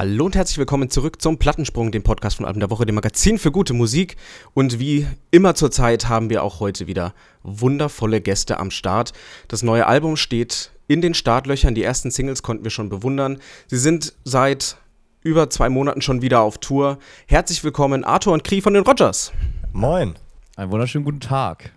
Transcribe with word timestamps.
Hallo 0.00 0.24
und 0.24 0.34
herzlich 0.34 0.56
willkommen 0.56 0.88
zurück 0.88 1.20
zum 1.20 1.36
Plattensprung, 1.36 1.92
dem 1.92 2.02
Podcast 2.02 2.38
von 2.38 2.46
Alben 2.46 2.60
der 2.60 2.70
Woche, 2.70 2.86
dem 2.86 2.94
Magazin 2.94 3.38
für 3.38 3.52
gute 3.52 3.74
Musik. 3.74 4.16
Und 4.54 4.78
wie 4.78 5.06
immer 5.30 5.54
zur 5.54 5.70
Zeit 5.70 6.08
haben 6.08 6.30
wir 6.30 6.42
auch 6.42 6.58
heute 6.58 6.86
wieder 6.86 7.12
wundervolle 7.42 8.22
Gäste 8.22 8.58
am 8.58 8.70
Start. 8.70 9.12
Das 9.48 9.62
neue 9.62 9.86
Album 9.86 10.16
steht 10.16 10.70
in 10.88 11.02
den 11.02 11.12
Startlöchern. 11.12 11.74
Die 11.74 11.82
ersten 11.82 12.10
Singles 12.10 12.42
konnten 12.42 12.64
wir 12.64 12.70
schon 12.70 12.88
bewundern. 12.88 13.42
Sie 13.66 13.76
sind 13.76 14.14
seit 14.24 14.78
über 15.22 15.50
zwei 15.50 15.68
Monaten 15.68 16.00
schon 16.00 16.22
wieder 16.22 16.40
auf 16.40 16.56
Tour. 16.56 16.98
Herzlich 17.26 17.62
willkommen, 17.62 18.02
Arthur 18.02 18.32
und 18.32 18.42
Kri 18.42 18.62
von 18.62 18.72
den 18.72 18.84
Rogers. 18.84 19.32
Moin. 19.74 20.14
Einen 20.56 20.70
wunderschönen 20.70 21.04
guten 21.04 21.20
Tag. 21.20 21.72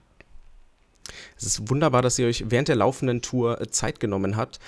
Es 1.35 1.43
ist 1.43 1.69
wunderbar, 1.69 2.01
dass 2.01 2.17
ihr 2.17 2.27
euch 2.27 2.45
während 2.47 2.69
der 2.69 2.77
laufenden 2.77 3.21
Tour 3.21 3.59
äh, 3.59 3.67
Zeit 3.67 3.99
genommen 3.99 4.37
habt. 4.37 4.61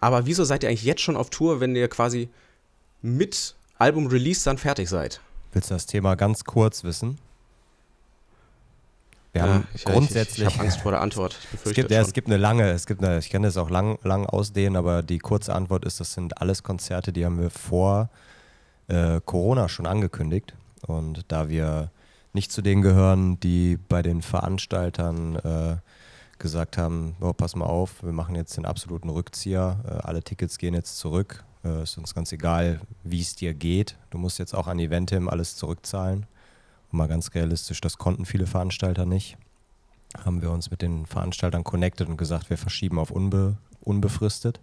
Aber 0.00 0.26
wieso 0.26 0.42
seid 0.42 0.64
ihr 0.64 0.68
eigentlich 0.68 0.82
jetzt 0.82 1.02
schon 1.02 1.16
auf 1.16 1.30
Tour, 1.30 1.60
wenn 1.60 1.76
ihr 1.76 1.86
quasi 1.86 2.28
mit 3.02 3.54
Album-Release 3.78 4.44
dann 4.44 4.58
fertig 4.58 4.88
seid. 4.88 5.20
Willst 5.52 5.70
du 5.70 5.74
das 5.74 5.86
Thema 5.86 6.14
ganz 6.14 6.44
kurz 6.44 6.84
wissen? 6.84 7.18
Wir 9.32 9.42
haben 9.42 9.68
ich, 9.74 9.84
grundsätzlich. 9.84 10.38
Ich, 10.38 10.42
ich, 10.42 10.48
ich 10.48 10.54
habe 10.54 10.64
Angst 10.64 10.80
vor 10.80 10.92
der 10.92 11.00
Antwort. 11.00 11.36
es, 11.64 11.72
gibt, 11.72 11.90
ja, 11.90 12.00
es 12.00 12.12
gibt 12.12 12.28
eine 12.28 12.38
lange, 12.38 12.70
es 12.70 12.86
gibt 12.86 13.02
eine, 13.04 13.18
ich 13.18 13.30
kann 13.30 13.42
das 13.42 13.56
auch 13.56 13.70
lang, 13.70 13.98
lang 14.02 14.26
ausdehnen, 14.26 14.76
aber 14.76 15.02
die 15.02 15.18
kurze 15.18 15.54
Antwort 15.54 15.84
ist, 15.84 16.00
das 16.00 16.14
sind 16.14 16.40
alles 16.40 16.62
Konzerte, 16.62 17.12
die 17.12 17.24
haben 17.24 17.38
wir 17.40 17.50
vor 17.50 18.08
äh, 18.88 19.20
Corona 19.24 19.68
schon 19.68 19.86
angekündigt. 19.86 20.54
Und 20.86 21.24
da 21.28 21.48
wir 21.48 21.90
nicht 22.32 22.52
zu 22.52 22.62
denen 22.62 22.82
gehören, 22.82 23.38
die 23.40 23.76
bei 23.76 24.02
den 24.02 24.22
Veranstaltern 24.22 25.36
äh, 25.36 25.76
gesagt 26.38 26.78
haben, 26.78 27.16
oh, 27.20 27.32
pass 27.32 27.56
mal 27.56 27.66
auf, 27.66 28.02
wir 28.02 28.12
machen 28.12 28.34
jetzt 28.34 28.56
den 28.56 28.64
absoluten 28.64 29.08
Rückzieher, 29.08 29.78
äh, 29.86 30.06
alle 30.06 30.22
Tickets 30.22 30.58
gehen 30.58 30.74
jetzt 30.74 30.98
zurück, 30.98 31.44
äh, 31.64 31.82
ist 31.82 31.98
uns 31.98 32.14
ganz 32.14 32.32
egal, 32.32 32.80
wie 33.04 33.20
es 33.20 33.36
dir 33.36 33.54
geht. 33.54 33.96
Du 34.10 34.18
musst 34.18 34.38
jetzt 34.38 34.54
auch 34.54 34.66
an 34.66 34.78
Eventim 34.78 35.28
alles 35.28 35.56
zurückzahlen. 35.56 36.26
Und 36.90 36.98
mal 36.98 37.08
ganz 37.08 37.34
realistisch, 37.34 37.80
das 37.80 37.98
konnten 37.98 38.24
viele 38.24 38.46
Veranstalter 38.46 39.06
nicht. 39.06 39.36
Haben 40.24 40.40
wir 40.40 40.50
uns 40.50 40.70
mit 40.70 40.82
den 40.82 41.06
Veranstaltern 41.06 41.64
connected 41.64 42.08
und 42.08 42.16
gesagt, 42.16 42.50
wir 42.50 42.58
verschieben 42.58 42.98
auf 42.98 43.10
unbe 43.10 43.56
unbefristet 43.80 44.60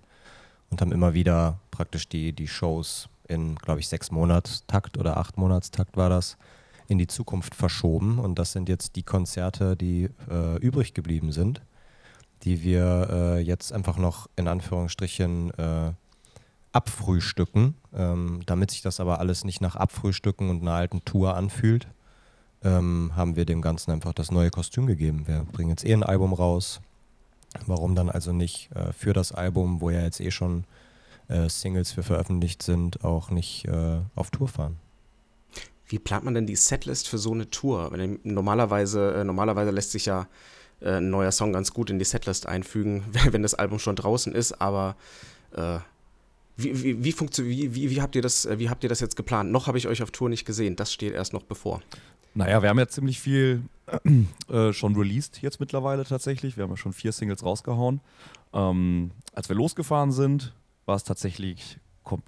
und 0.69 0.81
haben 0.81 0.91
immer 0.91 1.13
wieder 1.13 1.59
praktisch 1.71 2.07
die, 2.07 2.33
die 2.33 2.47
Shows 2.47 3.09
in, 3.27 3.55
glaube 3.55 3.79
ich, 3.79 3.87
sechs 3.87 4.11
Monatstakt 4.11 4.97
oder 4.97 5.17
acht 5.17 5.37
Monatstakt 5.37 5.97
war 5.97 6.09
das, 6.09 6.37
in 6.87 6.97
die 6.97 7.07
Zukunft 7.07 7.55
verschoben. 7.55 8.19
Und 8.19 8.37
das 8.37 8.51
sind 8.51 8.69
jetzt 8.69 8.95
die 8.95 9.03
Konzerte, 9.03 9.75
die 9.75 10.09
äh, 10.29 10.57
übrig 10.59 10.93
geblieben 10.93 11.31
sind, 11.31 11.61
die 12.43 12.63
wir 12.63 13.07
äh, 13.11 13.39
jetzt 13.39 13.73
einfach 13.73 13.97
noch 13.97 14.27
in 14.35 14.47
Anführungsstrichen 14.47 15.51
äh, 15.57 15.93
abfrühstücken, 16.75 17.75
ähm, 17.93 18.41
damit 18.45 18.71
sich 18.71 18.81
das 18.81 18.99
aber 18.99 19.19
alles 19.19 19.45
nicht 19.45 19.61
nach 19.61 19.75
Abfrühstücken 19.75 20.49
und 20.49 20.61
einer 20.61 20.73
alten 20.73 21.05
Tour 21.05 21.35
anfühlt, 21.35 21.87
ähm, 22.63 23.11
haben 23.15 23.35
wir 23.35 23.45
dem 23.45 23.61
Ganzen 23.61 23.91
einfach 23.91 24.13
das 24.13 24.31
neue 24.31 24.49
Kostüm 24.49 24.85
gegeben. 24.85 25.27
Wir 25.27 25.45
bringen 25.51 25.69
jetzt 25.69 25.85
eh 25.85 25.93
ein 25.93 26.03
Album 26.03 26.33
raus. 26.33 26.81
Warum 27.65 27.95
dann 27.95 28.09
also 28.09 28.33
nicht 28.33 28.69
äh, 28.75 28.91
für 28.91 29.13
das 29.13 29.31
Album, 29.31 29.79
wo 29.79 29.89
ja 29.89 30.01
jetzt 30.01 30.19
eh 30.19 30.31
schon 30.31 30.65
äh, 31.29 31.47
Singles 31.47 31.93
für 31.93 32.03
veröffentlicht 32.03 32.61
sind, 32.61 33.05
auch 33.05 33.29
nicht 33.29 33.65
äh, 33.65 33.99
auf 34.15 34.29
Tour 34.29 34.49
fahren? 34.49 34.77
Wie 35.87 35.99
plant 35.99 36.25
man 36.25 36.33
denn 36.33 36.47
die 36.47 36.57
Setlist 36.57 37.07
für 37.07 37.17
so 37.17 37.31
eine 37.31 37.49
Tour? 37.49 37.95
Normalerweise, 38.23 39.13
äh, 39.13 39.23
normalerweise 39.23 39.71
lässt 39.71 39.91
sich 39.91 40.07
ja 40.07 40.27
äh, 40.81 40.97
ein 40.97 41.09
neuer 41.09 41.31
Song 41.31 41.53
ganz 41.53 41.71
gut 41.71 41.89
in 41.89 41.99
die 41.99 42.05
Setlist 42.05 42.47
einfügen, 42.47 43.05
wenn 43.31 43.43
das 43.43 43.53
Album 43.53 43.79
schon 43.79 43.95
draußen 43.95 44.33
ist, 44.33 44.59
aber 44.59 44.97
äh, 45.55 45.79
wie, 46.57 46.83
wie, 46.83 47.03
wie, 47.03 47.75
wie, 47.75 47.89
wie, 47.89 48.01
habt 48.01 48.15
ihr 48.15 48.21
das, 48.21 48.45
äh, 48.45 48.59
wie 48.59 48.69
habt 48.69 48.83
ihr 48.83 48.89
das 48.89 48.99
jetzt 48.99 49.15
geplant? 49.15 49.51
Noch 49.51 49.67
habe 49.67 49.77
ich 49.77 49.87
euch 49.87 50.01
auf 50.01 50.11
Tour 50.11 50.29
nicht 50.29 50.45
gesehen. 50.45 50.75
Das 50.75 50.91
steht 50.91 51.13
erst 51.13 51.33
noch 51.33 51.43
bevor. 51.43 51.81
Naja, 52.33 52.61
wir 52.61 52.69
haben 52.69 52.79
ja 52.79 52.87
ziemlich 52.87 53.19
viel 53.19 53.61
äh, 54.49 54.73
schon 54.73 54.95
released 54.95 55.41
jetzt 55.41 55.59
mittlerweile 55.59 56.05
tatsächlich. 56.05 56.57
Wir 56.57 56.63
haben 56.63 56.71
ja 56.71 56.77
schon 56.77 56.93
vier 56.93 57.11
Singles 57.11 57.43
rausgehauen. 57.43 58.01
Ähm, 58.53 59.11
als 59.33 59.49
wir 59.49 59.55
losgefahren 59.55 60.11
sind, 60.11 60.53
war 60.85 60.95
es 60.95 61.03
tatsächlich 61.03 61.77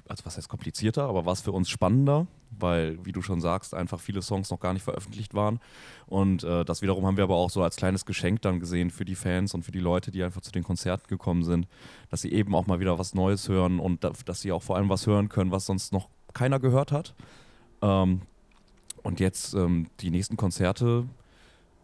also 0.07 0.25
was 0.25 0.38
heißt 0.38 0.49
komplizierter, 0.49 1.07
aber 1.07 1.25
war 1.25 1.33
es 1.33 1.41
für 1.41 1.51
uns 1.51 1.69
spannender, 1.69 2.27
weil, 2.51 3.03
wie 3.05 3.11
du 3.11 3.21
schon 3.21 3.41
sagst, 3.41 3.73
einfach 3.73 3.99
viele 3.99 4.21
Songs 4.21 4.49
noch 4.49 4.59
gar 4.59 4.73
nicht 4.73 4.83
veröffentlicht 4.83 5.33
waren. 5.33 5.59
Und 6.05 6.43
äh, 6.43 6.65
das 6.65 6.81
wiederum 6.81 7.05
haben 7.05 7.17
wir 7.17 7.23
aber 7.23 7.35
auch 7.35 7.49
so 7.49 7.63
als 7.63 7.75
kleines 7.75 8.05
Geschenk 8.05 8.41
dann 8.41 8.59
gesehen 8.59 8.89
für 8.89 9.05
die 9.05 9.16
Fans 9.16 9.53
und 9.53 9.63
für 9.63 9.71
die 9.71 9.79
Leute, 9.79 10.11
die 10.11 10.23
einfach 10.23 10.41
zu 10.41 10.51
den 10.51 10.63
Konzerten 10.63 11.07
gekommen 11.07 11.43
sind, 11.43 11.67
dass 12.09 12.21
sie 12.21 12.31
eben 12.31 12.55
auch 12.55 12.67
mal 12.67 12.79
wieder 12.79 12.97
was 12.99 13.13
Neues 13.13 13.47
hören 13.49 13.79
und 13.79 14.03
da, 14.03 14.11
dass 14.25 14.41
sie 14.41 14.51
auch 14.51 14.63
vor 14.63 14.75
allem 14.75 14.89
was 14.89 15.05
hören 15.07 15.29
können, 15.29 15.51
was 15.51 15.66
sonst 15.66 15.93
noch 15.93 16.09
keiner 16.33 16.59
gehört 16.59 16.91
hat. 16.91 17.13
Ähm, 17.81 18.21
und 19.03 19.19
jetzt 19.19 19.53
ähm, 19.53 19.87
die 19.99 20.09
nächsten 20.09 20.37
Konzerte, 20.37 21.05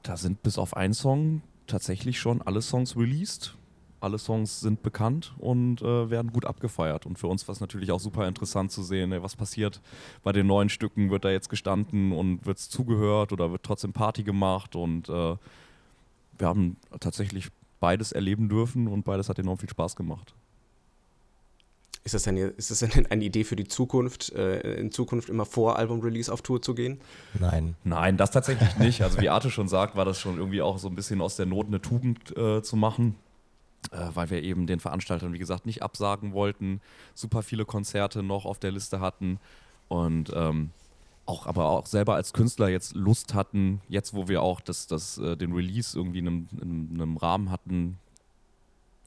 da 0.02 0.18
sind 0.18 0.44
bis 0.44 0.58
auf 0.58 0.76
einen 0.76 0.94
Song 0.94 1.42
tatsächlich 1.68 2.20
schon 2.20 2.42
alle 2.42 2.62
Songs 2.62 2.98
released 2.98 3.56
alle 4.04 4.20
Songs 4.20 4.60
sind 4.60 4.84
bekannt 4.84 5.34
und 5.38 5.82
äh, 5.82 6.10
werden 6.10 6.32
gut 6.32 6.46
abgefeiert. 6.46 7.06
Und 7.06 7.18
für 7.18 7.28
uns 7.28 7.48
war 7.48 7.54
es 7.54 7.62
natürlich 7.62 7.92
auch 7.92 8.00
super 8.00 8.28
interessant 8.28 8.72
zu 8.72 8.84
sehen, 8.84 9.12
ey, 9.12 9.24
was 9.24 9.36
passiert 9.36 9.82
bei 10.24 10.32
den 10.32 10.46
neuen 10.46 10.70
Stücken. 10.70 11.10
Wird 11.10 11.26
da 11.26 11.32
jetzt 11.32 11.50
gestanden 11.50 12.12
und 12.12 12.46
wird 12.46 12.58
es 12.58 12.70
zugehört 12.70 13.32
oder 13.32 13.52
wird 13.52 13.64
trotzdem 13.64 13.94
Party 13.94 14.24
gemacht? 14.24 14.76
Und 14.76 15.10
äh, 15.10 15.36
wir 16.38 16.48
haben 16.48 16.78
tatsächlich 17.00 17.48
beides 17.80 18.12
erleben 18.12 18.50
dürfen 18.50 18.88
und 18.88 19.04
beides 19.04 19.30
hat 19.30 19.40
enorm 19.40 19.58
viel 19.58 19.70
Spaß 19.70 19.96
gemacht. 19.96 20.34
Ist 22.06 22.14
das, 22.14 22.24
denn, 22.24 22.36
ist 22.36 22.70
das 22.70 22.80
denn 22.80 23.06
eine 23.06 23.24
Idee 23.24 23.46
für 23.46 23.56
die 23.56 23.68
Zukunft, 23.68 24.34
äh, 24.34 24.74
in 24.74 24.92
Zukunft 24.92 25.30
immer 25.30 25.46
vor 25.46 25.78
Album-Release 25.78 26.32
auf 26.32 26.42
Tour 26.42 26.62
zu 26.62 26.76
gehen? 26.76 27.00
Nein. 27.40 27.76
Nein, 27.86 28.18
das 28.18 28.32
tatsächlich 28.32 28.76
nicht. 28.78 29.02
Also 29.02 29.22
wie 29.22 29.30
Arte 29.30 29.50
schon 29.50 29.70
sagt, 29.70 29.96
war 29.96 30.04
das 30.04 30.20
schon 30.20 30.38
irgendwie 30.38 30.62
auch 30.62 30.80
so 30.80 30.90
ein 30.90 30.96
bisschen 30.96 31.22
aus 31.22 31.38
der 31.38 31.46
Not 31.46 31.68
eine 31.68 31.82
Tugend 31.82 32.36
äh, 32.38 32.62
zu 32.62 32.76
machen 32.76 33.16
weil 33.92 34.30
wir 34.30 34.44
eben 34.44 34.68
den 34.68 34.80
Veranstaltern, 34.80 35.34
wie 35.34 35.40
gesagt, 35.40 35.66
nicht 35.66 35.84
absagen 35.84 36.34
wollten, 36.34 36.82
super 37.14 37.44
viele 37.44 37.66
Konzerte 37.66 38.24
noch 38.24 38.46
auf 38.46 38.60
der 38.60 38.72
Liste 38.72 39.00
hatten 39.00 39.40
und 39.88 40.32
ähm, 40.36 40.72
auch 41.26 41.48
aber 41.48 41.70
auch 41.70 41.86
selber 41.86 42.16
als 42.16 42.34
Künstler 42.34 42.70
jetzt 42.70 42.96
Lust 42.96 43.34
hatten, 43.34 43.82
jetzt 43.88 44.14
wo 44.14 44.28
wir 44.28 44.42
auch 44.42 44.62
das, 44.62 44.88
das, 44.88 45.18
äh, 45.18 45.38
den 45.38 45.54
Release 45.54 45.98
irgendwie 45.98 46.20
in 46.20 46.28
einem, 46.28 46.48
in 46.62 47.02
einem 47.02 47.18
Rahmen 47.18 47.50
hatten, 47.50 47.98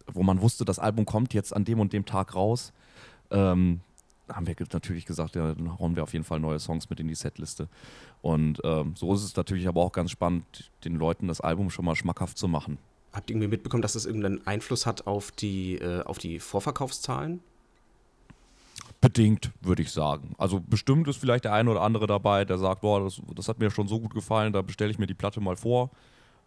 wo 0.06 0.22
man 0.22 0.41
wusste, 0.41 0.64
das 0.64 0.78
Album 0.78 1.04
kommt 1.04 1.34
jetzt 1.34 1.54
an 1.54 1.64
dem 1.64 1.81
und 1.81 1.93
dem 1.93 2.06
Tag 2.06 2.34
raus, 2.34 2.72
ähm, 3.31 3.81
haben 4.28 4.47
wir 4.47 4.56
natürlich 4.72 5.06
gesagt, 5.06 5.37
ja, 5.37 5.54
dann 5.54 5.78
hauen 5.78 5.94
wir 5.94 6.03
auf 6.03 6.12
jeden 6.12 6.25
Fall 6.25 6.41
neue 6.41 6.58
Songs 6.58 6.91
mit 6.91 6.98
in 6.98 7.06
die 7.06 7.14
Setliste. 7.14 7.69
Und 8.22 8.60
ähm, 8.64 8.94
so 8.97 9.14
ist 9.14 9.22
es 9.22 9.37
natürlich 9.37 9.69
aber 9.69 9.82
auch 9.82 9.93
ganz 9.93 10.10
spannend, 10.10 10.70
den 10.84 10.97
Leuten 10.97 11.28
das 11.28 11.41
Album 11.41 11.70
schon 11.70 11.84
mal 11.84 11.94
schmackhaft 11.94 12.37
zu 12.37 12.48
machen. 12.48 12.78
Habt 13.16 13.31
ihr 13.31 13.37
irgendwie 13.37 13.49
mitbekommen, 13.49 13.81
dass 13.81 13.94
das 13.94 14.04
irgendeinen 14.04 14.47
Einfluss 14.47 14.84
hat 14.84 15.06
auf 15.06 15.31
die, 15.31 15.77
äh, 15.77 16.03
auf 16.03 16.19
die 16.19 16.38
Vorverkaufszahlen? 16.38 17.41
Bedingt, 19.00 19.53
würde 19.62 19.81
ich 19.81 19.91
sagen. 19.91 20.34
Also 20.37 20.60
bestimmt 20.60 21.09
ist 21.09 21.16
vielleicht 21.16 21.47
der 21.47 21.55
eine 21.55 21.71
oder 21.71 21.81
andere 21.81 22.06
dabei, 22.06 22.44
der 22.44 22.59
sagt, 22.59 22.82
boah, 22.82 23.05
das, 23.05 23.22
das 23.34 23.49
hat 23.49 23.59
mir 23.59 23.71
schon 23.71 23.88
so 23.88 24.00
gut 24.00 24.12
gefallen, 24.12 24.53
da 24.53 24.60
bestelle 24.60 24.91
ich 24.91 24.99
mir 24.99 25.06
die 25.06 25.15
Platte 25.15 25.41
mal 25.41 25.56
vor. 25.56 25.91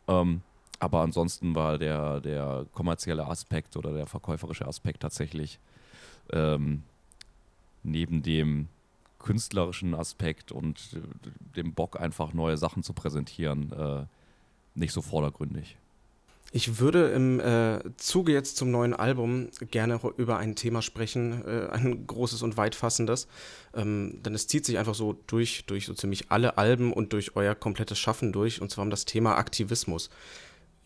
Ähm, 0.08 0.42
aber 0.78 1.02
ansonsten 1.02 1.56
war 1.56 1.80
der, 1.80 2.22
der 2.22 2.68
kommerzielle 2.72 3.26
Aspekt 3.26 3.76
oder 3.76 3.92
der 3.92 4.06
verkäuferische 4.06 4.68
Aspekt 4.68 5.00
tatsächlich 5.00 5.60
ähm, 6.32 6.84
neben 7.82 8.22
dem 8.22 8.68
künstlerischen 9.18 9.96
Aspekt 9.96 10.52
und 10.52 11.00
dem 11.56 11.74
Bock, 11.74 12.00
einfach 12.00 12.32
neue 12.32 12.58
Sachen 12.58 12.84
zu 12.84 12.94
präsentieren, 12.94 13.72
äh, 13.72 14.06
nicht 14.76 14.94
so 14.94 15.02
vordergründig. 15.02 15.78
Ich 16.52 16.80
würde 16.80 17.10
im 17.10 17.40
äh, 17.40 17.80
Zuge 17.98 18.34
jetzt 18.34 18.58
zum 18.58 18.72
neuen 18.72 18.94
Album 18.96 19.50
gerne 19.70 20.00
über 20.18 20.38
ein 20.38 20.56
Thema 20.56 20.82
sprechen, 20.82 21.44
äh, 21.46 21.68
ein 21.70 22.08
großes 22.08 22.42
und 22.42 22.58
weitfassendes. 22.58 23.28
Ähm, 23.76 24.20
denn 24.24 24.34
es 24.34 24.48
zieht 24.48 24.66
sich 24.66 24.80
einfach 24.80 24.96
so 24.96 25.14
durch, 25.28 25.66
durch 25.68 25.86
so 25.86 25.94
ziemlich 25.94 26.32
alle 26.32 26.58
Alben 26.58 26.92
und 26.92 27.14
durch 27.14 27.36
euer 27.36 27.54
komplettes 27.54 28.00
Schaffen 28.00 28.32
durch, 28.32 28.62
und 28.62 28.72
zwar 28.72 28.84
um 28.84 28.90
das 28.90 29.06
Thema 29.06 29.36
Aktivismus. 29.36 30.10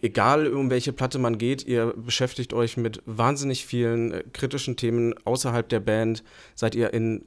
Egal 0.01 0.47
um 0.47 0.69
welche 0.69 0.91
Platte 0.91 1.17
man 1.17 1.37
geht, 1.37 1.65
ihr 1.65 1.93
beschäftigt 1.95 2.51
euch 2.51 2.75
mit 2.75 3.01
wahnsinnig 3.05 3.65
vielen 3.65 4.11
äh, 4.11 4.23
kritischen 4.33 4.75
Themen 4.75 5.13
außerhalb 5.23 5.69
der 5.69 5.79
Band, 5.79 6.25
seid 6.55 6.75
ihr 6.75 6.93
in 6.93 7.23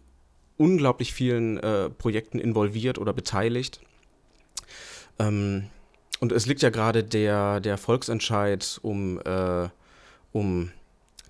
unglaublich 0.58 1.14
vielen 1.14 1.56
äh, 1.58 1.88
Projekten 1.88 2.38
involviert 2.38 2.98
oder 2.98 3.14
beteiligt. 3.14 3.80
Ähm, 5.18 5.68
und 6.20 6.32
es 6.32 6.46
liegt 6.46 6.62
ja 6.62 6.70
gerade 6.70 7.04
der, 7.04 7.60
der 7.60 7.78
Volksentscheid 7.78 8.78
um, 8.82 9.20
äh, 9.20 9.68
um 10.32 10.70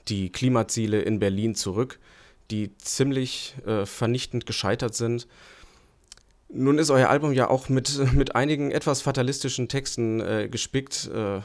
die 0.08 0.30
Klimaziele 0.30 1.02
in 1.02 1.18
Berlin 1.18 1.54
zurück, 1.54 1.98
die 2.50 2.76
ziemlich 2.78 3.56
äh, 3.66 3.86
vernichtend 3.86 4.46
gescheitert 4.46 4.94
sind. 4.94 5.26
Nun 6.48 6.78
ist 6.78 6.90
euer 6.90 7.08
Album 7.08 7.32
ja 7.32 7.48
auch 7.48 7.68
mit, 7.68 7.98
mit 8.14 8.36
einigen 8.36 8.70
etwas 8.70 9.02
fatalistischen 9.02 9.68
Texten 9.68 10.20
äh, 10.20 10.48
gespickt. 10.48 11.10
Äh, 11.12 11.40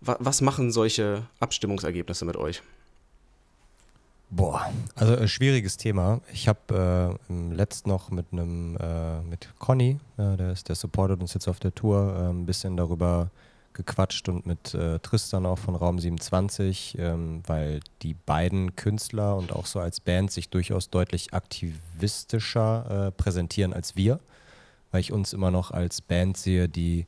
wa 0.00 0.16
was 0.20 0.40
machen 0.40 0.70
solche 0.70 1.26
Abstimmungsergebnisse 1.40 2.24
mit 2.24 2.36
euch? 2.36 2.62
Boah, 4.28 4.72
also 4.96 5.14
äh, 5.14 5.28
schwieriges 5.28 5.76
Thema. 5.76 6.20
Ich 6.32 6.48
habe 6.48 7.18
äh, 7.28 7.54
letzt 7.54 7.86
noch 7.86 8.10
mit 8.10 8.26
einem, 8.32 8.76
äh, 8.76 9.20
mit 9.22 9.48
Conny, 9.58 10.00
äh, 10.18 10.36
der, 10.36 10.50
ist, 10.50 10.68
der 10.68 10.74
supportet 10.74 11.20
uns 11.20 11.32
jetzt 11.34 11.46
auf 11.46 11.60
der 11.60 11.74
Tour, 11.74 12.12
äh, 12.12 12.30
ein 12.30 12.44
bisschen 12.44 12.76
darüber 12.76 13.30
gequatscht 13.72 14.28
und 14.28 14.44
mit 14.44 14.74
äh, 14.74 14.98
Tristan 14.98 15.46
auch 15.46 15.58
von 15.58 15.76
Raum 15.76 16.00
27, 16.00 16.96
ähm, 16.98 17.42
weil 17.46 17.80
die 18.02 18.14
beiden 18.14 18.74
Künstler 18.74 19.36
und 19.36 19.52
auch 19.52 19.66
so 19.66 19.78
als 19.78 20.00
Band 20.00 20.32
sich 20.32 20.48
durchaus 20.50 20.90
deutlich 20.90 21.32
aktivistischer 21.32 23.12
präsentieren 23.16 23.72
als 23.72 23.94
wir, 23.94 24.18
weil 24.90 25.02
ich 25.02 25.12
uns 25.12 25.34
immer 25.34 25.50
noch 25.52 25.70
als 25.70 26.00
Band 26.00 26.36
sehe, 26.36 26.68
die 26.68 27.06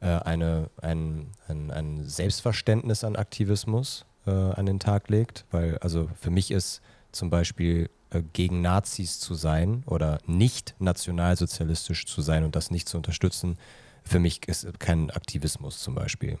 eine, 0.00 0.70
ein, 0.80 1.26
ein, 1.48 1.70
ein 1.70 2.04
Selbstverständnis 2.04 3.02
an 3.02 3.16
Aktivismus 3.16 4.04
äh, 4.28 4.52
an 4.58 4.66
den 4.66 4.78
Tag 4.78 5.08
legt. 5.08 5.44
Weil, 5.50 5.78
also 5.78 6.08
für 6.20 6.30
mich 6.30 6.50
ist 6.50 6.82
zum 7.12 7.30
Beispiel 7.30 7.90
äh, 8.10 8.22
gegen 8.32 8.60
Nazis 8.60 9.18
zu 9.18 9.34
sein 9.34 9.82
oder 9.86 10.18
nicht 10.26 10.74
nationalsozialistisch 10.78 12.06
zu 12.06 12.22
sein 12.22 12.44
und 12.44 12.54
das 12.54 12.70
nicht 12.70 12.88
zu 12.88 12.96
unterstützen, 12.96 13.58
für 14.04 14.18
mich 14.18 14.46
ist 14.48 14.80
kein 14.80 15.10
Aktivismus 15.10 15.80
zum 15.80 15.94
Beispiel. 15.94 16.38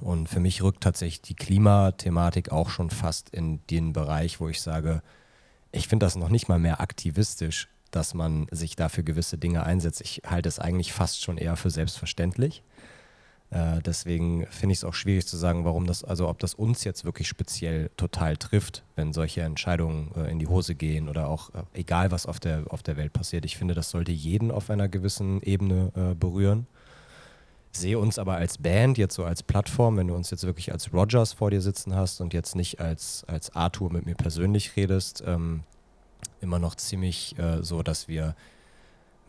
Und 0.00 0.28
für 0.28 0.40
mich 0.40 0.62
rückt 0.62 0.82
tatsächlich 0.82 1.22
die 1.22 1.34
Klimathematik 1.34 2.52
auch 2.52 2.68
schon 2.68 2.90
fast 2.90 3.30
in 3.30 3.60
den 3.68 3.92
Bereich, 3.92 4.40
wo 4.40 4.48
ich 4.48 4.60
sage, 4.60 5.02
ich 5.72 5.88
finde 5.88 6.06
das 6.06 6.16
noch 6.16 6.28
nicht 6.28 6.48
mal 6.48 6.58
mehr 6.58 6.80
aktivistisch, 6.80 7.68
dass 7.90 8.14
man 8.14 8.46
sich 8.50 8.76
dafür 8.76 9.02
gewisse 9.02 9.38
Dinge 9.38 9.62
einsetzt. 9.64 10.00
Ich 10.02 10.22
halte 10.26 10.48
es 10.48 10.58
eigentlich 10.58 10.92
fast 10.92 11.22
schon 11.22 11.38
eher 11.38 11.56
für 11.56 11.70
selbstverständlich. 11.70 12.62
Äh, 13.50 13.80
deswegen 13.80 14.46
finde 14.50 14.74
ich 14.74 14.80
es 14.80 14.84
auch 14.84 14.92
schwierig 14.94 15.26
zu 15.26 15.36
sagen, 15.36 15.64
warum 15.64 15.86
das, 15.86 16.04
also 16.04 16.28
ob 16.28 16.38
das 16.38 16.54
uns 16.54 16.84
jetzt 16.84 17.04
wirklich 17.04 17.28
speziell 17.28 17.90
total 17.96 18.36
trifft, 18.36 18.84
wenn 18.94 19.12
solche 19.12 19.40
Entscheidungen 19.40 20.10
äh, 20.16 20.30
in 20.30 20.38
die 20.38 20.46
Hose 20.46 20.74
gehen 20.74 21.08
oder 21.08 21.28
auch 21.28 21.50
äh, 21.54 21.62
egal 21.72 22.10
was 22.10 22.26
auf 22.26 22.40
der, 22.40 22.64
auf 22.68 22.82
der 22.82 22.96
Welt 22.98 23.12
passiert. 23.12 23.46
Ich 23.46 23.56
finde, 23.56 23.74
das 23.74 23.90
sollte 23.90 24.12
jeden 24.12 24.50
auf 24.50 24.68
einer 24.68 24.88
gewissen 24.88 25.40
Ebene 25.42 25.92
äh, 25.96 26.14
berühren. 26.14 26.66
Sehe 27.72 27.98
uns 27.98 28.18
aber 28.18 28.36
als 28.36 28.58
Band, 28.58 28.98
jetzt 28.98 29.14
so 29.14 29.24
als 29.24 29.42
Plattform, 29.42 29.96
wenn 29.96 30.08
du 30.08 30.14
uns 30.14 30.30
jetzt 30.30 30.44
wirklich 30.44 30.72
als 30.72 30.92
Rogers 30.92 31.32
vor 31.32 31.50
dir 31.50 31.60
sitzen 31.62 31.94
hast 31.94 32.20
und 32.20 32.34
jetzt 32.34 32.54
nicht 32.54 32.80
als, 32.80 33.24
als 33.28 33.54
Arthur 33.54 33.92
mit 33.92 34.04
mir 34.04 34.14
persönlich 34.14 34.76
redest, 34.76 35.22
ähm, 35.26 35.62
immer 36.40 36.58
noch 36.58 36.74
ziemlich 36.74 37.38
äh, 37.38 37.62
so, 37.62 37.82
dass 37.82 38.08
wir 38.08 38.34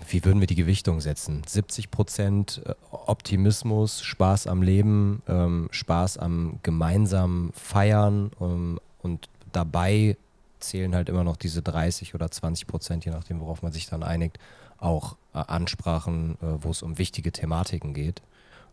wie 0.08 0.24
würden 0.24 0.40
wir 0.40 0.48
die 0.48 0.56
Gewichtung 0.56 1.02
setzen? 1.02 1.42
70 1.46 1.92
Prozent 1.92 2.62
äh, 2.66 2.74
Optimismus, 2.92 4.02
Spaß 4.02 4.48
am 4.48 4.62
Leben, 4.62 5.22
ähm, 5.28 5.68
Spaß 5.72 6.18
am 6.18 6.60
gemeinsamen 6.64 7.52
Feiern 7.54 8.32
ähm, 8.40 8.80
und 9.02 9.30
dabei 9.52 10.18
zählen 10.60 10.94
halt 10.94 11.10
immer 11.10 11.24
noch 11.24 11.38
diese 11.38 11.62
30 11.62 12.16
oder 12.16 12.30
20 12.30 12.68
Prozent, 12.68 13.06
je 13.06 13.12
nachdem, 13.12 13.40
worauf 13.40 13.62
man 13.62 13.72
sich 13.72 13.88
dann 13.88 14.04
einigt, 14.04 14.40
auch 14.78 15.16
äh, 15.34 15.40
Ansprachen, 15.40 16.38
äh, 16.42 16.64
wo 16.64 16.72
es 16.72 16.82
um 16.82 16.98
wichtige 16.98 17.32
Thematiken 17.32 17.94
geht. 17.94 18.22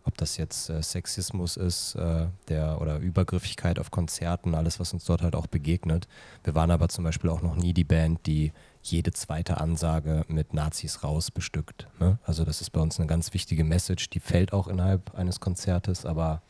Ob 0.06 0.16
das 0.16 0.36
jetzt 0.36 0.70
äh, 0.70 0.82
Sexismus 0.82 1.56
ist 1.56 1.96
äh, 1.96 2.28
der, 2.48 2.80
oder 2.80 2.98
Übergriffigkeit 3.00 3.78
auf 3.80 3.90
Konzerten, 3.90 4.54
alles, 4.54 4.78
was 4.78 4.92
uns 4.92 5.04
dort 5.04 5.20
halt 5.20 5.34
auch 5.34 5.48
begegnet. 5.48 6.06
Wir 6.44 6.54
waren 6.54 6.70
aber 6.70 6.88
zum 6.88 7.04
Beispiel 7.04 7.28
auch 7.28 7.42
noch 7.42 7.56
nie 7.56 7.74
die 7.74 7.84
Band, 7.84 8.24
die 8.26 8.52
jede 8.82 9.12
zweite 9.12 9.60
Ansage 9.60 10.24
mit 10.28 10.54
Nazis 10.54 11.02
raus 11.02 11.32
bestückt. 11.32 11.88
Ne? 11.98 12.18
Also 12.24 12.44
das 12.44 12.60
ist 12.60 12.70
bei 12.70 12.80
uns 12.80 12.98
eine 12.98 13.08
ganz 13.08 13.34
wichtige 13.34 13.64
Message, 13.64 14.08
die 14.10 14.20
fällt 14.20 14.52
auch 14.52 14.68
innerhalb 14.68 15.12
eines 15.16 15.40
Konzertes, 15.40 16.06
aber 16.06 16.40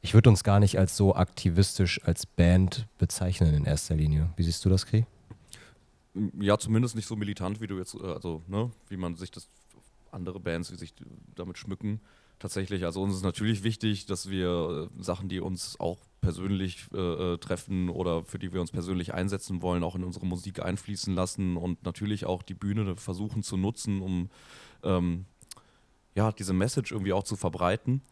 ich 0.00 0.14
würde 0.14 0.30
uns 0.30 0.44
gar 0.44 0.60
nicht 0.60 0.78
als 0.78 0.96
so 0.96 1.14
aktivistisch 1.14 2.02
als 2.04 2.24
Band 2.24 2.86
bezeichnen 2.96 3.52
in 3.52 3.64
erster 3.66 3.94
Linie. 3.94 4.30
Wie 4.36 4.44
siehst 4.44 4.64
du 4.64 4.70
das, 4.70 4.86
Kri? 4.86 5.04
Ja, 6.40 6.56
zumindest 6.58 6.96
nicht 6.96 7.06
so 7.06 7.16
militant, 7.16 7.60
wie 7.60 7.66
du 7.66 7.76
jetzt, 7.76 7.94
äh, 7.94 8.06
also, 8.06 8.42
ne, 8.46 8.70
wie 8.88 8.96
man 8.96 9.16
sich 9.16 9.30
das, 9.30 9.48
andere 10.12 10.40
Bands, 10.40 10.72
wie 10.72 10.76
sich 10.76 10.94
damit 11.34 11.58
schmücken 11.58 12.00
tatsächlich. 12.38 12.84
Also 12.84 13.02
uns 13.02 13.16
ist 13.16 13.22
natürlich 13.22 13.62
wichtig, 13.64 14.06
dass 14.06 14.30
wir 14.30 14.90
äh, 14.98 15.02
Sachen, 15.02 15.28
die 15.28 15.40
uns 15.40 15.78
auch 15.80 15.98
persönlich 16.20 16.86
äh, 16.92 16.98
äh, 17.34 17.38
treffen 17.38 17.88
oder 17.88 18.24
für 18.24 18.38
die 18.38 18.52
wir 18.52 18.60
uns 18.60 18.70
persönlich 18.70 19.14
einsetzen 19.14 19.62
wollen, 19.62 19.82
auch 19.82 19.94
in 19.94 20.04
unsere 20.04 20.26
Musik 20.26 20.62
einfließen 20.62 21.14
lassen 21.14 21.56
und 21.56 21.84
natürlich 21.84 22.26
auch 22.26 22.42
die 22.42 22.54
Bühne 22.54 22.96
versuchen 22.96 23.42
zu 23.42 23.56
nutzen, 23.56 24.00
um 24.00 24.30
ähm, 24.82 25.26
ja, 26.14 26.32
diese 26.32 26.52
Message 26.52 26.92
irgendwie 26.92 27.12
auch 27.12 27.24
zu 27.24 27.36
verbreiten. 27.36 28.02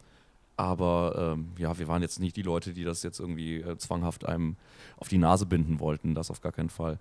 Aber 0.55 1.35
ähm, 1.35 1.51
ja, 1.57 1.77
wir 1.77 1.87
waren 1.87 2.01
jetzt 2.01 2.19
nicht 2.19 2.35
die 2.35 2.41
Leute, 2.41 2.73
die 2.73 2.83
das 2.83 3.03
jetzt 3.03 3.19
irgendwie 3.19 3.57
äh, 3.57 3.77
zwanghaft 3.77 4.25
einem 4.25 4.55
auf 4.97 5.07
die 5.07 5.19
Nase 5.19 5.45
binden 5.45 5.79
wollten, 5.79 6.15
das 6.15 6.31
auf 6.31 6.41
gar 6.41 6.51
keinen 6.51 6.69
Fall. 6.69 6.97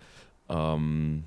Ähm, 0.49 1.25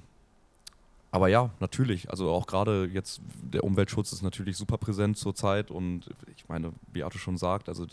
aber 1.12 1.28
ja, 1.28 1.50
natürlich. 1.60 2.10
Also 2.10 2.30
auch 2.30 2.46
gerade 2.46 2.86
jetzt 2.86 3.22
der 3.42 3.64
Umweltschutz 3.64 4.14
ist 4.14 4.22
natürlich 4.22 4.58
super 4.58 4.78
präsent 4.78 5.18
zurzeit 5.18 5.72
und 5.72 6.10
ich 6.36 6.48
meine, 6.48 6.72
wie 6.94 7.04
Arthur 7.04 7.20
schon 7.20 7.38
sagt, 7.38 7.68
also 7.68 7.88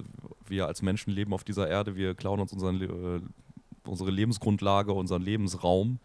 wir 0.46 0.66
als 0.66 0.82
Menschen 0.82 1.12
leben 1.12 1.32
auf 1.32 1.44
dieser 1.44 1.68
Erde, 1.68 1.96
wir 1.96 2.14
klauen 2.14 2.40
uns 2.40 2.52
unseren, 2.52 2.80
äh, 2.80 3.20
unsere 3.84 4.10
Lebensgrundlage, 4.10 4.92
unseren 4.92 5.22
Lebensraum. 5.22 5.98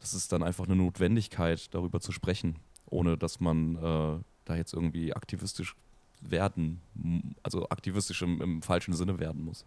Das 0.00 0.14
ist 0.14 0.32
dann 0.32 0.42
einfach 0.42 0.64
eine 0.64 0.76
Notwendigkeit, 0.76 1.74
darüber 1.74 2.00
zu 2.00 2.12
sprechen, 2.12 2.56
ohne 2.86 3.18
dass 3.18 3.40
man 3.40 3.76
äh, 3.76 4.22
da 4.44 4.56
jetzt 4.56 4.72
irgendwie 4.72 5.14
aktivistisch 5.14 5.76
werden, 6.20 6.80
also 7.42 7.68
aktivistisch 7.68 8.22
im, 8.22 8.40
im 8.40 8.62
falschen 8.62 8.94
Sinne 8.94 9.18
werden 9.18 9.44
muss. 9.44 9.66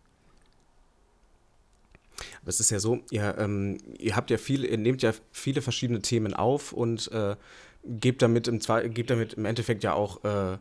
Es 2.47 2.59
ist 2.59 2.71
ja 2.71 2.79
so, 2.79 2.99
ihr, 3.11 3.35
ähm, 3.37 3.77
ihr 3.97 4.15
habt 4.15 4.31
ja 4.31 4.37
viel, 4.37 4.65
ihr 4.65 4.77
nehmt 4.77 5.01
ja 5.01 5.13
viele 5.31 5.61
verschiedene 5.61 6.01
Themen 6.01 6.33
auf 6.33 6.73
und 6.73 7.11
äh, 7.11 7.35
gebt 7.83 8.21
damit 8.21 8.47
im 8.47 8.59
gebt 8.93 9.09
damit 9.09 9.33
im 9.33 9.45
Endeffekt 9.45 9.83
ja 9.83 9.93
auch 9.93 10.23
äh, 10.23 10.57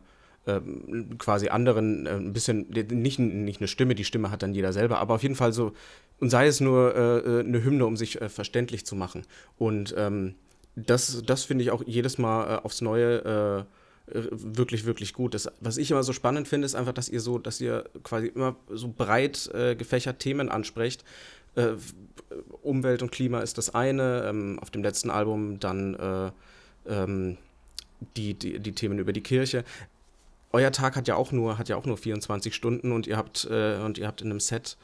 äh, 0.47 0.61
quasi 1.17 1.49
anderen 1.49 2.05
äh, 2.05 2.11
ein 2.11 2.31
bisschen, 2.31 2.69
nicht, 2.69 3.19
nicht 3.19 3.59
eine 3.59 3.67
Stimme, 3.67 3.95
die 3.95 4.05
Stimme 4.05 4.31
hat 4.31 4.43
dann 4.43 4.53
jeder 4.53 4.71
selber, 4.71 4.99
aber 4.99 5.15
auf 5.15 5.23
jeden 5.23 5.35
Fall 5.35 5.51
so, 5.51 5.73
und 6.19 6.29
sei 6.29 6.47
es 6.47 6.61
nur 6.61 6.95
äh, 6.95 7.17
äh, 7.17 7.39
eine 7.41 7.63
Hymne, 7.63 7.85
um 7.85 7.97
sich 7.97 8.17
verständlich 8.27 8.85
zu 8.85 8.95
machen. 8.95 9.23
Und 9.57 9.93
ähm, 9.97 10.35
das, 10.75 11.21
das 11.25 11.43
finde 11.43 11.65
ich 11.65 11.71
auch 11.71 11.83
jedes 11.85 12.17
Mal 12.17 12.59
aufs 12.59 12.81
Neue 12.81 13.65
wirklich, 14.09 14.85
wirklich 14.85 15.13
gut. 15.13 15.33
Das, 15.33 15.51
was 15.59 15.75
ich 15.75 15.91
immer 15.91 16.01
so 16.03 16.13
spannend 16.13 16.47
finde, 16.47 16.65
ist 16.65 16.75
einfach, 16.75 16.93
dass 16.93 17.09
ihr 17.09 17.19
so, 17.19 17.39
dass 17.39 17.59
ihr 17.59 17.83
quasi 18.03 18.27
immer 18.27 18.55
so 18.69 18.87
breit 18.87 19.49
äh, 19.53 19.75
gefächert 19.75 20.19
Themen 20.19 20.47
ansprecht, 20.47 21.03
äh, 21.57 21.75
Umwelt 22.61 23.01
und 23.01 23.11
Klima 23.11 23.39
ist 23.39 23.57
das 23.57 23.73
eine, 23.73 24.25
ähm, 24.27 24.59
auf 24.61 24.69
dem 24.69 24.83
letzten 24.83 25.09
Album 25.09 25.59
dann 25.59 25.95
äh, 25.95 26.31
ähm, 26.87 27.37
die, 28.15 28.33
die, 28.33 28.59
die 28.59 28.73
Themen 28.73 28.99
über 28.99 29.13
die 29.13 29.21
Kirche. 29.21 29.63
Euer 30.51 30.71
Tag 30.71 30.95
hat 30.95 31.07
ja 31.07 31.15
auch 31.15 31.31
nur, 31.31 31.57
hat 31.57 31.69
ja 31.69 31.75
auch 31.75 31.85
nur 31.85 31.97
24 31.97 32.53
Stunden 32.53 32.91
und 32.91 33.07
ihr 33.07 33.17
habt, 33.17 33.45
äh, 33.49 33.77
und 33.77 33.97
ihr 33.97 34.07
habt 34.07 34.21
in 34.21 34.29
einem 34.29 34.39
Set 34.39 34.77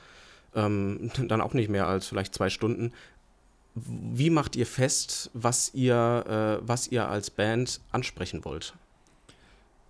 ähm, 0.56 1.12
dann 1.28 1.42
auch 1.42 1.54
nicht 1.54 1.70
mehr 1.70 1.88
als 1.88 2.08
vielleicht 2.08 2.34
zwei 2.34 2.50
Stunden. 2.50 2.92
Wie 3.76 4.30
macht 4.30 4.56
ihr 4.56 4.68
fest, 4.68 5.32
was 5.34 5.74
ihr, 5.74 6.60
äh, 6.62 6.68
was 6.68 6.88
ihr 6.88 7.08
als 7.08 7.30
Band 7.30 7.82
ansprechen 7.92 8.46
wollt? 8.46 8.74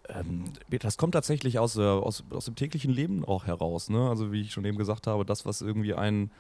Ähm, 0.10 0.46
das 0.70 0.98
kommt 0.98 1.14
tatsächlich 1.14 1.60
aus, 1.60 1.78
äh, 1.78 1.82
aus, 1.82 2.24
aus 2.30 2.46
dem 2.46 2.56
täglichen 2.56 2.92
Leben 2.92 3.26
auch 3.26 3.46
heraus. 3.46 3.90
Ne? 3.90 4.10
Also 4.10 4.32
wie 4.32 4.42
ich 4.42 4.52
schon 4.52 4.66
eben 4.66 4.78
gesagt 4.78 5.08
habe, 5.08 5.26
das, 5.26 5.46
was 5.46 5.62
irgendwie 5.62 5.94
einen 5.94 6.32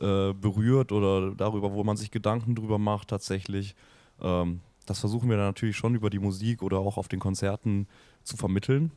äh, 0.00 0.32
berührt 0.32 0.92
oder 0.92 1.32
darüber, 1.34 1.72
wo 1.72 1.84
man 1.84 1.96
sich 1.96 2.10
Gedanken 2.10 2.54
drüber 2.54 2.78
macht 2.78 3.08
tatsächlich. 3.08 3.74
Ähm, 4.20 4.60
das 4.86 5.00
versuchen 5.00 5.28
wir 5.28 5.36
dann 5.36 5.46
natürlich 5.46 5.76
schon 5.76 5.94
über 5.94 6.10
die 6.10 6.18
Musik 6.18 6.62
oder 6.62 6.78
auch 6.78 6.96
auf 6.96 7.08
den 7.08 7.20
Konzerten 7.20 7.86
zu 8.24 8.36
vermitteln. 8.36 8.90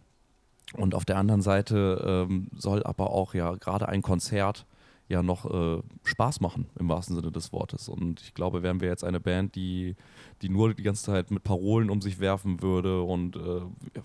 Und 0.73 0.95
auf 0.95 1.05
der 1.05 1.17
anderen 1.17 1.41
Seite 1.41 2.25
ähm, 2.29 2.47
soll 2.55 2.83
aber 2.83 3.11
auch 3.11 3.33
ja 3.33 3.55
gerade 3.55 3.87
ein 3.89 4.01
Konzert 4.01 4.65
ja 5.09 5.21
noch 5.21 5.45
äh, 5.45 5.81
Spaß 6.03 6.39
machen, 6.41 6.67
im 6.79 6.89
wahrsten 6.89 7.15
Sinne 7.15 7.31
des 7.31 7.51
Wortes. 7.51 7.89
Und 7.89 8.21
ich 8.21 8.33
glaube, 8.33 8.63
wären 8.63 8.81
wir 8.81 8.87
jetzt 8.87 9.03
eine 9.03 9.19
Band, 9.19 9.55
die, 9.55 9.95
die 10.41 10.49
nur 10.49 10.73
die 10.73 10.83
ganze 10.83 11.03
Zeit 11.03 11.31
mit 11.31 11.43
Parolen 11.43 11.89
um 11.89 12.01
sich 12.01 12.19
werfen 12.19 12.61
würde 12.61 13.01
und 13.01 13.35
äh, 13.35 13.59
ja, 13.95 14.03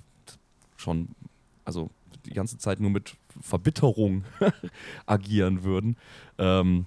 schon, 0.77 1.09
also 1.65 1.91
die 2.29 2.35
ganze 2.35 2.59
Zeit 2.59 2.81
nur 2.81 2.91
mit 2.91 3.17
Verbitterung 3.41 4.25
agieren 5.07 5.65
würden, 5.65 5.97
ähm, 6.39 6.87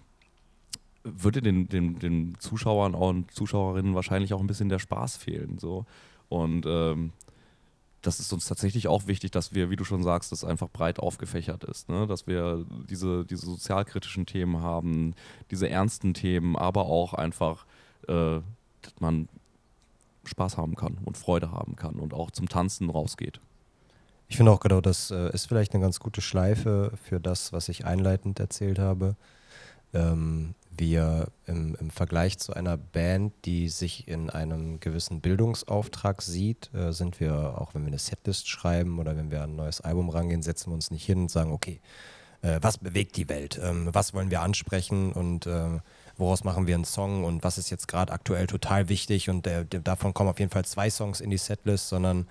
würde 1.03 1.41
den, 1.41 1.67
den, 1.67 1.99
den 1.99 2.35
Zuschauern 2.39 2.93
und 2.93 3.31
Zuschauerinnen 3.31 3.95
wahrscheinlich 3.95 4.33
auch 4.33 4.39
ein 4.39 4.47
bisschen 4.47 4.69
der 4.69 4.79
Spaß 4.79 5.17
fehlen. 5.17 5.57
So. 5.57 5.85
Und 6.29 6.65
ähm, 6.67 7.11
das 8.01 8.19
ist 8.19 8.33
uns 8.33 8.45
tatsächlich 8.45 8.87
auch 8.87 9.07
wichtig, 9.07 9.31
dass 9.31 9.53
wir, 9.53 9.69
wie 9.69 9.75
du 9.75 9.83
schon 9.83 10.03
sagst, 10.03 10.31
das 10.31 10.43
einfach 10.43 10.69
breit 10.69 10.99
aufgefächert 10.99 11.63
ist. 11.63 11.89
Ne? 11.89 12.07
Dass 12.07 12.27
wir 12.27 12.65
diese, 12.89 13.25
diese 13.25 13.45
sozialkritischen 13.45 14.25
Themen 14.25 14.61
haben, 14.61 15.13
diese 15.51 15.69
ernsten 15.69 16.13
Themen, 16.13 16.55
aber 16.55 16.85
auch 16.85 17.13
einfach, 17.13 17.65
äh, 18.07 18.39
dass 18.81 18.93
man 18.99 19.27
Spaß 20.25 20.57
haben 20.57 20.75
kann 20.75 20.97
und 21.03 21.17
Freude 21.17 21.51
haben 21.51 21.75
kann 21.75 21.95
und 21.95 22.13
auch 22.13 22.31
zum 22.31 22.47
Tanzen 22.47 22.89
rausgeht. 22.89 23.39
Ich 24.31 24.37
finde 24.37 24.53
auch 24.53 24.61
genau, 24.61 24.79
das 24.79 25.11
äh, 25.11 25.29
ist 25.33 25.47
vielleicht 25.47 25.73
eine 25.73 25.83
ganz 25.83 25.99
gute 25.99 26.21
Schleife 26.21 26.93
für 27.03 27.19
das, 27.19 27.51
was 27.51 27.67
ich 27.67 27.83
einleitend 27.83 28.39
erzählt 28.39 28.79
habe. 28.79 29.17
Ähm, 29.93 30.55
wir 30.69 31.27
im, 31.47 31.75
im 31.75 31.89
Vergleich 31.89 32.39
zu 32.39 32.53
einer 32.53 32.77
Band, 32.77 33.33
die 33.43 33.67
sich 33.67 34.07
in 34.07 34.29
einem 34.29 34.79
gewissen 34.79 35.19
Bildungsauftrag 35.19 36.21
sieht, 36.21 36.73
äh, 36.73 36.93
sind 36.93 37.19
wir, 37.19 37.59
auch 37.59 37.75
wenn 37.75 37.81
wir 37.81 37.89
eine 37.89 37.99
Setlist 37.99 38.47
schreiben 38.47 38.99
oder 38.99 39.17
wenn 39.17 39.31
wir 39.31 39.41
an 39.41 39.49
ein 39.49 39.55
neues 39.57 39.81
Album 39.81 40.07
rangehen, 40.07 40.43
setzen 40.43 40.69
wir 40.69 40.75
uns 40.75 40.91
nicht 40.91 41.05
hin 41.05 41.23
und 41.23 41.29
sagen, 41.29 41.51
okay, 41.51 41.81
äh, 42.41 42.57
was 42.61 42.77
bewegt 42.77 43.17
die 43.17 43.27
Welt? 43.27 43.59
Ähm, 43.61 43.89
was 43.91 44.13
wollen 44.13 44.31
wir 44.31 44.43
ansprechen 44.43 45.11
und 45.11 45.45
äh, 45.45 45.81
woraus 46.15 46.45
machen 46.45 46.67
wir 46.67 46.75
einen 46.75 46.85
Song 46.85 47.25
und 47.25 47.43
was 47.43 47.57
ist 47.57 47.69
jetzt 47.69 47.89
gerade 47.89 48.13
aktuell 48.13 48.47
total 48.47 48.87
wichtig 48.87 49.29
und 49.29 49.45
der, 49.45 49.65
davon 49.65 50.13
kommen 50.13 50.29
auf 50.29 50.39
jeden 50.39 50.51
Fall 50.51 50.63
zwei 50.63 50.89
Songs 50.89 51.19
in 51.19 51.31
die 51.31 51.37
Setlist, 51.37 51.89
sondern 51.89 52.27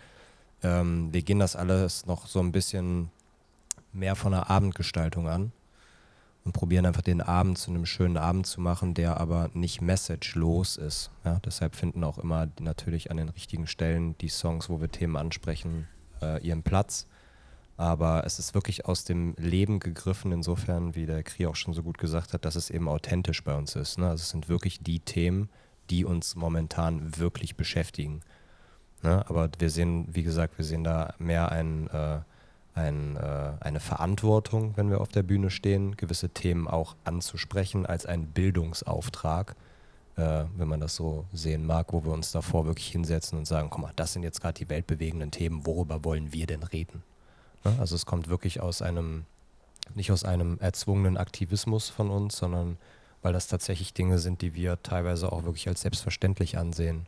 ähm, 0.63 1.13
wir 1.13 1.23
gehen 1.23 1.39
das 1.39 1.57
alles 1.57 2.07
noch 2.07 2.27
so 2.27 2.41
ein 2.41 2.53
bisschen 2.53 3.11
mehr 3.93 4.17
von 4.17 4.33
der 4.33 4.51
Abendgestaltung 4.51 5.29
an 5.29 5.53
und 6.45 6.53
probieren 6.53 6.87
einfach 6.87 7.03
den 7.03 7.21
Abend 7.21 7.59
zu 7.59 7.71
einem 7.71 7.87
schönen 7.87 8.17
Abend 8.17 8.47
zu 8.47 8.61
machen, 8.61 8.95
der 8.95 9.21
aber 9.21 9.51
nicht 9.53 9.81
messagelos 9.81 10.77
ist. 10.77 11.11
Ja, 11.25 11.41
deshalb 11.45 11.77
finden 11.77 12.05
auch 12.05 12.19
immer 12.19 12.49
natürlich 12.61 13.11
an 13.11 13.19
den 13.19 13.29
richtigen 13.29 13.67
Stellen 13.67 14.17
die 14.19 14.29
Songs, 14.29 14.69
wo 14.69 14.81
wir 14.81 14.91
Themen 14.91 15.17
ansprechen, 15.17 15.87
äh, 16.23 16.45
ihren 16.47 16.63
Platz. 16.63 17.07
Aber 17.77 18.25
es 18.27 18.39
ist 18.39 18.55
wirklich 18.55 18.85
aus 18.85 19.05
dem 19.05 19.35
Leben 19.39 19.81
gegriffen, 19.81 20.33
insofern, 20.33 20.95
wie 20.95 21.07
der 21.07 21.23
Kri 21.23 21.47
auch 21.47 21.57
schon 21.57 21.73
so 21.73 21.83
gut 21.83 21.97
gesagt 21.97 22.35
hat, 22.35 22.45
dass 22.45 22.55
es 22.55 22.69
eben 22.69 22.89
authentisch 22.89 23.43
bei 23.43 23.55
uns 23.55 23.75
ist. 23.75 23.99
Ne? 23.99 24.09
Also 24.09 24.23
es 24.23 24.31
sind 24.31 24.49
wirklich 24.49 24.81
die 24.81 25.01
Themen, 25.01 25.49
die 25.89 26.05
uns 26.05 26.37
momentan 26.37 27.17
wirklich 27.17 27.57
beschäftigen. 27.57 28.21
Ne? 29.03 29.25
Aber 29.29 29.49
wir 29.59 29.71
sehen, 29.71 30.09
wie 30.13 30.23
gesagt, 30.23 30.59
wir 30.59 30.65
sehen 30.65 30.85
da 30.85 31.15
mehr 31.19 31.51
ein, 31.53 31.89
äh, 31.89 32.19
ein, 32.75 33.17
äh, 33.17 33.53
eine 33.61 33.81
Verantwortung, 33.81 34.77
wenn 34.77 34.91
wir 34.91 35.01
auf 35.01 35.09
der 35.09 35.23
Bühne 35.23 35.51
stehen, 35.51 35.97
gewisse 35.97 36.29
Themen 36.29 36.69
auch 36.69 36.97
anzusprechen, 37.05 37.87
als 37.87 38.07
ein 38.07 38.27
Bildungsauftrag, 38.27 39.57
äh, 40.17 40.45
wenn 40.57 40.69
man 40.69 40.81
das 40.81 40.97
so 40.97 41.25
sehen 41.33 41.67
mag, 41.67 41.93
wo 41.93 42.05
wir 42.05 42.13
uns 42.13 42.33
davor 42.33 42.67
wirklich 42.67 42.89
hinsetzen 42.89 43.39
und 43.39 43.47
sagen, 43.47 43.69
guck 43.71 43.81
mal, 43.81 43.93
das 43.97 44.13
sind 44.13 44.23
jetzt 44.23 44.41
gerade 44.41 44.55
die 44.55 44.69
weltbewegenden 44.69 45.31
Themen, 45.31 45.67
worüber 45.67 46.05
wollen 46.05 46.33
wir 46.33 46.47
denn 46.47 46.63
reden? 46.63 47.03
Ne? 47.65 47.75
Also 47.79 47.95
es 47.97 48.07
kommt 48.07 48.29
wirklich 48.29 48.61
aus 48.61 48.83
einem, 48.83 49.25
nicht 49.95 50.13
aus 50.13 50.25
einem 50.25 50.59
erzwungenen 50.61 51.17
Aktivismus 51.17 51.89
von 51.89 52.11
uns, 52.11 52.37
sondern 52.37 52.77
weil 53.23 53.33
das 53.33 53.49
tatsächlich 53.49 53.93
Dinge 53.93 54.19
sind, 54.19 54.41
die 54.41 54.55
wir 54.55 54.83
teilweise 54.83 55.31
auch 55.31 55.45
wirklich 55.45 55.69
als 55.69 55.83
selbstverständlich 55.83 56.57
ansehen, 56.57 57.07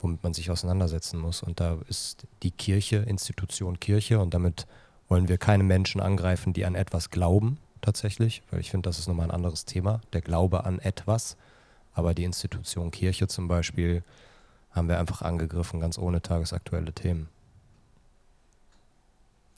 womit 0.00 0.22
man 0.22 0.34
sich 0.34 0.50
auseinandersetzen 0.50 1.18
muss. 1.18 1.42
Und 1.42 1.60
da 1.60 1.78
ist 1.88 2.26
die 2.42 2.50
Kirche, 2.50 2.96
Institution 2.96 3.80
Kirche 3.80 4.20
und 4.20 4.34
damit 4.34 4.66
wollen 5.08 5.28
wir 5.28 5.38
keine 5.38 5.64
Menschen 5.64 6.00
angreifen, 6.00 6.52
die 6.52 6.64
an 6.64 6.74
etwas 6.74 7.10
glauben, 7.10 7.58
tatsächlich, 7.80 8.42
weil 8.50 8.60
ich 8.60 8.70
finde, 8.70 8.88
das 8.88 8.98
ist 8.98 9.08
nochmal 9.08 9.28
ein 9.28 9.34
anderes 9.34 9.64
Thema, 9.64 10.00
der 10.12 10.20
Glaube 10.20 10.64
an 10.64 10.78
etwas. 10.80 11.36
Aber 11.94 12.14
die 12.14 12.24
Institution 12.24 12.90
Kirche 12.90 13.28
zum 13.28 13.48
Beispiel 13.48 14.02
haben 14.72 14.88
wir 14.88 14.98
einfach 14.98 15.22
angegriffen, 15.22 15.80
ganz 15.80 15.98
ohne 15.98 16.20
tagesaktuelle 16.20 16.92
Themen. 16.92 17.28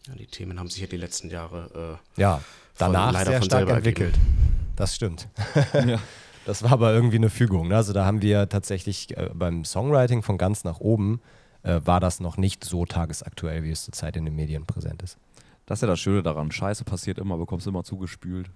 Ja, 0.07 0.14
die 0.14 0.26
Themen 0.26 0.59
haben 0.59 0.68
sich 0.68 0.80
ja 0.80 0.87
die 0.87 0.97
letzten 0.97 1.30
Jahre 1.30 1.99
äh, 2.16 2.21
ja, 2.21 2.40
danach 2.78 3.14
von, 3.14 3.25
sehr 3.25 3.42
stark 3.42 3.68
entwickelt. 3.68 4.14
Ergeben. 4.14 4.73
Das 4.76 4.95
stimmt. 4.95 5.28
ja. 5.75 5.99
Das 6.49 6.62
war 6.62 6.73
aber 6.73 6.95
irgendwie 6.95 7.17
eine 7.17 7.28
Fügung. 7.28 7.69
Ne? 7.69 7.76
Also 7.76 7.93
da 7.93 8.07
haben 8.07 8.23
wir 8.23 8.49
tatsächlich 8.49 9.14
äh, 9.19 9.28
beim 9.35 9.67
Songwriting 9.67 10.23
von 10.23 10.38
ganz 10.38 10.64
nach 10.64 10.81
oben 10.81 11.21
äh, 11.62 11.83
war 11.85 12.00
das 12.00 12.21
noch 12.21 12.38
nicht 12.38 12.64
so 12.64 12.87
tagesaktuell, 12.87 13.64
wie 13.64 13.71
es 13.71 13.85
zurzeit 13.85 14.17
in 14.17 14.25
den 14.25 14.35
Medien 14.35 14.64
präsent 14.64 15.02
ist. 15.02 15.19
Das 15.67 15.76
ist 15.76 15.83
ja 15.83 15.88
das 15.88 16.00
Schöne 16.00 16.23
daran. 16.23 16.50
Scheiße 16.50 16.85
passiert 16.85 17.19
immer, 17.19 17.37
bekommst 17.37 17.67
immer 17.67 17.85
zugespült. 17.85 18.50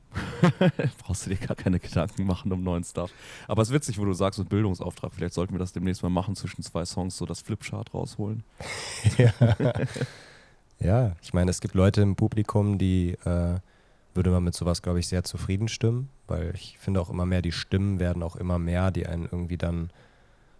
Brauchst 1.04 1.26
du 1.26 1.30
dir 1.34 1.46
gar 1.46 1.54
keine 1.54 1.78
Gedanken 1.78 2.24
machen 2.24 2.50
um 2.50 2.62
neuen 2.62 2.82
Stuff. 2.82 3.10
Aber 3.46 3.60
es 3.60 3.68
ist 3.68 3.74
witzig, 3.74 3.98
wo 3.98 4.06
du 4.06 4.14
sagst, 4.14 4.40
ein 4.40 4.46
Bildungsauftrag. 4.46 5.12
Vielleicht 5.12 5.34
sollten 5.34 5.52
wir 5.52 5.58
das 5.58 5.74
demnächst 5.74 6.02
mal 6.02 6.08
machen, 6.08 6.34
zwischen 6.34 6.62
zwei 6.62 6.86
Songs 6.86 7.18
so 7.18 7.26
das 7.26 7.42
Flipchart 7.42 7.92
rausholen. 7.92 8.42
ja. 9.18 9.34
Ja, 10.80 11.12
ich 11.20 11.34
meine, 11.34 11.50
es 11.50 11.60
gibt 11.60 11.74
Leute 11.74 12.00
im 12.00 12.16
Publikum, 12.16 12.78
die 12.78 13.18
äh, 13.26 13.56
würde 14.14 14.30
man 14.30 14.44
mit 14.44 14.54
sowas, 14.54 14.82
glaube 14.82 15.00
ich, 15.00 15.08
sehr 15.08 15.24
zufrieden 15.24 15.68
stimmen, 15.68 16.08
weil 16.26 16.52
ich 16.54 16.78
finde 16.78 17.00
auch 17.00 17.10
immer 17.10 17.26
mehr, 17.26 17.42
die 17.42 17.52
Stimmen 17.52 17.98
werden 17.98 18.22
auch 18.22 18.36
immer 18.36 18.58
mehr, 18.58 18.90
die 18.90 19.06
einen 19.06 19.24
irgendwie 19.24 19.56
dann 19.56 19.90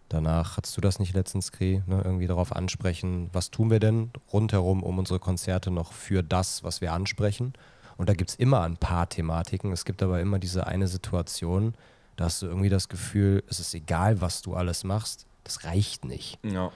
danach, 0.08 0.56
hattest 0.56 0.76
du 0.76 0.80
das 0.80 0.98
nicht 0.98 1.14
letztens, 1.14 1.52
Kri, 1.52 1.82
ne, 1.86 2.02
irgendwie 2.04 2.26
darauf 2.26 2.54
ansprechen, 2.54 3.30
was 3.32 3.50
tun 3.50 3.70
wir 3.70 3.80
denn 3.80 4.10
rundherum 4.32 4.82
um 4.82 4.98
unsere 4.98 5.18
Konzerte 5.18 5.70
noch 5.70 5.92
für 5.92 6.22
das, 6.22 6.62
was 6.64 6.80
wir 6.80 6.92
ansprechen? 6.92 7.54
Und 7.96 8.08
da 8.08 8.14
gibt 8.14 8.30
es 8.30 8.36
immer 8.36 8.62
ein 8.62 8.76
paar 8.76 9.08
Thematiken. 9.08 9.72
Es 9.72 9.84
gibt 9.84 10.02
aber 10.02 10.20
immer 10.20 10.38
diese 10.38 10.66
eine 10.66 10.88
Situation, 10.88 11.74
da 12.16 12.24
hast 12.24 12.42
du 12.42 12.46
irgendwie 12.46 12.68
das 12.68 12.88
Gefühl, 12.88 13.42
es 13.48 13.60
ist 13.60 13.74
egal, 13.74 14.20
was 14.20 14.42
du 14.42 14.54
alles 14.54 14.84
machst, 14.84 15.26
das 15.44 15.64
reicht 15.64 16.04
nicht. 16.04 16.38
Ja. 16.44 16.70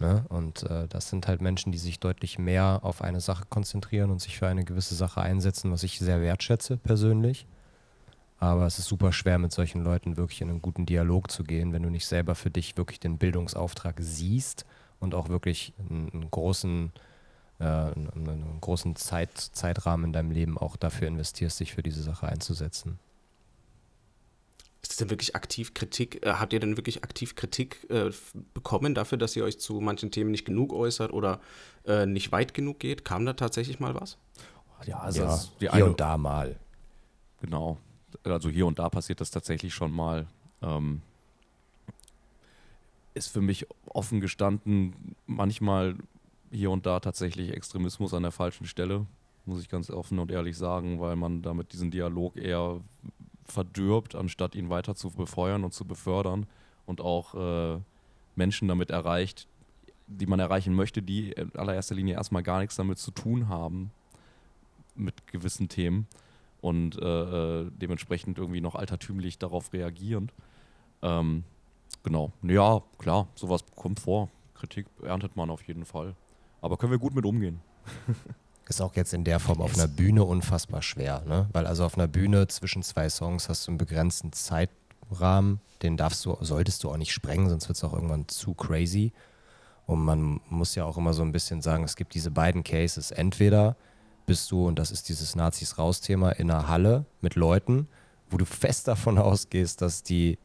Ne? 0.00 0.24
Und 0.28 0.62
äh, 0.64 0.86
das 0.88 1.08
sind 1.10 1.26
halt 1.26 1.40
Menschen, 1.40 1.72
die 1.72 1.78
sich 1.78 1.98
deutlich 1.98 2.38
mehr 2.38 2.80
auf 2.82 3.02
eine 3.02 3.20
Sache 3.20 3.44
konzentrieren 3.48 4.10
und 4.10 4.20
sich 4.20 4.38
für 4.38 4.46
eine 4.46 4.64
gewisse 4.64 4.94
Sache 4.94 5.20
einsetzen, 5.20 5.72
was 5.72 5.82
ich 5.82 5.98
sehr 5.98 6.20
wertschätze 6.20 6.76
persönlich. 6.76 7.46
Aber 8.38 8.66
es 8.66 8.78
ist 8.78 8.86
super 8.86 9.12
schwer, 9.12 9.38
mit 9.38 9.52
solchen 9.52 9.82
Leuten 9.82 10.16
wirklich 10.16 10.40
in 10.40 10.48
einen 10.48 10.62
guten 10.62 10.86
Dialog 10.86 11.30
zu 11.30 11.42
gehen, 11.42 11.72
wenn 11.72 11.82
du 11.82 11.90
nicht 11.90 12.06
selber 12.06 12.36
für 12.36 12.50
dich 12.50 12.76
wirklich 12.76 13.00
den 13.00 13.18
Bildungsauftrag 13.18 13.96
siehst 13.98 14.64
und 15.00 15.14
auch 15.14 15.28
wirklich 15.28 15.72
einen, 15.78 16.10
einen 16.12 16.30
großen, 16.30 16.92
äh, 17.58 17.64
einen, 17.64 18.08
einen, 18.14 18.60
großen 18.60 18.94
Zeit, 18.94 19.36
Zeitrahmen 19.36 20.06
in 20.06 20.12
deinem 20.12 20.30
Leben 20.30 20.56
auch 20.56 20.76
dafür 20.76 21.08
investierst, 21.08 21.58
dich 21.58 21.74
für 21.74 21.82
diese 21.82 22.02
Sache 22.02 22.28
einzusetzen. 22.28 23.00
Ist 24.88 24.92
das 24.92 24.96
denn 24.96 25.10
wirklich 25.10 25.36
aktiv 25.36 25.74
Kritik? 25.74 26.24
Äh, 26.24 26.32
habt 26.32 26.54
ihr 26.54 26.60
denn 26.60 26.78
wirklich 26.78 27.04
aktiv 27.04 27.34
Kritik 27.34 27.86
äh, 27.90 28.10
bekommen 28.54 28.94
dafür, 28.94 29.18
dass 29.18 29.36
ihr 29.36 29.44
euch 29.44 29.60
zu 29.60 29.82
manchen 29.82 30.10
Themen 30.10 30.30
nicht 30.30 30.46
genug 30.46 30.72
äußert 30.72 31.12
oder 31.12 31.42
äh, 31.84 32.06
nicht 32.06 32.32
weit 32.32 32.54
genug 32.54 32.78
geht? 32.78 33.04
Kam 33.04 33.26
da 33.26 33.34
tatsächlich 33.34 33.80
mal 33.80 33.94
was? 33.94 34.16
Ja, 34.86 35.00
also 35.00 35.24
ja, 35.60 35.74
hier 35.74 35.84
und 35.84 36.00
da 36.00 36.16
mal. 36.16 36.56
Genau. 37.42 37.76
Also 38.24 38.48
hier 38.48 38.64
und 38.64 38.78
da 38.78 38.88
passiert 38.88 39.20
das 39.20 39.30
tatsächlich 39.30 39.74
schon 39.74 39.92
mal. 39.92 40.26
Ähm, 40.62 41.02
ist 43.12 43.28
für 43.28 43.42
mich 43.42 43.66
offen 43.88 44.22
gestanden 44.22 45.16
manchmal 45.26 45.96
hier 46.50 46.70
und 46.70 46.86
da 46.86 47.00
tatsächlich 47.00 47.52
Extremismus 47.52 48.14
an 48.14 48.22
der 48.22 48.32
falschen 48.32 48.66
Stelle, 48.66 49.04
muss 49.44 49.60
ich 49.60 49.68
ganz 49.68 49.90
offen 49.90 50.18
und 50.18 50.30
ehrlich 50.30 50.56
sagen, 50.56 50.98
weil 50.98 51.16
man 51.16 51.42
damit 51.42 51.74
diesen 51.74 51.90
Dialog 51.90 52.38
eher 52.38 52.80
verdirbt, 53.48 54.14
anstatt 54.14 54.54
ihn 54.54 54.70
weiter 54.70 54.94
zu 54.94 55.10
befeuern 55.10 55.64
und 55.64 55.72
zu 55.72 55.84
befördern 55.84 56.46
und 56.86 57.00
auch 57.00 57.34
äh, 57.34 57.80
Menschen 58.36 58.68
damit 58.68 58.90
erreicht, 58.90 59.48
die 60.06 60.26
man 60.26 60.40
erreichen 60.40 60.74
möchte, 60.74 61.02
die 61.02 61.32
in 61.32 61.54
allererster 61.54 61.94
Linie 61.94 62.14
erstmal 62.14 62.42
gar 62.42 62.60
nichts 62.60 62.76
damit 62.76 62.98
zu 62.98 63.10
tun 63.10 63.48
haben, 63.48 63.90
mit 64.94 65.26
gewissen 65.26 65.68
Themen 65.68 66.06
und 66.60 67.00
äh, 67.00 67.62
äh 67.62 67.70
dementsprechend 67.70 68.38
irgendwie 68.38 68.60
noch 68.60 68.74
altertümlich 68.74 69.38
darauf 69.38 69.72
reagieren. 69.72 70.30
Ähm, 71.02 71.44
genau, 72.02 72.32
ja, 72.42 72.82
klar, 72.98 73.28
sowas 73.34 73.64
kommt 73.76 74.00
vor. 74.00 74.28
Kritik 74.54 74.86
erntet 75.02 75.36
man 75.36 75.50
auf 75.50 75.62
jeden 75.62 75.84
Fall. 75.84 76.16
Aber 76.60 76.76
können 76.76 76.90
wir 76.90 76.98
gut 76.98 77.14
mit 77.14 77.24
umgehen. 77.24 77.60
Ist 78.68 78.82
auch 78.82 78.94
jetzt 78.96 79.14
in 79.14 79.24
der 79.24 79.40
Form 79.40 79.62
auf 79.62 79.74
einer 79.74 79.88
Bühne 79.88 80.24
unfassbar 80.24 80.82
schwer, 80.82 81.22
ne? 81.26 81.48
Weil 81.52 81.66
also 81.66 81.84
auf 81.84 81.96
einer 81.96 82.06
Bühne 82.06 82.48
zwischen 82.48 82.82
zwei 82.82 83.08
Songs 83.08 83.48
hast 83.48 83.66
du 83.66 83.70
einen 83.70 83.78
begrenzten 83.78 84.32
Zeitrahmen, 84.32 85.60
den 85.82 85.96
darfst 85.96 86.24
du, 86.26 86.36
solltest 86.40 86.84
du 86.84 86.90
auch 86.90 86.98
nicht 86.98 87.12
sprengen, 87.12 87.48
sonst 87.48 87.68
wird 87.68 87.78
es 87.78 87.84
auch 87.84 87.94
irgendwann 87.94 88.28
zu 88.28 88.52
crazy. 88.52 89.12
Und 89.86 90.04
man 90.04 90.40
muss 90.50 90.74
ja 90.74 90.84
auch 90.84 90.98
immer 90.98 91.14
so 91.14 91.22
ein 91.22 91.32
bisschen 91.32 91.62
sagen, 91.62 91.82
es 91.82 91.96
gibt 91.96 92.12
diese 92.12 92.30
beiden 92.30 92.62
Cases. 92.62 93.10
Entweder 93.10 93.74
bist 94.26 94.50
du, 94.50 94.68
und 94.68 94.78
das 94.78 94.90
ist 94.90 95.08
dieses 95.08 95.34
Nazis 95.34 95.78
raus-Thema, 95.78 96.32
in 96.32 96.50
einer 96.50 96.68
Halle 96.68 97.06
mit 97.22 97.36
Leuten, 97.36 97.88
wo 98.28 98.36
du 98.36 98.44
fest 98.44 98.86
davon 98.86 99.16
ausgehst, 99.18 99.80
dass 99.80 100.02
die 100.02 100.38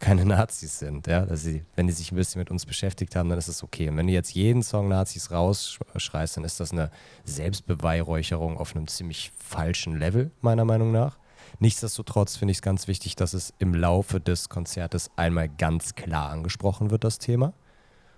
keine 0.00 0.24
Nazis 0.24 0.78
sind. 0.78 1.06
Ja? 1.06 1.24
Dass 1.24 1.42
sie, 1.42 1.62
wenn 1.76 1.86
die 1.86 1.92
sich 1.92 2.10
ein 2.10 2.16
bisschen 2.16 2.40
mit 2.40 2.50
uns 2.50 2.66
beschäftigt 2.66 3.14
haben, 3.14 3.28
dann 3.28 3.38
ist 3.38 3.48
es 3.48 3.62
okay. 3.62 3.88
Und 3.88 3.96
wenn 3.96 4.06
du 4.06 4.12
jetzt 4.12 4.34
jeden 4.34 4.62
Song 4.62 4.88
Nazis 4.88 5.30
rausschreist, 5.30 6.36
dann 6.36 6.44
ist 6.44 6.58
das 6.58 6.72
eine 6.72 6.90
Selbstbeweihräucherung 7.24 8.58
auf 8.58 8.74
einem 8.74 8.88
ziemlich 8.88 9.30
falschen 9.38 9.98
Level, 9.98 10.30
meiner 10.40 10.64
Meinung 10.64 10.90
nach. 10.90 11.18
Nichtsdestotrotz 11.58 12.36
finde 12.36 12.52
ich 12.52 12.58
es 12.58 12.62
ganz 12.62 12.88
wichtig, 12.88 13.16
dass 13.16 13.34
es 13.34 13.52
im 13.58 13.74
Laufe 13.74 14.20
des 14.20 14.48
Konzertes 14.48 15.10
einmal 15.16 15.48
ganz 15.48 15.94
klar 15.94 16.30
angesprochen 16.30 16.90
wird, 16.90 17.04
das 17.04 17.18
Thema. 17.18 17.52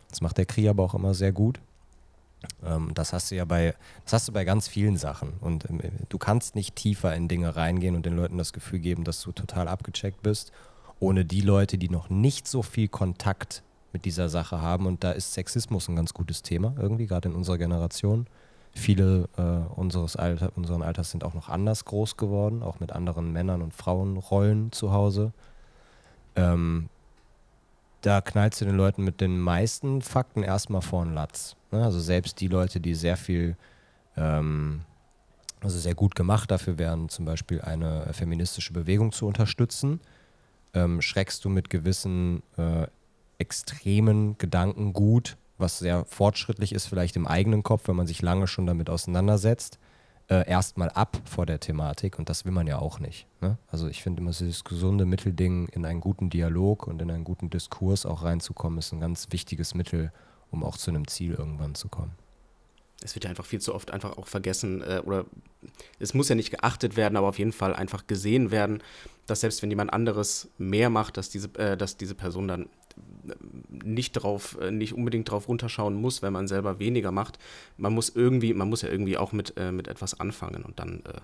Das 0.09 0.21
macht 0.21 0.39
der 0.39 0.47
Krieg 0.47 0.69
aber 0.69 0.85
auch 0.85 0.95
immer 0.95 1.15
sehr 1.15 1.33
gut. 1.33 1.61
Ähm, 2.65 2.93
das 2.95 3.13
hast 3.13 3.31
du 3.31 3.35
ja 3.35 3.45
bei, 3.45 3.75
das 4.05 4.13
hast 4.13 4.29
du 4.29 4.33
bei 4.33 4.45
ganz 4.45 4.69
vielen 4.69 4.97
Sachen. 4.97 5.33
Und 5.41 5.69
ähm, 5.69 5.81
du 6.09 6.19
kannst 6.19 6.55
nicht 6.55 6.77
tiefer 6.77 7.15
in 7.17 7.27
Dinge 7.27 7.57
reingehen 7.57 7.97
und 7.97 8.07
den 8.07 8.17
Leuten 8.17 8.39
das 8.39 8.53
Gefühl 8.53 8.79
geben, 8.79 9.03
dass 9.03 9.21
du 9.23 9.33
total 9.33 9.67
abgecheckt 9.67 10.23
bist 10.23 10.53
ohne 11.03 11.25
die 11.25 11.41
Leute, 11.41 11.79
die 11.79 11.89
noch 11.89 12.11
nicht 12.11 12.47
so 12.47 12.63
viel 12.63 12.87
Kontakt 12.87 13.65
mit 13.93 14.05
dieser 14.05 14.29
Sache 14.29 14.63
haben. 14.63 14.87
Und 14.87 15.03
da 15.03 15.11
ist 15.11 15.35
Sexismus 15.35 15.89
ein 15.89 15.97
ganz 15.97 16.15
gutes 16.15 16.43
Thema, 16.43 16.75
irgendwie, 16.79 17.07
gerade 17.07 17.29
in 17.29 17.35
unserer 17.35 17.59
Generation. 17.59 18.27
viele 18.75 19.29
äh, 19.37 19.43
unseres 19.75 20.17
Alter, 20.17 20.53
unseren 20.55 20.81
Alters 20.81 21.11
sind 21.11 21.25
auch 21.25 21.35
noch 21.35 21.51
anders 21.51 21.85
groß 21.85 22.17
geworden, 22.17 22.63
auch 22.63 22.81
mit 22.81 22.93
anderen 22.93 23.33
Männern 23.33 23.61
und 23.61 23.75
Frauenrollen 23.75 24.71
zu 24.73 24.93
Hause. 24.93 25.33
Ähm, 26.37 26.89
da 28.01 28.21
knallst 28.21 28.61
du 28.61 28.65
den 28.65 28.77
Leuten 28.77 29.03
mit 29.03 29.21
den 29.21 29.39
meisten 29.41 30.03
Fakten 30.03 30.43
erstmal 30.43 30.83
vor 30.83 31.05
den 31.05 31.15
Latz. 31.15 31.57
Ne? 31.73 31.85
Also 31.85 32.01
selbst 32.01 32.41
die 32.41 32.49
Leute, 32.49 32.81
die 32.81 32.95
sehr 32.95 33.17
viel, 33.17 33.57
ähm, 34.17 34.83
also 35.61 35.79
sehr 35.79 35.95
gut 35.95 36.15
gemacht 36.15 36.51
dafür 36.51 36.79
wären, 36.79 37.09
zum 37.09 37.25
Beispiel 37.25 37.61
eine 37.61 38.11
feministische 38.13 38.73
Bewegung 38.73 39.13
zu 39.13 39.27
unterstützen, 39.27 40.01
ähm, 40.75 41.03
schreckst 41.03 41.45
du 41.45 41.49
mit 41.49 41.71
gewissen 41.71 42.43
äh, 42.57 42.87
extremen 43.39 44.39
Gedankengut, 44.39 45.37
was 45.59 45.79
sehr 45.79 46.05
fortschrittlich 46.05 46.73
ist, 46.73 46.87
vielleicht 46.87 47.17
im 47.17 47.27
eigenen 47.27 47.63
Kopf, 47.63 47.89
wenn 47.89 47.97
man 47.97 48.07
sich 48.07 48.23
lange 48.23 48.47
schon 48.47 48.67
damit 48.67 48.89
auseinandersetzt, 48.89 49.79
äh, 50.29 50.49
erstmal 50.49 50.89
ab 50.91 51.21
vor 51.25 51.47
der 51.47 51.61
Thematik 51.61 52.19
und 52.19 52.29
das 52.29 52.45
will 52.45 52.53
man 52.53 52.67
ja 52.67 52.79
auch 52.79 53.01
nicht. 53.01 53.27
Ne? 53.41 53.59
Also 53.69 53.89
ich 53.89 54.03
finde 54.03 54.23
immer, 54.23 54.31
dieses 54.31 54.65
gesunde 54.65 55.05
Mittelding 55.05 55.69
in 55.69 55.85
einen 55.85 56.01
guten 56.01 56.31
Dialog 56.31 56.87
und 56.87 57.03
in 57.03 57.11
einen 57.11 57.25
guten 57.25 57.51
Diskurs 57.51 58.07
auch 58.07 58.23
reinzukommen, 58.23 58.79
ist 58.79 58.93
ein 58.93 59.01
ganz 59.01 59.29
wichtiges 59.31 59.75
Mittel, 59.75 60.13
um 60.51 60.65
auch 60.65 60.77
zu 60.77 60.91
einem 60.91 61.07
Ziel 61.09 61.35
irgendwann 61.35 61.75
zu 61.75 61.89
kommen. 61.89 62.13
Es 63.05 63.15
wird 63.15 63.25
ja 63.25 63.31
einfach 63.31 63.47
viel 63.47 63.61
zu 63.61 63.75
oft 63.75 63.91
einfach 63.91 64.17
auch 64.17 64.27
vergessen 64.27 64.83
äh, 64.83 65.03
oder 65.05 65.25
es 65.99 66.15
muss 66.15 66.29
ja 66.29 66.35
nicht 66.35 66.51
geachtet 66.51 66.97
werden, 66.97 67.17
aber 67.17 67.29
auf 67.29 67.39
jeden 67.39 67.53
Fall 67.53 67.75
einfach 67.75 68.07
gesehen 68.07 68.51
werden, 68.51 68.83
dass 69.27 69.41
selbst 69.41 69.63
wenn 69.63 69.71
jemand 69.71 69.93
anderes 69.93 70.49
mehr 70.59 70.91
macht, 70.91 71.17
dass 71.17 71.31
diese, 71.31 71.49
äh, 71.59 71.77
dass 71.77 71.97
diese 71.97 72.15
Person 72.15 72.49
dann 72.49 72.69
nicht 73.85 74.13
drauf, 74.13 74.59
äh, 74.61 74.71
nicht 74.71 74.95
unbedingt 74.95 75.31
drauf 75.31 75.49
runterschauen 75.49 75.95
muss, 75.95 76.23
wenn 76.23 76.33
man 76.33 76.49
selber 76.49 76.79
weniger 76.79 77.13
macht. 77.13 77.39
Man 77.77 77.93
muss 77.93 78.11
irgendwie, 78.11 78.55
man 78.55 78.69
muss 78.69 78.83
ja 78.83 78.89
irgendwie 78.89 79.17
auch 79.17 79.33
mit, 79.33 79.55
äh, 79.57 79.73
mit 79.73 79.89
etwas 79.89 80.19
anfangen 80.19 80.63
und 80.63 80.79
dann 80.79 81.03
äh, 81.07 81.21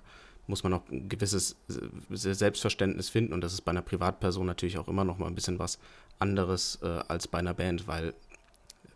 muss 0.47 0.62
man 0.62 0.73
auch 0.73 0.88
ein 0.90 1.08
gewisses 1.08 1.56
äh, 1.68 2.16
Selbstverständnis 2.16 3.08
finden 3.08 3.32
und 3.32 3.42
das 3.42 3.52
ist 3.52 3.62
bei 3.62 3.70
einer 3.70 3.82
Privatperson 3.82 4.47
natürlich 4.47 4.78
auch 4.78 4.88
immer 4.88 5.04
noch 5.04 5.18
mal 5.18 5.26
ein 5.26 5.35
bisschen 5.35 5.58
was 5.58 5.78
anderes 6.18 6.78
äh, 6.82 6.87
als 7.08 7.28
bei 7.28 7.38
einer 7.38 7.54
Band, 7.54 7.87
weil 7.87 8.14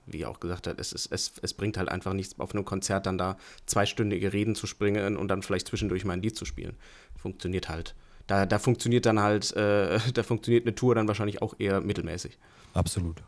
wie 0.06 0.22
er 0.22 0.30
auch 0.30 0.40
gesagt 0.40 0.66
hat, 0.66 0.80
es, 0.80 0.92
ist, 0.92 1.10
es, 1.12 1.32
es 1.42 1.54
bringt 1.54 1.76
halt 1.76 1.88
einfach 1.88 2.12
nichts, 2.12 2.38
auf 2.38 2.54
einem 2.54 2.64
Konzert 2.64 3.06
dann 3.06 3.18
da 3.18 3.36
zweistündige 3.66 4.32
Reden 4.32 4.54
zu 4.54 4.66
springen 4.66 5.16
und 5.16 5.28
dann 5.28 5.42
vielleicht 5.42 5.68
zwischendurch 5.68 6.04
mal 6.04 6.14
ein 6.14 6.22
Lied 6.22 6.36
zu 6.36 6.44
spielen. 6.44 6.76
Funktioniert 7.16 7.68
halt. 7.68 7.94
Da, 8.26 8.46
da 8.46 8.58
funktioniert 8.58 9.06
dann 9.06 9.20
halt, 9.20 9.54
äh, 9.56 9.98
da 10.14 10.22
funktioniert 10.22 10.66
eine 10.66 10.74
Tour 10.74 10.94
dann 10.94 11.08
wahrscheinlich 11.08 11.42
auch 11.42 11.54
eher 11.58 11.80
mittelmäßig. 11.80 12.38
Absolut. 12.74 13.22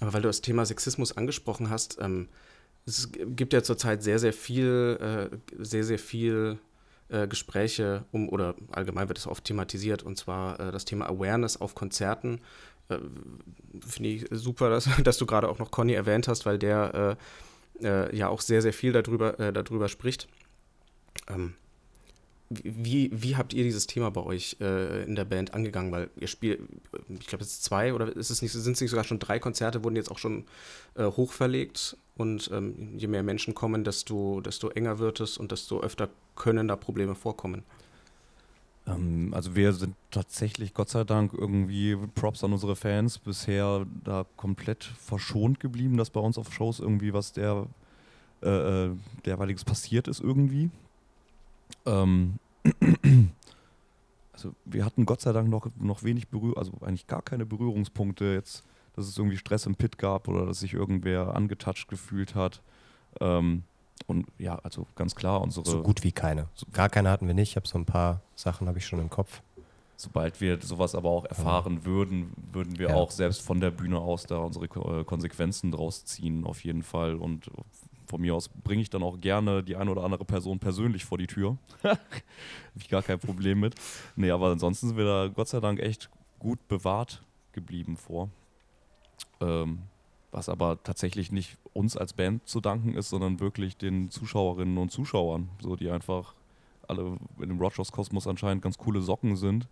Aber 0.00 0.12
weil 0.12 0.22
du 0.22 0.28
das 0.28 0.40
Thema 0.40 0.66
Sexismus 0.66 1.16
angesprochen 1.16 1.70
hast, 1.70 1.98
ähm, 2.00 2.28
es 2.86 3.10
gibt 3.12 3.52
ja 3.52 3.62
zurzeit 3.62 4.02
sehr, 4.02 4.18
sehr 4.18 4.32
viel, 4.32 5.30
äh, 5.30 5.36
sehr, 5.58 5.84
sehr 5.84 5.98
viel 5.98 6.58
äh, 7.08 7.26
Gespräche 7.26 8.04
um, 8.12 8.28
oder 8.28 8.54
allgemein 8.72 9.08
wird 9.08 9.18
es 9.18 9.26
oft 9.26 9.44
thematisiert, 9.44 10.02
und 10.02 10.18
zwar 10.18 10.60
äh, 10.60 10.72
das 10.72 10.84
Thema 10.84 11.06
Awareness 11.08 11.60
auf 11.60 11.74
Konzerten. 11.74 12.40
Äh, 12.88 12.98
finde 13.86 14.08
ich 14.10 14.26
super, 14.30 14.70
dass, 14.70 14.88
dass 15.04 15.18
du 15.18 15.26
gerade 15.26 15.48
auch 15.48 15.58
noch 15.58 15.70
Conny 15.70 15.92
erwähnt 15.92 16.28
hast, 16.28 16.46
weil 16.46 16.58
der 16.58 17.18
äh, 17.80 17.86
äh, 17.86 18.16
ja 18.16 18.28
auch 18.28 18.40
sehr, 18.40 18.62
sehr 18.62 18.72
viel 18.72 18.92
darüber, 18.92 19.32
darüber 19.52 19.88
spricht. 19.88 20.28
Ähm, 21.28 21.54
wie, 22.50 23.10
wie 23.12 23.36
habt 23.36 23.54
ihr 23.54 23.64
dieses 23.64 23.86
Thema 23.86 24.10
bei 24.10 24.22
euch 24.22 24.56
äh, 24.60 25.04
in 25.04 25.14
der 25.14 25.24
Band 25.24 25.54
angegangen? 25.54 25.90
Weil 25.92 26.10
ihr 26.16 26.28
spielt, 26.28 26.60
ich 27.08 27.26
glaube, 27.26 27.42
es 27.42 27.52
ist 27.52 27.64
zwei 27.64 27.94
oder 27.94 28.14
ist 28.14 28.30
es 28.30 28.42
nicht, 28.42 28.52
sind 28.52 28.74
es 28.74 28.80
nicht 28.80 28.90
sogar 28.90 29.04
schon 29.04 29.18
drei 29.18 29.38
Konzerte, 29.38 29.82
wurden 29.82 29.96
jetzt 29.96 30.10
auch 30.10 30.18
schon 30.18 30.44
äh, 30.94 31.04
hochverlegt 31.04 31.96
und 32.16 32.50
ähm, 32.52 32.98
je 32.98 33.06
mehr 33.06 33.22
Menschen 33.22 33.54
kommen, 33.54 33.82
desto, 33.82 34.40
desto 34.40 34.68
enger 34.68 34.98
wird 34.98 35.20
es 35.20 35.38
und 35.38 35.52
desto 35.52 35.80
öfter 35.80 36.10
können 36.36 36.68
da 36.68 36.76
Probleme 36.76 37.14
vorkommen. 37.14 37.64
Ähm, 38.86 39.32
also 39.34 39.56
wir 39.56 39.72
sind 39.72 39.94
tatsächlich, 40.10 40.74
Gott 40.74 40.88
sei 40.88 41.04
Dank, 41.04 41.32
irgendwie 41.32 41.96
Props 42.14 42.44
an 42.44 42.52
unsere 42.52 42.76
Fans, 42.76 43.18
bisher 43.18 43.86
da 44.04 44.26
komplett 44.36 44.84
verschont 44.84 45.60
geblieben, 45.60 45.96
dass 45.96 46.10
bei 46.10 46.20
uns 46.20 46.38
auf 46.38 46.52
Shows 46.52 46.80
irgendwie 46.80 47.12
was 47.12 47.32
der 47.32 47.66
äh, 48.42 48.48
äh 48.48 48.90
derweiliges 49.24 49.64
passiert 49.64 50.08
ist 50.08 50.20
irgendwie. 50.20 50.70
Ähm, 51.86 52.38
also 54.32 54.54
wir 54.64 54.84
hatten 54.84 55.06
Gott 55.06 55.20
sei 55.20 55.32
Dank 55.32 55.48
noch, 55.48 55.68
noch 55.78 56.02
wenig 56.02 56.28
Berührung, 56.28 56.56
also 56.56 56.72
eigentlich 56.82 57.06
gar 57.06 57.22
keine 57.22 57.46
Berührungspunkte 57.46 58.34
jetzt, 58.34 58.64
dass 58.96 59.06
es 59.06 59.18
irgendwie 59.18 59.38
Stress 59.38 59.66
im 59.66 59.76
Pit 59.76 59.98
gab 59.98 60.28
oder 60.28 60.46
dass 60.46 60.60
sich 60.60 60.74
irgendwer 60.74 61.34
angetatscht 61.34 61.88
gefühlt 61.88 62.34
hat. 62.34 62.62
Ähm, 63.20 63.64
und 64.06 64.26
ja, 64.38 64.56
also 64.56 64.86
ganz 64.96 65.14
klar, 65.14 65.40
unsere. 65.40 65.66
So 65.66 65.82
gut 65.82 66.04
wie 66.04 66.12
keine. 66.12 66.48
Gar 66.72 66.88
keine 66.88 67.10
hatten 67.10 67.26
wir 67.26 67.34
nicht. 67.34 67.50
Ich 67.50 67.56
habe 67.56 67.66
so 67.66 67.78
ein 67.78 67.86
paar 67.86 68.20
Sachen 68.34 68.68
habe 68.68 68.78
ich 68.78 68.86
schon 68.86 69.00
im 69.00 69.10
Kopf. 69.10 69.42
Sobald 69.96 70.40
wir 70.40 70.60
sowas 70.60 70.94
aber 70.94 71.08
auch 71.08 71.24
erfahren 71.24 71.78
ja. 71.78 71.84
würden, 71.84 72.32
würden 72.52 72.78
wir 72.78 72.90
ja. 72.90 72.94
auch 72.94 73.10
selbst 73.10 73.42
von 73.42 73.60
der 73.60 73.70
Bühne 73.70 73.98
aus 73.98 74.24
da 74.24 74.38
unsere 74.38 74.66
äh, 74.66 75.04
Konsequenzen 75.04 75.70
draus 75.70 76.04
ziehen, 76.04 76.44
auf 76.44 76.64
jeden 76.64 76.82
Fall. 76.82 77.14
Und 77.14 77.48
von 78.06 78.20
mir 78.20 78.34
aus 78.34 78.48
bringe 78.48 78.82
ich 78.82 78.90
dann 78.90 79.02
auch 79.02 79.20
gerne 79.20 79.62
die 79.62 79.76
eine 79.76 79.90
oder 79.90 80.02
andere 80.02 80.24
Person 80.24 80.58
persönlich 80.58 81.04
vor 81.04 81.16
die 81.16 81.28
Tür. 81.28 81.56
Habe 81.82 81.98
ich 82.76 82.88
gar 82.88 83.02
kein 83.02 83.20
Problem 83.20 83.60
mit. 83.60 83.76
Nee, 84.16 84.30
aber 84.30 84.50
ansonsten 84.50 84.88
sind 84.88 84.96
wir 84.96 85.04
da 85.04 85.28
Gott 85.28 85.48
sei 85.48 85.60
Dank 85.60 85.80
echt 85.80 86.10
gut 86.38 86.66
bewahrt 86.68 87.22
geblieben 87.52 87.96
vor. 87.96 88.28
Ähm, 89.40 89.78
was 90.34 90.48
aber 90.48 90.82
tatsächlich 90.82 91.32
nicht 91.32 91.56
uns 91.72 91.96
als 91.96 92.12
Band 92.12 92.46
zu 92.48 92.60
danken 92.60 92.94
ist, 92.94 93.08
sondern 93.08 93.40
wirklich 93.40 93.76
den 93.76 94.10
Zuschauerinnen 94.10 94.78
und 94.78 94.90
Zuschauern, 94.90 95.48
so 95.60 95.76
die 95.76 95.90
einfach 95.90 96.34
alle 96.88 97.16
in 97.38 97.48
dem 97.48 97.58
Rogers 97.60 97.92
Kosmos 97.92 98.26
anscheinend 98.26 98.62
ganz 98.62 98.76
coole 98.76 99.00
Socken 99.00 99.36
sind, 99.36 99.68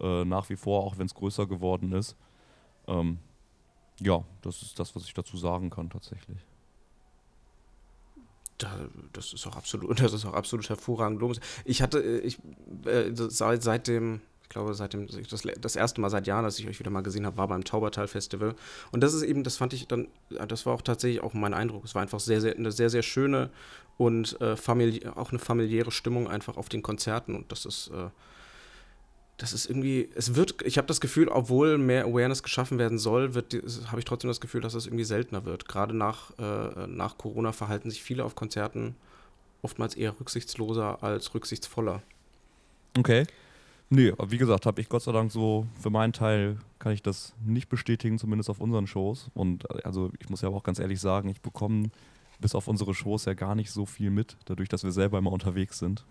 äh, 0.00 0.24
nach 0.24 0.50
wie 0.50 0.56
vor, 0.56 0.84
auch 0.84 0.98
wenn 0.98 1.06
es 1.06 1.14
größer 1.14 1.46
geworden 1.46 1.92
ist. 1.92 2.16
Ähm, 2.88 3.18
ja, 4.00 4.24
das 4.42 4.62
ist 4.62 4.78
das, 4.78 4.94
was 4.96 5.04
ich 5.04 5.14
dazu 5.14 5.36
sagen 5.36 5.70
kann 5.70 5.88
tatsächlich 5.88 6.38
das 9.12 9.32
ist 9.32 9.46
auch 9.46 9.56
absolut, 9.56 10.00
das 10.00 10.12
ist 10.12 10.24
auch 10.24 10.34
absolut 10.34 10.68
hervorragend. 10.68 11.40
Ich 11.64 11.82
hatte, 11.82 12.00
äh, 12.00 12.18
ich 12.20 12.38
äh, 12.84 13.10
seit, 13.12 13.62
seit 13.62 13.88
dem, 13.88 14.20
ich 14.42 14.48
glaube, 14.48 14.74
seit 14.74 14.92
dem, 14.92 15.06
das, 15.06 15.42
das 15.60 15.76
erste 15.76 16.00
Mal 16.00 16.10
seit 16.10 16.26
Jahren, 16.26 16.44
dass 16.44 16.58
ich 16.58 16.68
euch 16.68 16.78
wieder 16.78 16.90
mal 16.90 17.02
gesehen 17.02 17.24
habe, 17.26 17.38
war 17.38 17.48
beim 17.48 17.64
Taubertal 17.64 18.08
Festival. 18.08 18.54
Und 18.90 19.00
das 19.02 19.14
ist 19.14 19.22
eben, 19.22 19.44
das 19.44 19.56
fand 19.56 19.72
ich 19.72 19.86
dann, 19.86 20.08
das 20.48 20.66
war 20.66 20.74
auch 20.74 20.82
tatsächlich 20.82 21.22
auch 21.22 21.34
mein 21.34 21.54
Eindruck. 21.54 21.84
Es 21.84 21.94
war 21.94 22.02
einfach 22.02 22.20
sehr, 22.20 22.40
sehr, 22.40 22.56
eine 22.56 22.72
sehr, 22.72 22.90
sehr 22.90 23.02
schöne 23.02 23.50
und 23.96 24.40
äh, 24.40 24.56
auch 25.14 25.30
eine 25.30 25.38
familiäre 25.38 25.90
Stimmung 25.90 26.28
einfach 26.28 26.56
auf 26.56 26.68
den 26.68 26.82
Konzerten. 26.82 27.34
Und 27.34 27.50
das 27.50 27.64
ist, 27.64 27.88
äh, 27.88 28.10
das 29.38 29.52
ist 29.52 29.66
irgendwie, 29.66 30.08
es 30.14 30.34
wird, 30.34 30.62
ich 30.62 30.78
habe 30.78 30.86
das 30.86 31.00
Gefühl, 31.00 31.28
obwohl 31.28 31.78
mehr 31.78 32.04
Awareness 32.04 32.42
geschaffen 32.42 32.78
werden 32.78 32.98
soll, 32.98 33.32
habe 33.32 33.98
ich 33.98 34.04
trotzdem 34.04 34.28
das 34.28 34.40
Gefühl, 34.40 34.60
dass 34.60 34.74
es 34.74 34.86
irgendwie 34.86 35.04
seltener 35.04 35.44
wird. 35.44 35.66
Gerade 35.66 35.96
nach, 35.96 36.30
äh, 36.38 36.86
nach 36.86 37.18
Corona 37.18 37.52
verhalten 37.52 37.90
sich 37.90 38.02
viele 38.02 38.24
auf 38.24 38.34
Konzerten 38.34 38.94
oftmals 39.62 39.94
eher 39.94 40.18
rücksichtsloser 40.18 41.02
als 41.02 41.34
rücksichtsvoller. 41.34 42.02
Okay. 42.98 43.26
Nee, 43.94 44.12
wie 44.26 44.38
gesagt, 44.38 44.64
habe 44.64 44.80
ich 44.80 44.88
Gott 44.88 45.02
sei 45.02 45.12
Dank 45.12 45.30
so, 45.30 45.66
für 45.78 45.90
meinen 45.90 46.12
Teil 46.12 46.56
kann 46.78 46.92
ich 46.92 47.02
das 47.02 47.34
nicht 47.44 47.68
bestätigen, 47.68 48.18
zumindest 48.18 48.48
auf 48.48 48.60
unseren 48.60 48.86
Shows. 48.86 49.30
Und 49.34 49.70
also 49.84 50.10
ich 50.18 50.30
muss 50.30 50.40
ja 50.40 50.48
auch 50.48 50.62
ganz 50.62 50.78
ehrlich 50.78 51.00
sagen, 51.00 51.28
ich 51.28 51.40
bekomme 51.40 51.90
bis 52.40 52.54
auf 52.54 52.68
unsere 52.68 52.94
Shows 52.94 53.26
ja 53.26 53.34
gar 53.34 53.54
nicht 53.54 53.70
so 53.70 53.84
viel 53.84 54.10
mit, 54.10 54.36
dadurch, 54.46 54.68
dass 54.68 54.82
wir 54.82 54.92
selber 54.92 55.18
immer 55.18 55.30
unterwegs 55.30 55.78
sind. 55.78 56.04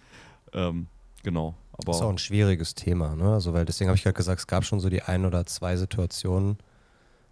ähm, 0.52 0.86
Genau. 1.24 1.54
Aber 1.72 1.86
das 1.86 1.96
ist 1.96 2.02
auch 2.02 2.10
ein 2.10 2.18
schwieriges 2.18 2.74
Thema, 2.74 3.16
ne? 3.16 3.32
Also, 3.32 3.52
weil 3.52 3.64
deswegen 3.64 3.88
habe 3.88 3.96
ich 3.96 4.04
gerade 4.04 4.14
gesagt, 4.14 4.40
es 4.40 4.46
gab 4.46 4.64
schon 4.64 4.78
so 4.78 4.90
die 4.90 5.02
ein 5.02 5.24
oder 5.24 5.46
zwei 5.46 5.76
Situationen. 5.76 6.58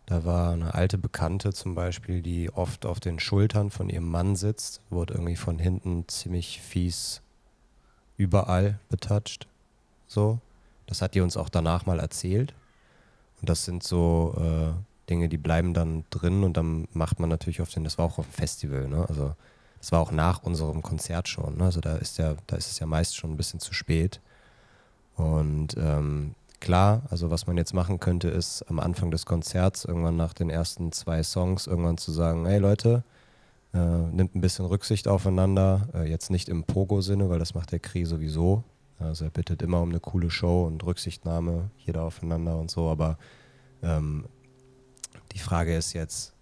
Da 0.06 0.24
war 0.24 0.54
eine 0.54 0.74
alte 0.74 0.98
Bekannte 0.98 1.52
zum 1.52 1.76
Beispiel, 1.76 2.22
die 2.22 2.50
oft 2.50 2.86
auf 2.86 2.98
den 2.98 3.20
Schultern 3.20 3.70
von 3.70 3.88
ihrem 3.88 4.08
Mann 4.08 4.34
sitzt, 4.34 4.80
wurde 4.90 5.14
irgendwie 5.14 5.36
von 5.36 5.58
hinten 5.58 6.08
ziemlich 6.08 6.60
fies 6.60 7.22
überall 8.16 8.80
betatscht. 8.88 9.46
So. 10.12 10.38
Das 10.86 11.02
hat 11.02 11.14
die 11.14 11.20
uns 11.20 11.36
auch 11.36 11.48
danach 11.48 11.86
mal 11.86 11.98
erzählt. 11.98 12.54
Und 13.40 13.48
das 13.48 13.64
sind 13.64 13.82
so 13.82 14.34
äh, 14.38 14.72
Dinge, 15.08 15.28
die 15.28 15.38
bleiben 15.38 15.74
dann 15.74 16.04
drin 16.10 16.44
und 16.44 16.56
dann 16.56 16.86
macht 16.92 17.18
man 17.18 17.28
natürlich 17.28 17.60
auf 17.60 17.70
den, 17.70 17.84
das 17.84 17.98
war 17.98 18.06
auch 18.06 18.18
auf 18.18 18.26
dem 18.26 18.32
Festival, 18.32 18.88
ne? 18.88 19.04
Also 19.08 19.34
das 19.82 19.90
war 19.90 20.00
auch 20.00 20.12
nach 20.12 20.44
unserem 20.44 20.80
Konzert 20.80 21.26
schon. 21.26 21.56
Ne? 21.58 21.64
Also 21.64 21.80
da 21.80 21.96
ist 21.96 22.16
ja, 22.16 22.36
da 22.46 22.54
ist 22.54 22.70
es 22.70 22.78
ja 22.78 22.86
meist 22.86 23.16
schon 23.16 23.32
ein 23.32 23.36
bisschen 23.36 23.58
zu 23.58 23.74
spät. 23.74 24.20
Und 25.16 25.76
ähm, 25.76 26.36
klar, 26.60 27.02
also 27.10 27.32
was 27.32 27.48
man 27.48 27.56
jetzt 27.56 27.74
machen 27.74 27.98
könnte, 27.98 28.28
ist 28.28 28.62
am 28.68 28.78
Anfang 28.78 29.10
des 29.10 29.26
Konzerts, 29.26 29.84
irgendwann 29.84 30.16
nach 30.16 30.34
den 30.34 30.50
ersten 30.50 30.92
zwei 30.92 31.24
Songs, 31.24 31.66
irgendwann 31.66 31.98
zu 31.98 32.12
sagen, 32.12 32.46
hey 32.46 32.60
Leute, 32.60 33.02
äh, 33.74 33.78
nimmt 33.78 34.36
ein 34.36 34.40
bisschen 34.40 34.66
Rücksicht 34.66 35.08
aufeinander. 35.08 35.88
Äh, 35.94 36.08
jetzt 36.08 36.30
nicht 36.30 36.48
im 36.48 36.62
Pogo-Sinne, 36.62 37.28
weil 37.28 37.40
das 37.40 37.54
macht 37.54 37.72
der 37.72 37.80
Kri 37.80 38.04
sowieso. 38.04 38.62
Also 39.02 39.24
er 39.24 39.30
bittet 39.30 39.62
immer 39.62 39.80
um 39.80 39.90
eine 39.90 40.00
coole 40.00 40.30
Show 40.30 40.66
und 40.66 40.84
Rücksichtnahme, 40.84 41.70
jeder 41.78 42.02
aufeinander 42.02 42.58
und 42.58 42.70
so. 42.70 42.88
Aber 42.88 43.18
ähm, 43.82 44.26
die 45.32 45.38
Frage 45.38 45.74
ist 45.74 45.92
jetzt, 45.92 46.34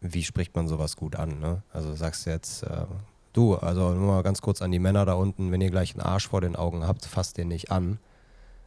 wie 0.00 0.22
spricht 0.22 0.54
man 0.54 0.68
sowas 0.68 0.96
gut 0.96 1.16
an? 1.16 1.40
Ne? 1.40 1.62
Also 1.72 1.94
sagst 1.94 2.26
du 2.26 2.30
jetzt, 2.30 2.62
äh, 2.62 2.86
du, 3.32 3.56
also 3.56 3.92
nur 3.92 4.14
mal 4.14 4.22
ganz 4.22 4.40
kurz 4.40 4.62
an 4.62 4.70
die 4.70 4.78
Männer 4.78 5.04
da 5.04 5.14
unten, 5.14 5.52
wenn 5.52 5.60
ihr 5.60 5.70
gleich 5.70 5.94
einen 5.94 6.02
Arsch 6.02 6.28
vor 6.28 6.40
den 6.40 6.56
Augen 6.56 6.86
habt, 6.86 7.04
fasst 7.04 7.36
den 7.36 7.48
nicht 7.48 7.70
an. 7.70 7.98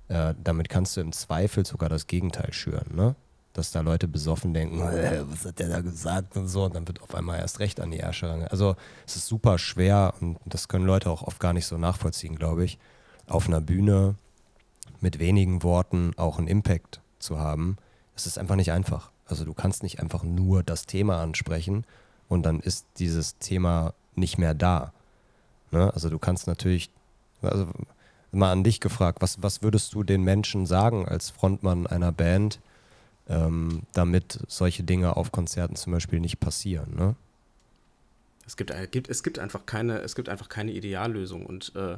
Äh, 0.08 0.34
damit 0.44 0.70
kannst 0.70 0.98
du 0.98 1.02
im 1.02 1.12
Zweifel 1.12 1.66
sogar 1.66 1.90
das 1.90 2.08
Gegenteil 2.08 2.52
schüren, 2.52 2.96
ne? 2.96 3.16
Dass 3.54 3.72
da 3.72 3.82
Leute 3.82 4.08
besoffen 4.08 4.54
denken, 4.54 4.80
was 5.30 5.46
hat 5.46 5.60
der 5.60 5.70
da 5.70 5.82
gesagt 5.82 6.36
und 6.38 6.48
so, 6.48 6.66
und 6.66 6.76
dann 6.76 6.88
wird 6.88 7.02
auf 7.02 7.16
einmal 7.16 7.40
erst 7.40 7.60
recht 7.60 7.80
an 7.80 7.92
die 7.92 7.98
Ärsche. 7.98 8.48
Also 8.50 8.76
es 9.06 9.16
ist 9.16 9.28
super 9.28 9.58
schwer 9.58 10.14
und 10.20 10.38
das 10.46 10.68
können 10.68 10.86
Leute 10.86 11.10
auch 11.10 11.24
oft 11.24 11.40
gar 11.40 11.54
nicht 11.54 11.66
so 11.66 11.78
nachvollziehen, 11.78 12.36
glaube 12.36 12.64
ich, 12.64 12.80
auf 13.30 13.48
einer 13.48 13.62
Bühne 13.62 14.16
mit 15.02 15.20
wenigen 15.20 15.64
Worten 15.64 16.14
auch 16.18 16.38
einen 16.38 16.48
Impact 16.48 17.02
zu 17.20 17.40
haben. 17.40 17.78
Es 18.16 18.26
ist 18.26 18.38
einfach 18.38 18.56
nicht 18.56 18.72
einfach. 18.72 19.12
Also 19.26 19.46
du 19.46 19.54
kannst 19.54 19.84
nicht 19.84 20.00
einfach 20.00 20.24
nur 20.24 20.64
das 20.64 20.86
Thema 20.86 21.22
ansprechen 21.22 21.86
und 22.28 22.44
dann 22.44 22.60
ist 22.60 22.86
dieses 22.98 23.38
Thema 23.38 23.94
nicht 24.16 24.38
mehr 24.38 24.54
da. 24.54 24.92
Ne? 25.72 25.94
Also 25.94 26.10
du 26.10 26.20
kannst 26.20 26.48
natürlich, 26.48 26.90
also 27.42 27.68
mal 28.32 28.52
an 28.52 28.64
dich 28.64 28.80
gefragt, 28.80 29.22
was, 29.22 29.42
was 29.42 29.62
würdest 29.62 29.94
du 29.94 30.04
den 30.04 30.24
Menschen 30.24 30.66
sagen 30.66 31.08
als 31.08 31.30
Frontmann 31.30 31.88
einer 31.88 32.12
Band, 32.12 32.60
ähm, 33.28 33.84
damit 33.94 34.40
solche 34.48 34.84
Dinge 34.84 35.16
auf 35.16 35.32
Konzerten 35.32 35.76
zum 35.76 35.94
Beispiel 35.94 36.20
nicht 36.20 36.40
passieren? 36.40 36.96
Ne? 36.96 37.16
Es 38.46 38.58
gibt, 38.58 38.72
es 38.72 39.24
gibt 39.24 39.38
einfach 39.38 39.66
keine, 39.68 40.00
es 40.00 40.16
gibt 40.16 40.28
einfach 40.28 40.50
keine 40.50 40.72
Ideallösung 40.72 41.46
und 41.46 41.72
äh, 41.76 41.98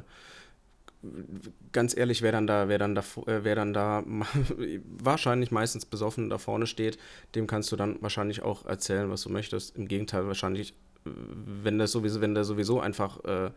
ganz 1.72 1.96
ehrlich, 1.96 2.22
wer 2.22 2.32
dann 2.32 2.46
da, 2.46 2.68
wer 2.68 2.78
dann 2.78 2.94
da, 2.94 3.00
äh, 3.26 3.40
wer 3.42 3.54
dann 3.54 3.72
da 3.72 4.04
wahrscheinlich 5.02 5.50
meistens 5.50 5.84
besoffen 5.84 6.30
da 6.30 6.38
vorne 6.38 6.66
steht, 6.66 6.98
dem 7.34 7.46
kannst 7.46 7.72
du 7.72 7.76
dann 7.76 8.00
wahrscheinlich 8.00 8.42
auch 8.42 8.66
erzählen, 8.66 9.10
was 9.10 9.22
du 9.22 9.30
möchtest. 9.30 9.76
Im 9.76 9.88
Gegenteil, 9.88 10.26
wahrscheinlich, 10.26 10.74
wenn 11.04 11.78
das 11.78 11.92
sowieso, 11.92 12.20
wenn 12.20 12.34
der 12.34 12.44
sowieso 12.44 12.80
einfach 12.80 13.24
äh, 13.24 13.50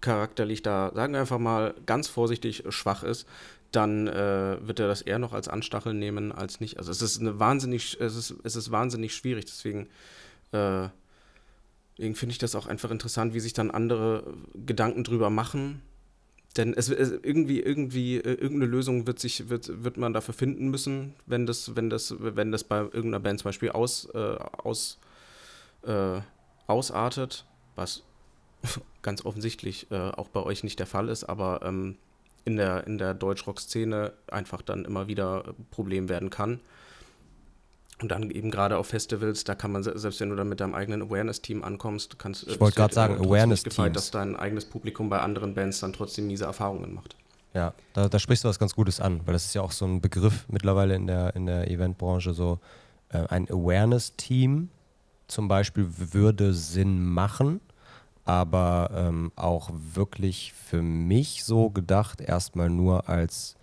charakterlich 0.00 0.62
da, 0.62 0.92
sagen 0.94 1.12
wir 1.12 1.20
einfach 1.20 1.38
mal, 1.38 1.74
ganz 1.86 2.08
vorsichtig 2.08 2.64
schwach 2.70 3.04
ist, 3.04 3.26
dann 3.70 4.08
äh, 4.08 4.56
wird 4.60 4.80
er 4.80 4.88
das 4.88 5.02
eher 5.02 5.18
noch 5.18 5.32
als 5.32 5.46
Anstachel 5.46 5.94
nehmen 5.94 6.32
als 6.32 6.58
nicht. 6.58 6.78
Also 6.78 6.90
es 6.90 7.02
ist 7.02 7.20
eine 7.20 7.38
wahnsinnig, 7.38 7.98
es 8.00 8.16
ist, 8.16 8.34
es 8.42 8.56
ist 8.56 8.70
wahnsinnig 8.70 9.14
schwierig, 9.14 9.44
deswegen 9.44 9.88
äh, 10.52 10.88
finde 11.96 12.32
ich 12.32 12.38
das 12.38 12.54
auch 12.54 12.66
einfach 12.66 12.90
interessant, 12.90 13.34
wie 13.34 13.40
sich 13.40 13.52
dann 13.52 13.70
andere 13.70 14.34
Gedanken 14.54 15.04
drüber 15.04 15.30
machen 15.30 15.82
denn 16.58 16.74
es, 16.74 16.90
es, 16.90 17.12
irgendwie, 17.22 17.60
irgendwie, 17.60 18.16
äh, 18.16 18.34
irgendeine 18.34 18.66
Lösung 18.66 19.06
wird 19.06 19.20
sich, 19.20 19.48
wird, 19.48 19.84
wird 19.84 19.96
man 19.96 20.12
dafür 20.12 20.34
finden 20.34 20.68
müssen, 20.68 21.14
wenn 21.24 21.46
das, 21.46 21.76
wenn 21.76 21.88
das, 21.88 22.14
wenn 22.18 22.50
das 22.52 22.64
bei 22.64 22.80
irgendeiner 22.80 23.20
Band 23.20 23.40
zum 23.40 23.48
Beispiel 23.48 23.70
aus, 23.70 24.08
äh, 24.12 24.18
aus, 24.18 24.98
äh, 25.84 26.20
ausartet, 26.66 27.46
was 27.76 28.02
ganz 29.02 29.24
offensichtlich 29.24 29.90
äh, 29.90 30.10
auch 30.10 30.28
bei 30.28 30.42
euch 30.42 30.64
nicht 30.64 30.80
der 30.80 30.86
Fall 30.86 31.08
ist, 31.08 31.24
aber 31.24 31.60
ähm, 31.62 31.96
in 32.44 32.56
der, 32.56 32.86
in 32.86 32.98
der 32.98 33.14
Deutschrock-Szene 33.14 34.12
einfach 34.26 34.62
dann 34.62 34.84
immer 34.84 35.06
wieder 35.06 35.54
Problem 35.70 36.08
werden 36.08 36.28
kann. 36.30 36.60
Und 38.00 38.12
dann 38.12 38.30
eben 38.30 38.50
gerade 38.50 38.78
auf 38.78 38.86
Festivals, 38.86 39.42
da 39.42 39.56
kann 39.56 39.72
man, 39.72 39.82
selbst 39.82 40.20
wenn 40.20 40.30
du 40.30 40.36
dann 40.36 40.48
mit 40.48 40.60
deinem 40.60 40.74
eigenen 40.74 41.02
Awareness-Team 41.02 41.64
ankommst, 41.64 42.18
kannst 42.18 42.46
Ich 42.46 42.60
wollte 42.60 42.76
gerade 42.76 42.94
sagen, 42.94 43.16
Awareness-Team. 43.16 43.92
dass 43.92 44.12
dein 44.12 44.36
eigenes 44.36 44.64
Publikum 44.66 45.08
bei 45.08 45.20
anderen 45.20 45.54
Bands 45.54 45.80
dann 45.80 45.92
trotzdem 45.92 46.28
miese 46.28 46.44
Erfahrungen 46.44 46.94
macht. 46.94 47.16
Ja, 47.54 47.74
da, 47.94 48.08
da, 48.08 48.18
sprichst 48.18 48.44
du 48.44 48.48
was 48.48 48.58
ganz 48.58 48.74
Gutes 48.74 49.00
an, 49.00 49.20
weil 49.24 49.32
das 49.32 49.46
ist 49.46 49.54
ja 49.54 49.62
auch 49.62 49.72
so 49.72 49.84
ein 49.84 50.00
Begriff 50.00 50.46
mittlerweile 50.48 50.94
in 50.94 51.06
der, 51.08 51.34
in 51.34 51.46
der 51.46 51.68
Eventbranche, 51.68 52.32
so 52.34 52.60
äh, 53.08 53.26
ein 53.28 53.48
Awareness-Team 53.50 54.68
zum 55.26 55.48
Beispiel 55.48 55.88
würde 56.12 56.54
Sinn 56.54 57.04
machen, 57.04 57.60
aber 58.24 58.90
ähm, 58.94 59.32
auch 59.34 59.70
wirklich 59.72 60.52
für 60.52 60.82
mich 60.82 61.44
so 61.44 61.70
gedacht, 61.70 62.20
erstmal 62.20 62.70
nur 62.70 63.08
als 63.08 63.56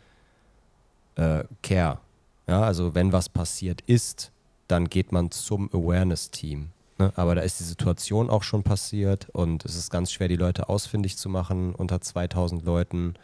äh, 1.16 1.44
Care 1.64 2.00
ja, 2.48 2.62
also 2.62 2.96
wenn 2.96 3.12
was 3.12 3.30
passiert 3.30 3.82
ist, 3.82 4.32
dann 4.68 4.90
geht 4.90 5.12
man 5.12 5.32
zum 5.32 5.70
Awareness-Team. 5.74 6.70
Ne? 6.98 7.12
Aber 7.16 7.36
da 7.36 7.42
ist 7.42 7.60
die 7.60 7.66
Situation 7.66 8.30
auch 8.30 8.44
schon 8.44 8.64
passiert 8.64 9.30
und 9.32 9.66
es 9.66 9.76
ist 9.76 9.92
ganz 9.92 10.12
schwer, 10.12 10.28
die 10.28 10.36
Leute 10.36 10.70
ausfindig 10.70 11.18
zu 11.18 11.30
machen 11.30 11.76
unter 11.76 12.02
2000 12.02 12.64
Leuten. 12.64 13.16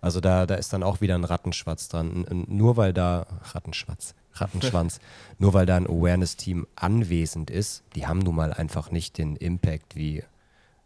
Also 0.00 0.20
da, 0.20 0.46
da 0.46 0.54
ist 0.54 0.72
dann 0.72 0.82
auch 0.82 1.00
wieder 1.00 1.16
ein 1.16 1.24
Rattenschwanz 1.24 1.88
dran. 1.88 2.24
Nur 2.48 2.76
weil 2.76 2.92
da, 2.92 3.26
Rattenschwanz, 3.52 4.14
Rattenschwanz, 4.34 5.00
nur 5.38 5.54
weil 5.54 5.66
da 5.66 5.76
ein 5.76 5.86
Awareness-Team 5.86 6.66
anwesend 6.76 7.50
ist, 7.50 7.82
die 7.96 8.06
haben 8.06 8.20
nun 8.20 8.36
mal 8.36 8.52
einfach 8.52 8.90
nicht 8.90 9.18
den 9.18 9.34
Impact 9.36 9.96
wie, 9.96 10.22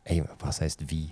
ey, 0.04 0.24
was 0.38 0.60
heißt 0.60 0.90
wie? 0.90 1.10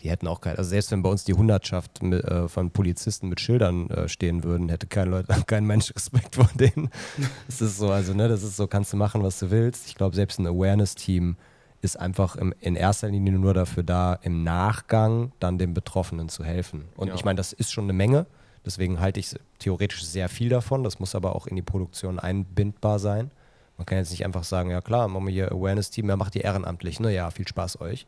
Die 0.00 0.10
hätten 0.10 0.26
auch 0.26 0.40
kein, 0.40 0.56
also 0.56 0.70
selbst 0.70 0.90
wenn 0.90 1.02
bei 1.02 1.10
uns 1.10 1.24
die 1.24 1.34
Hundertschaft 1.34 2.02
mit, 2.02 2.24
äh, 2.24 2.48
von 2.48 2.70
Polizisten 2.70 3.28
mit 3.28 3.40
Schildern 3.40 3.90
äh, 3.90 4.08
stehen 4.08 4.44
würden, 4.44 4.68
hätte 4.68 4.86
kein, 4.86 5.10
Leute, 5.10 5.34
kein 5.46 5.64
Mensch 5.64 5.94
Respekt 5.94 6.36
vor 6.36 6.50
denen. 6.54 6.90
Das 7.46 7.60
ist 7.60 7.78
so, 7.78 7.90
also 7.90 8.14
ne, 8.14 8.28
das 8.28 8.42
ist 8.42 8.56
so, 8.56 8.66
kannst 8.66 8.92
du 8.92 8.96
machen, 8.96 9.22
was 9.22 9.38
du 9.38 9.50
willst. 9.50 9.86
Ich 9.86 9.94
glaube, 9.94 10.14
selbst 10.14 10.38
ein 10.38 10.46
Awareness-Team 10.46 11.36
ist 11.80 11.98
einfach 11.98 12.36
im, 12.36 12.54
in 12.60 12.76
erster 12.76 13.08
Linie 13.08 13.32
nur 13.32 13.54
dafür 13.54 13.82
da, 13.82 14.14
im 14.14 14.42
Nachgang 14.42 15.32
dann 15.40 15.58
den 15.58 15.74
Betroffenen 15.74 16.28
zu 16.28 16.44
helfen. 16.44 16.84
Und 16.96 17.08
ja. 17.08 17.14
ich 17.14 17.24
meine, 17.24 17.36
das 17.36 17.52
ist 17.52 17.72
schon 17.72 17.84
eine 17.84 17.92
Menge. 17.92 18.26
Deswegen 18.64 19.00
halte 19.00 19.20
ich 19.20 19.34
theoretisch 19.58 20.04
sehr 20.04 20.28
viel 20.28 20.48
davon. 20.48 20.84
Das 20.84 20.98
muss 20.98 21.14
aber 21.14 21.34
auch 21.34 21.46
in 21.46 21.56
die 21.56 21.62
Produktion 21.62 22.18
einbindbar 22.18 22.98
sein. 22.98 23.30
Man 23.76 23.86
kann 23.86 23.98
jetzt 23.98 24.10
nicht 24.10 24.24
einfach 24.24 24.44
sagen, 24.44 24.70
ja 24.70 24.80
klar, 24.80 25.06
machen 25.08 25.26
wir 25.26 25.32
hier 25.32 25.52
Awareness-Team, 25.52 26.08
ja, 26.08 26.16
macht 26.16 26.34
ihr 26.34 26.44
ehrenamtlich. 26.44 26.98
Ne? 26.98 27.14
Ja, 27.14 27.30
viel 27.30 27.46
Spaß 27.46 27.80
euch. 27.80 28.06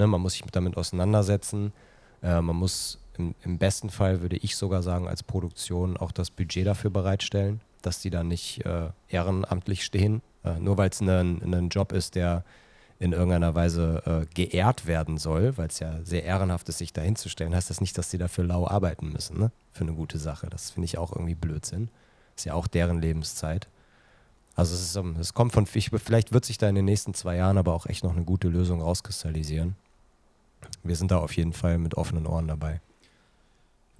Ne, 0.00 0.06
man 0.06 0.22
muss 0.22 0.32
sich 0.32 0.42
damit 0.50 0.78
auseinandersetzen. 0.78 1.74
Äh, 2.22 2.40
man 2.40 2.56
muss 2.56 2.98
im, 3.18 3.34
im, 3.42 3.58
besten 3.58 3.90
Fall, 3.90 4.22
würde 4.22 4.38
ich 4.38 4.56
sogar 4.56 4.82
sagen, 4.82 5.06
als 5.06 5.22
Produktion 5.22 5.98
auch 5.98 6.10
das 6.10 6.30
Budget 6.30 6.66
dafür 6.66 6.88
bereitstellen, 6.88 7.60
dass 7.82 8.00
die 8.00 8.08
da 8.08 8.24
nicht 8.24 8.64
äh, 8.64 8.88
ehrenamtlich 9.10 9.84
stehen. 9.84 10.22
Äh, 10.42 10.58
nur 10.58 10.78
weil 10.78 10.88
es 10.88 11.02
ein 11.02 11.68
Job 11.70 11.92
ist, 11.92 12.14
der 12.14 12.44
in 12.98 13.12
irgendeiner 13.12 13.54
Weise 13.54 14.02
äh, 14.06 14.34
geehrt 14.34 14.86
werden 14.86 15.18
soll, 15.18 15.58
weil 15.58 15.68
es 15.68 15.80
ja 15.80 16.02
sehr 16.02 16.24
ehrenhaft 16.24 16.70
ist, 16.70 16.78
sich 16.78 16.94
da 16.94 17.02
hinzustellen, 17.02 17.54
heißt 17.54 17.68
das 17.68 17.82
nicht, 17.82 17.98
dass 17.98 18.08
die 18.08 18.18
dafür 18.18 18.44
lau 18.44 18.66
arbeiten 18.66 19.12
müssen, 19.12 19.38
ne? 19.38 19.52
Für 19.72 19.82
eine 19.82 19.92
gute 19.92 20.16
Sache. 20.16 20.48
Das 20.48 20.70
finde 20.70 20.86
ich 20.86 20.96
auch 20.96 21.12
irgendwie 21.12 21.34
Blödsinn. 21.34 21.90
Ist 22.36 22.46
ja 22.46 22.54
auch 22.54 22.68
deren 22.68 23.02
Lebenszeit. 23.02 23.68
Also 24.54 24.74
es, 24.74 24.80
ist, 24.80 24.96
ähm, 24.96 25.16
es 25.20 25.34
kommt 25.34 25.52
von, 25.52 25.66
vielleicht 25.66 26.32
wird 26.32 26.46
sich 26.46 26.56
da 26.56 26.70
in 26.70 26.74
den 26.74 26.86
nächsten 26.86 27.12
zwei 27.12 27.36
Jahren 27.36 27.58
aber 27.58 27.74
auch 27.74 27.84
echt 27.84 28.02
noch 28.02 28.16
eine 28.16 28.24
gute 28.24 28.48
Lösung 28.48 28.80
rauskristallisieren. 28.80 29.76
Wir 30.82 30.96
sind 30.96 31.10
da 31.10 31.18
auf 31.18 31.36
jeden 31.36 31.52
Fall 31.52 31.78
mit 31.78 31.94
offenen 31.96 32.26
Ohren 32.26 32.48
dabei. 32.48 32.80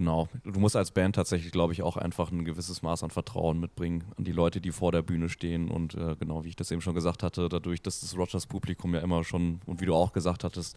Genau. 0.01 0.31
Du 0.44 0.61
musst 0.61 0.77
als 0.77 0.92
Band 0.92 1.14
tatsächlich, 1.14 1.53
glaube 1.53 1.75
ich, 1.75 1.83
auch 1.83 1.99
einfach 1.99 2.33
ein 2.33 2.46
gewisses 2.46 2.81
Maß 2.81 3.03
an 3.03 3.11
Vertrauen 3.11 3.61
mitbringen 3.61 4.05
an 4.16 4.25
die 4.25 4.33
Leute, 4.33 4.62
die 4.62 4.73
vor 4.73 4.92
der 4.92 5.03
Bühne 5.03 5.29
stehen. 5.29 5.70
Und 5.70 5.92
äh, 5.94 6.16
genau, 6.18 6.42
wie 6.42 6.49
ich 6.49 6.57
das 6.57 6.70
eben 6.70 6.81
schon 6.81 6.94
gesagt 6.94 7.23
hatte, 7.23 7.51
dadurch, 7.51 7.83
dass 7.83 8.01
das 8.01 8.16
Rogers-Publikum 8.16 8.94
ja 8.94 9.03
immer 9.03 9.25
schon, 9.25 9.61
und 9.66 9.83
wie 9.83 9.85
du 9.85 9.94
auch 9.94 10.14
gesagt 10.14 10.42
hattest, 10.42 10.75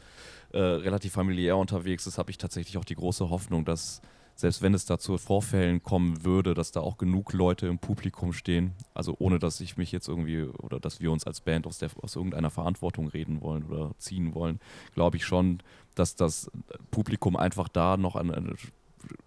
äh, 0.52 0.58
relativ 0.60 1.13
familiär 1.13 1.56
unterwegs 1.56 2.06
ist, 2.06 2.17
habe 2.17 2.32
ich 2.32 2.38
tatsächlich 2.38 2.78
auch 2.78 2.84
die 2.84 2.96
große 2.96 3.30
Hoffnung, 3.30 3.63
dass 3.63 4.02
selbst 4.36 4.62
wenn 4.62 4.74
es 4.74 4.86
da 4.86 4.98
zu 4.98 5.17
Vorfällen 5.17 5.84
kommen 5.84 6.24
würde, 6.24 6.54
dass 6.54 6.72
da 6.72 6.82
auch 6.82 6.98
genug 6.98 7.34
Leute 7.34 7.67
im 7.67 7.80
Publikum 7.80 8.34
stehen, 8.34 8.74
also 8.93 9.15
ohne 9.19 9.39
dass 9.39 9.62
ich 9.62 9.78
mich 9.78 9.91
jetzt 9.91 10.08
irgendwie 10.08 10.43
oder 10.43 10.80
dass 10.80 11.00
wir 11.00 11.12
uns 11.12 11.26
als 11.26 11.41
Band 11.41 11.67
aus, 11.67 11.78
der, 11.78 11.89
aus 12.02 12.15
irgendeiner 12.15 12.50
Verantwortung 12.50 13.08
reden 13.08 13.41
wollen 13.41 13.63
oder 13.63 13.91
ziehen 13.98 14.34
wollen, 14.34 14.60
glaube 14.93 15.17
ich 15.17 15.26
schon, 15.26 15.60
dass 15.96 16.15
das 16.15 16.52
Publikum 16.91 17.36
einfach 17.36 17.67
da 17.67 17.98
noch 17.98 18.15
eine, 18.15 18.36
eine 18.36 18.56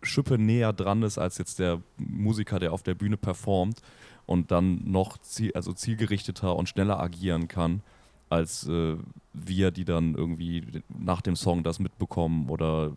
Schippe 0.03 0.39
näher 0.39 0.73
dran 0.73 1.03
ist 1.03 1.19
als 1.19 1.39
jetzt 1.39 1.59
der 1.59 1.83
Musiker, 1.99 2.59
der 2.59 2.73
auf 2.73 2.83
der 2.83 2.95
Bühne 2.95 3.17
performt 3.17 3.83
und 4.25 4.51
dann 4.51 4.91
noch 4.91 5.19
ziel, 5.19 5.53
also 5.55 5.73
zielgerichteter 5.73 6.57
und 6.57 6.69
schneller 6.69 7.01
agieren 7.01 7.49
kann 7.49 7.83
als 8.29 8.67
äh, 8.67 8.97
wir, 9.33 9.71
die 9.71 9.85
dann 9.85 10.15
irgendwie 10.15 10.83
nach 10.89 11.21
dem 11.21 11.37
Song 11.37 11.63
das 11.63 11.79
mitbekommen 11.79 12.49
oder 12.49 12.93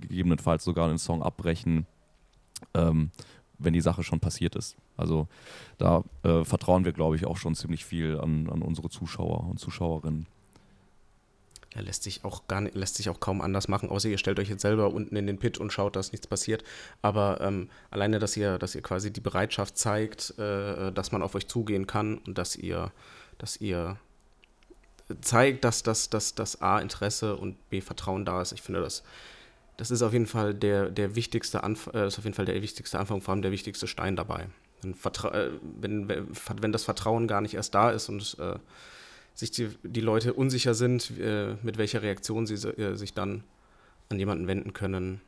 gegebenenfalls 0.00 0.64
sogar 0.64 0.88
einen 0.88 0.98
Song 0.98 1.22
abbrechen, 1.22 1.86
ähm, 2.74 3.10
wenn 3.58 3.72
die 3.72 3.80
Sache 3.80 4.02
schon 4.02 4.20
passiert 4.20 4.56
ist. 4.56 4.76
Also 4.96 5.28
da 5.78 6.04
äh, 6.22 6.44
vertrauen 6.44 6.84
wir, 6.84 6.92
glaube 6.92 7.16
ich, 7.16 7.26
auch 7.26 7.36
schon 7.36 7.54
ziemlich 7.54 7.84
viel 7.84 8.18
an, 8.20 8.48
an 8.50 8.62
unsere 8.62 8.88
Zuschauer 8.88 9.48
und 9.48 9.58
Zuschauerinnen. 9.58 10.26
Ja, 11.74 11.82
lässt 11.82 12.04
sich 12.04 12.24
auch 12.24 12.48
gar 12.48 12.62
nicht, 12.62 12.74
lässt 12.74 12.94
sich 12.94 13.10
auch 13.10 13.20
kaum 13.20 13.42
anders 13.42 13.68
machen, 13.68 13.90
außer 13.90 14.08
ihr 14.08 14.16
stellt 14.16 14.38
euch 14.38 14.48
jetzt 14.48 14.62
selber 14.62 14.94
unten 14.94 15.14
in 15.16 15.26
den 15.26 15.38
Pit 15.38 15.58
und 15.58 15.72
schaut, 15.72 15.94
dass 15.94 16.12
nichts 16.12 16.26
passiert. 16.26 16.64
Aber 17.02 17.40
ähm, 17.42 17.68
alleine, 17.90 18.18
dass 18.18 18.36
ihr, 18.36 18.58
dass 18.58 18.74
ihr 18.74 18.82
quasi 18.82 19.12
die 19.12 19.20
Bereitschaft 19.20 19.76
zeigt, 19.76 20.38
äh, 20.38 20.90
dass 20.92 21.12
man 21.12 21.22
auf 21.22 21.34
euch 21.34 21.48
zugehen 21.48 21.86
kann 21.86 22.18
und 22.18 22.38
dass 22.38 22.56
ihr, 22.56 22.92
dass 23.36 23.60
ihr 23.60 23.98
zeigt, 25.20 25.64
dass 25.64 25.82
das 25.82 26.08
dass, 26.08 26.34
dass 26.34 26.62
A 26.62 26.78
Interesse 26.78 27.36
und 27.36 27.68
B 27.68 27.82
Vertrauen 27.82 28.24
da 28.24 28.40
ist. 28.40 28.52
Ich 28.52 28.62
finde, 28.62 28.80
das 28.80 29.02
das 29.76 29.90
ist 29.90 30.02
auf 30.02 30.12
jeden 30.12 30.26
Fall 30.26 30.54
der, 30.54 30.90
der 30.90 31.14
wichtigste 31.14 31.62
Anf 31.62 31.88
äh, 31.92 32.06
ist 32.06 32.18
auf 32.18 32.24
jeden 32.24 32.34
Fall 32.34 32.46
der 32.46 32.60
wichtigste 32.62 32.98
Anfang, 32.98 33.20
vor 33.20 33.32
allem 33.32 33.42
der 33.42 33.52
wichtigste 33.52 33.86
Stein 33.86 34.16
dabei. 34.16 34.46
wenn, 34.82 34.92
äh, 34.92 35.50
wenn, 35.80 36.28
wenn, 36.60 36.72
das 36.72 36.84
Vertrauen 36.84 37.28
gar 37.28 37.40
nicht 37.40 37.54
erst 37.54 37.74
da 37.74 37.90
ist 37.90 38.08
und 38.08 38.36
äh, 38.38 38.58
sich 39.34 39.50
die, 39.50 39.68
die 39.82 40.00
Leute 40.00 40.32
unsicher 40.32 40.74
sind, 40.74 41.12
äh, 41.18 41.56
mit 41.62 41.78
welcher 41.78 42.02
Reaktion 42.02 42.46
sie 42.46 42.54
äh, 42.54 42.96
sich 42.96 43.12
dann 43.12 43.44
an 44.08 44.18
jemanden 44.18 44.46
wenden 44.46 44.72
können, 44.72 45.20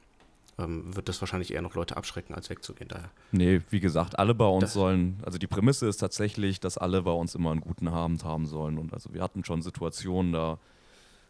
ähm, 0.58 0.94
wird 0.94 1.08
das 1.08 1.20
wahrscheinlich 1.20 1.52
eher 1.52 1.62
noch 1.62 1.74
Leute 1.74 1.96
abschrecken, 1.96 2.34
als 2.34 2.50
wegzugehen. 2.50 2.88
Daher. 2.88 3.10
Nee, 3.32 3.60
wie 3.70 3.80
gesagt, 3.80 4.18
alle 4.18 4.34
bei 4.34 4.46
uns 4.46 4.64
das 4.64 4.72
sollen, 4.72 5.20
also 5.24 5.38
die 5.38 5.46
Prämisse 5.46 5.86
ist 5.86 5.98
tatsächlich, 5.98 6.58
dass 6.60 6.78
alle 6.78 7.02
bei 7.02 7.12
uns 7.12 7.34
immer 7.34 7.52
einen 7.52 7.60
guten 7.60 7.88
Abend 7.88 8.24
haben 8.24 8.46
sollen. 8.46 8.78
Und 8.78 8.92
also 8.92 9.12
wir 9.12 9.22
hatten 9.22 9.44
schon 9.44 9.62
Situationen 9.62 10.32
da, 10.32 10.58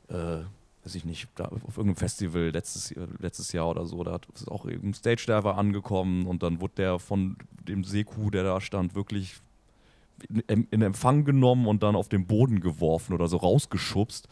äh, 0.09 0.45
weiß 0.89 0.95
ich 0.95 1.05
nicht, 1.05 1.29
da 1.35 1.45
auf 1.45 1.77
irgendeinem 1.77 1.97
Festival 1.97 2.49
letztes, 2.49 2.95
letztes 3.21 3.53
Jahr 3.53 3.69
oder 3.69 3.85
so, 3.85 4.03
da 4.05 4.19
ist 4.35 4.51
auch 4.51 4.65
ein 4.65 4.95
Stage-Diver 4.95 5.59
angekommen 5.59 6.27
und 6.27 6.43
dann 6.43 6.63
wurde 6.63 6.73
der 6.79 6.99
von 6.99 7.37
dem 7.69 7.85
Seku, 7.85 8.31
der 8.31 8.43
da 8.43 8.59
stand, 8.63 8.95
wirklich 8.95 9.37
in, 10.47 10.67
in, 10.71 10.81
Empfang 10.81 11.27
genommen 11.27 11.67
und 11.67 11.83
dann 11.83 11.95
auf 11.95 12.09
den 12.09 12.27
Boden 12.27 12.61
geworfen 12.61 13.13
oder 13.13 13.29
so 13.29 13.37
rausgeschubst. 13.37 14.29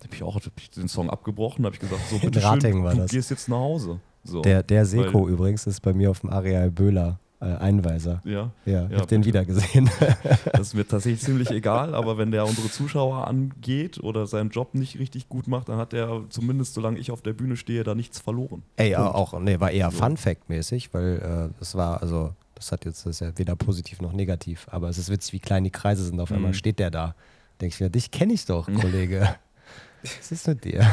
Da 0.00 0.06
habe 0.06 0.16
ich 0.16 0.22
auch 0.24 0.34
hab 0.34 0.52
ich 0.58 0.70
den 0.70 0.88
Song 0.88 1.08
abgebrochen, 1.08 1.64
habe 1.64 1.76
ich 1.76 1.80
gesagt, 1.80 2.02
so 2.10 2.18
bitte 2.22 2.40
schön, 2.40 2.58
du 2.60 2.82
das. 2.82 3.10
gehst 3.10 3.30
jetzt 3.30 3.48
nach 3.48 3.58
Hause. 3.58 4.00
So, 4.24 4.42
der 4.42 4.64
der 4.64 4.84
Seko 4.84 5.28
übrigens 5.28 5.66
ist 5.66 5.80
bei 5.80 5.94
mir 5.94 6.10
auf 6.10 6.20
dem 6.20 6.30
Areal 6.30 6.70
Böhler 6.70 7.20
äh, 7.20 7.29
Einweiser. 7.46 8.20
Ja. 8.24 8.50
Ja, 8.66 8.84
ich 8.84 8.92
ja, 8.92 8.98
habe 8.98 9.06
den 9.06 9.24
wieder 9.24 9.44
gesehen. 9.44 9.90
das 10.52 10.68
ist 10.68 10.74
mir 10.74 10.86
tatsächlich 10.88 11.22
ziemlich 11.22 11.50
egal, 11.50 11.94
aber 11.94 12.18
wenn 12.18 12.30
der 12.30 12.46
unsere 12.46 12.68
Zuschauer 12.68 13.26
angeht 13.26 13.98
oder 13.98 14.26
seinen 14.26 14.50
Job 14.50 14.74
nicht 14.74 14.98
richtig 14.98 15.28
gut 15.28 15.48
macht, 15.48 15.68
dann 15.68 15.78
hat 15.78 15.92
der 15.92 16.24
zumindest, 16.28 16.74
solange 16.74 16.98
ich 16.98 17.10
auf 17.10 17.22
der 17.22 17.32
Bühne 17.32 17.56
stehe, 17.56 17.82
da 17.82 17.94
nichts 17.94 18.20
verloren. 18.20 18.62
Ey, 18.76 18.94
Punkt. 18.94 19.14
auch, 19.14 19.40
nee, 19.40 19.58
war 19.58 19.70
eher 19.70 19.90
so. 19.90 19.98
Fun-Fact-mäßig, 19.98 20.92
weil 20.92 21.50
äh, 21.52 21.58
das 21.58 21.74
war, 21.74 22.02
also, 22.02 22.34
das 22.54 22.72
hat 22.72 22.84
jetzt, 22.84 23.06
das 23.06 23.16
ist 23.16 23.20
ja 23.20 23.38
weder 23.38 23.56
positiv 23.56 24.02
noch 24.02 24.12
negativ, 24.12 24.66
aber 24.70 24.88
es 24.88 24.98
ist 24.98 25.10
witzig, 25.10 25.32
wie 25.32 25.40
klein 25.40 25.64
die 25.64 25.70
Kreise 25.70 26.04
sind. 26.04 26.20
Auf 26.20 26.30
mhm. 26.30 26.36
einmal 26.36 26.54
steht 26.54 26.78
der 26.78 26.90
da. 26.90 27.14
Denke 27.60 27.74
ich 27.74 27.80
mir, 27.80 27.90
dich 27.90 28.10
kenne 28.10 28.34
ich 28.34 28.44
doch, 28.44 28.66
Kollege. 28.66 29.36
Was 30.02 30.32
ist 30.32 30.48
mit 30.48 30.64
dir? 30.64 30.86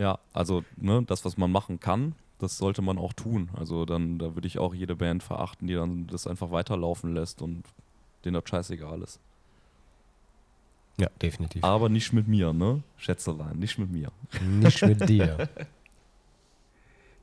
Ja, 0.00 0.18
also 0.32 0.64
ne, 0.78 1.02
das, 1.06 1.26
was 1.26 1.36
man 1.36 1.52
machen 1.52 1.78
kann, 1.78 2.14
das 2.40 2.58
sollte 2.58 2.82
man 2.82 2.98
auch 2.98 3.12
tun. 3.12 3.50
Also 3.54 3.84
dann, 3.84 4.18
da 4.18 4.34
würde 4.34 4.48
ich 4.48 4.58
auch 4.58 4.74
jede 4.74 4.96
Band 4.96 5.22
verachten, 5.22 5.68
die 5.68 5.74
dann 5.74 6.06
das 6.06 6.26
einfach 6.26 6.50
weiterlaufen 6.50 7.14
lässt 7.14 7.42
und 7.42 7.64
denen 8.24 8.34
das 8.34 8.48
scheißegal 8.48 9.02
ist. 9.02 9.20
Ja, 10.98 11.08
definitiv. 11.22 11.64
Aber 11.64 11.88
nicht 11.88 12.12
mit 12.12 12.28
mir, 12.28 12.52
ne? 12.52 12.82
Schätzelein, 12.96 13.58
nicht 13.58 13.78
mit 13.78 13.90
mir. 13.90 14.12
Nicht 14.42 14.82
mit 14.82 15.08
dir. 15.08 15.48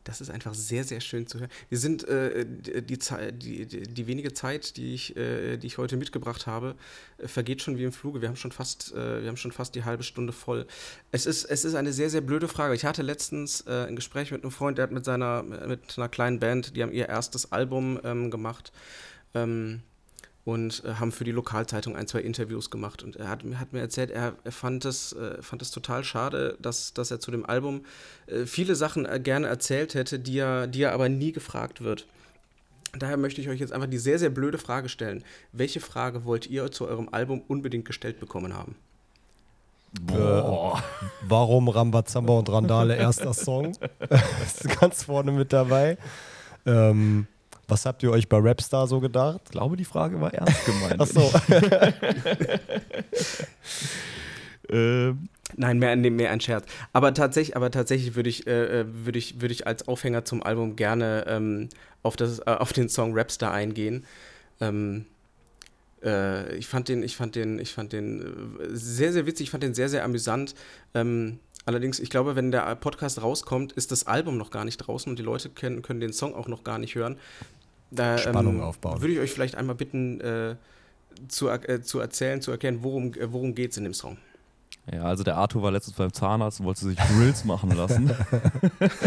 Das 0.07 0.21
ist 0.21 0.29
einfach 0.29 0.53
sehr, 0.53 0.85
sehr 0.85 1.01
schön 1.01 1.27
zu 1.27 1.37
hören. 1.39 1.49
Wir 1.67 1.77
sind 1.77 2.07
äh, 2.07 2.45
die, 2.45 2.97
die, 2.97 3.65
die, 3.65 3.83
die, 3.83 4.07
wenige 4.07 4.33
Zeit, 4.33 4.77
die 4.77 4.93
ich, 4.93 5.17
äh, 5.17 5.57
die 5.57 5.67
ich 5.67 5.77
heute 5.77 5.97
mitgebracht 5.97 6.47
habe, 6.47 6.75
äh, 7.17 7.27
vergeht 7.27 7.61
schon 7.61 7.77
wie 7.77 7.83
im 7.83 7.91
Fluge. 7.91 8.21
Wir 8.21 8.29
haben 8.29 8.37
schon 8.37 8.53
fast, 8.53 8.93
äh, 8.93 9.21
wir 9.21 9.27
haben 9.27 9.35
schon 9.35 9.51
fast 9.51 9.75
die 9.75 9.83
halbe 9.83 10.03
Stunde 10.03 10.31
voll. 10.31 10.65
Es 11.11 11.25
ist, 11.25 11.43
es 11.43 11.65
ist 11.65 11.75
eine 11.75 11.91
sehr, 11.91 12.09
sehr 12.09 12.21
blöde 12.21 12.47
Frage. 12.47 12.73
Ich 12.73 12.85
hatte 12.85 13.01
letztens 13.01 13.65
äh, 13.67 13.85
ein 13.85 13.97
Gespräch 13.97 14.31
mit 14.31 14.43
einem 14.43 14.51
Freund, 14.51 14.77
der 14.77 14.83
hat 14.83 14.91
mit 14.93 15.03
seiner, 15.03 15.43
mit 15.43 15.97
einer 15.97 16.07
kleinen 16.07 16.39
Band, 16.39 16.77
die 16.77 16.83
haben 16.83 16.93
ihr 16.93 17.09
erstes 17.09 17.51
Album 17.51 17.99
ähm, 18.05 18.31
gemacht. 18.31 18.71
Ähm, 19.33 19.81
und 20.47 20.81
äh, 20.85 20.93
haben 20.93 21.11
für 21.11 21.25
die 21.25 21.33
Lokalzeitung 21.33 21.97
ein, 21.97 22.07
zwei 22.07 22.21
Interviews 22.21 22.69
gemacht. 22.69 23.03
Und 23.03 23.17
er 23.17 23.27
hat, 23.27 23.43
hat 23.55 23.73
mir 23.73 23.81
erzählt, 23.81 24.11
er, 24.11 24.33
er 24.45 24.51
fand, 24.53 24.85
es, 24.85 25.11
äh, 25.11 25.41
fand 25.41 25.61
es 25.61 25.71
total 25.71 26.05
schade, 26.05 26.57
dass, 26.61 26.93
dass 26.93 27.11
er 27.11 27.19
zu 27.19 27.31
dem 27.31 27.45
Album 27.45 27.81
äh, 28.27 28.45
viele 28.45 28.75
Sachen 28.75 29.05
äh, 29.05 29.19
gerne 29.19 29.47
erzählt 29.47 29.93
hätte, 29.93 30.19
die 30.19 30.37
er, 30.37 30.67
die 30.67 30.83
er 30.83 30.93
aber 30.93 31.09
nie 31.09 31.33
gefragt 31.33 31.83
wird. 31.83 32.07
Daher 32.97 33.17
möchte 33.17 33.41
ich 33.41 33.49
euch 33.49 33.59
jetzt 33.59 33.73
einfach 33.73 33.89
die 33.89 33.97
sehr, 33.97 34.19
sehr 34.19 34.29
blöde 34.29 34.57
Frage 34.57 34.87
stellen. 34.87 35.21
Welche 35.51 35.81
Frage 35.81 36.23
wollt 36.23 36.47
ihr 36.47 36.71
zu 36.71 36.87
eurem 36.87 37.09
Album 37.11 37.41
unbedingt 37.49 37.83
gestellt 37.83 38.21
bekommen 38.21 38.55
haben? 38.55 38.75
Boah. 39.99 40.77
Äh, 40.77 41.05
warum 41.27 41.67
Rambazamba 41.67 42.39
und 42.39 42.49
Randale 42.49 42.95
erster 42.95 43.33
Song? 43.33 43.73
ist 44.45 44.79
ganz 44.79 45.03
vorne 45.03 45.33
mit 45.33 45.51
dabei. 45.51 45.97
Ähm, 46.65 47.27
was 47.67 47.85
habt 47.85 48.03
ihr 48.03 48.11
euch 48.11 48.29
bei 48.29 48.37
Rapstar 48.37 48.87
so 48.87 48.99
gedacht? 48.99 49.41
Ich 49.45 49.51
glaube, 49.51 49.77
die 49.77 49.85
Frage 49.85 50.19
war 50.21 50.33
ernst 50.33 50.65
gemeint. 50.65 50.95
Ach 50.99 51.07
so. 51.07 51.31
ähm. 54.69 55.29
Nein, 55.55 55.79
mehr, 55.79 55.95
mehr 55.95 56.31
ein 56.31 56.41
Scherz. 56.41 56.65
Aber 56.91 57.13
tatsächlich, 57.13 57.55
aber 57.55 57.71
tatsächlich 57.71 58.15
würde 58.15 58.29
ich, 58.29 58.47
äh, 58.47 58.81
äh 58.81 58.85
würd 59.05 59.15
ich, 59.15 59.39
würd 59.39 59.51
ich 59.51 59.65
als 59.65 59.87
Aufhänger 59.87 60.25
zum 60.25 60.43
Album 60.43 60.75
gerne 60.75 61.23
ähm, 61.27 61.69
auf, 62.03 62.17
das, 62.17 62.39
äh, 62.39 62.43
auf 62.51 62.73
den 62.73 62.89
Song 62.89 63.17
Rapstar 63.17 63.53
eingehen. 63.53 64.05
Ähm, 64.59 65.05
äh, 66.03 66.55
ich 66.55 66.67
fand 66.67 66.89
den, 66.89 67.01
ich 67.01 67.15
fand 67.15 67.35
den, 67.35 67.59
ich 67.59 67.73
fand 67.73 67.93
den 67.93 68.57
äh, 68.59 68.67
sehr, 68.71 69.13
sehr 69.13 69.25
witzig, 69.25 69.45
ich 69.45 69.51
fand 69.51 69.63
den 69.63 69.73
sehr, 69.73 69.89
sehr 69.89 70.03
amüsant. 70.03 70.53
Ähm, 70.93 71.39
allerdings, 71.65 71.99
ich 71.99 72.09
glaube, 72.09 72.35
wenn 72.35 72.51
der 72.51 72.75
Podcast 72.75 73.21
rauskommt, 73.21 73.71
ist 73.73 73.91
das 73.91 74.05
Album 74.05 74.37
noch 74.37 74.51
gar 74.51 74.65
nicht 74.65 74.77
draußen 74.77 75.09
und 75.09 75.17
die 75.17 75.23
Leute 75.23 75.49
können, 75.49 75.81
können 75.81 75.99
den 75.99 76.13
Song 76.13 76.35
auch 76.35 76.47
noch 76.47 76.63
gar 76.63 76.77
nicht 76.77 76.95
hören. 76.95 77.17
Da, 77.91 78.17
Spannung 78.17 78.57
ähm, 78.57 78.61
aufbauen. 78.61 79.01
Würde 79.01 79.13
ich 79.13 79.19
euch 79.19 79.31
vielleicht 79.31 79.55
einmal 79.55 79.75
bitten, 79.75 80.19
äh, 80.21 80.55
zu, 81.27 81.49
äh, 81.49 81.81
zu 81.81 81.99
erzählen, 81.99 82.41
zu 82.41 82.51
erkennen, 82.51 82.79
worum, 82.81 83.13
äh, 83.13 83.31
worum 83.31 83.55
geht 83.55 83.71
es 83.71 83.77
in 83.77 83.83
dem 83.83 83.93
Song. 83.93 84.17
Ja, 84.91 85.03
also 85.03 85.23
der 85.23 85.35
Arthur 85.35 85.63
war 85.63 85.71
letztens 85.71 85.97
beim 85.97 86.13
Zahnarzt 86.13 86.59
und 86.59 86.65
wollte 86.65 86.85
sich 86.85 86.97
Grills 86.97 87.43
machen 87.43 87.71
lassen. 87.71 88.11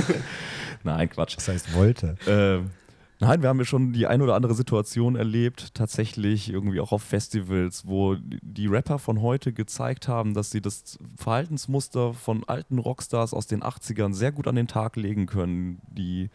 Nein, 0.85 1.09
Quatsch. 1.09 1.37
Das 1.37 1.49
heißt 1.49 1.75
wollte. 1.75 2.17
Ähm, 2.27 2.71
nein, 3.19 3.43
wir 3.43 3.49
haben 3.49 3.59
ja 3.59 3.65
schon 3.65 3.93
die 3.93 4.07
ein 4.07 4.21
oder 4.21 4.35
andere 4.35 4.55
Situation 4.55 5.17
erlebt, 5.17 5.75
tatsächlich 5.75 6.51
irgendwie 6.51 6.81
auch 6.81 6.93
auf 6.93 7.03
Festivals, 7.03 7.87
wo 7.87 8.17
die 8.21 8.67
Rapper 8.67 8.99
von 8.99 9.23
heute 9.23 9.53
gezeigt 9.53 10.09
haben, 10.09 10.35
dass 10.35 10.51
sie 10.51 10.61
das 10.61 10.99
Verhaltensmuster 11.17 12.15
von 12.15 12.45
alten 12.45 12.79
Rockstars 12.79 13.33
aus 13.33 13.47
den 13.47 13.63
80ern 13.63 14.13
sehr 14.13 14.33
gut 14.33 14.47
an 14.47 14.57
den 14.57 14.69
Tag 14.69 14.97
legen 14.97 15.27
können, 15.27 15.81
die 15.89 16.31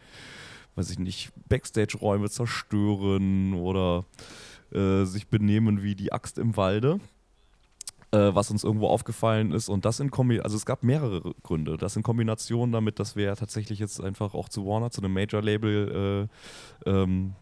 weiß 0.76 0.90
ich 0.90 0.98
nicht, 0.98 1.32
Backstage-Räume 1.48 2.30
zerstören 2.30 3.54
oder 3.54 4.04
äh, 4.72 5.04
sich 5.04 5.28
benehmen 5.28 5.82
wie 5.82 5.94
die 5.94 6.12
Axt 6.12 6.38
im 6.38 6.56
Walde. 6.56 7.00
Äh, 8.12 8.34
was 8.34 8.52
uns 8.52 8.62
irgendwo 8.62 8.86
aufgefallen 8.86 9.50
ist. 9.50 9.68
Und 9.68 9.84
das 9.84 9.98
in 9.98 10.12
Kombination, 10.12 10.44
also 10.44 10.56
es 10.56 10.64
gab 10.64 10.84
mehrere 10.84 11.34
Gründe. 11.42 11.76
Das 11.76 11.96
in 11.96 12.04
Kombination 12.04 12.70
damit, 12.70 13.00
dass 13.00 13.16
wir 13.16 13.24
ja 13.24 13.34
tatsächlich 13.34 13.80
jetzt 13.80 14.00
einfach 14.00 14.32
auch 14.32 14.48
zu 14.48 14.64
Warner, 14.64 14.92
zu 14.92 15.00
einem 15.00 15.12
Major-Label 15.12 16.28
äh, 16.86 16.88
ähm, 16.88 17.34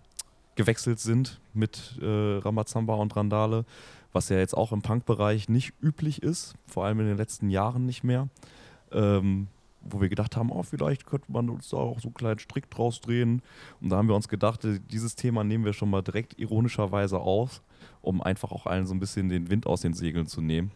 gewechselt 0.54 1.00
sind 1.00 1.40
mit 1.52 1.98
äh, 2.00 2.38
Ramazamba 2.38 2.94
und 2.94 3.14
Randale, 3.14 3.66
was 4.12 4.30
ja 4.30 4.38
jetzt 4.38 4.56
auch 4.56 4.72
im 4.72 4.80
Punk-Bereich 4.80 5.50
nicht 5.50 5.74
üblich 5.82 6.22
ist, 6.22 6.54
vor 6.66 6.86
allem 6.86 7.00
in 7.00 7.06
den 7.06 7.18
letzten 7.18 7.50
Jahren 7.50 7.84
nicht 7.84 8.02
mehr. 8.02 8.28
Ähm, 8.90 9.48
wo 9.84 10.00
wir 10.00 10.08
gedacht 10.08 10.36
haben, 10.36 10.50
oh, 10.50 10.62
vielleicht 10.62 11.06
könnte 11.06 11.30
man 11.30 11.50
uns 11.50 11.68
da 11.68 11.76
auch 11.76 12.00
so 12.00 12.08
einen 12.08 12.14
kleinen 12.14 12.38
Strick 12.38 12.70
draus 12.70 13.00
drehen. 13.00 13.42
Und 13.80 13.90
da 13.90 13.96
haben 13.96 14.08
wir 14.08 14.14
uns 14.14 14.28
gedacht, 14.28 14.64
äh, 14.64 14.80
dieses 14.80 15.16
Thema 15.16 15.44
nehmen 15.44 15.64
wir 15.64 15.72
schon 15.72 15.90
mal 15.90 16.02
direkt 16.02 16.38
ironischerweise 16.38 17.18
auf, 17.18 17.62
um 18.00 18.22
einfach 18.22 18.52
auch 18.52 18.66
allen 18.66 18.86
so 18.86 18.94
ein 18.94 19.00
bisschen 19.00 19.28
den 19.28 19.50
Wind 19.50 19.66
aus 19.66 19.82
den 19.82 19.94
Segeln 19.94 20.26
zu 20.26 20.40
nehmen. 20.40 20.70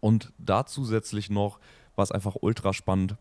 Und 0.00 0.32
da 0.38 0.66
zusätzlich 0.66 1.30
noch 1.30 1.58
war 1.96 2.02
es 2.02 2.12
einfach 2.12 2.36
ultra 2.40 2.72
spannend, 2.72 3.16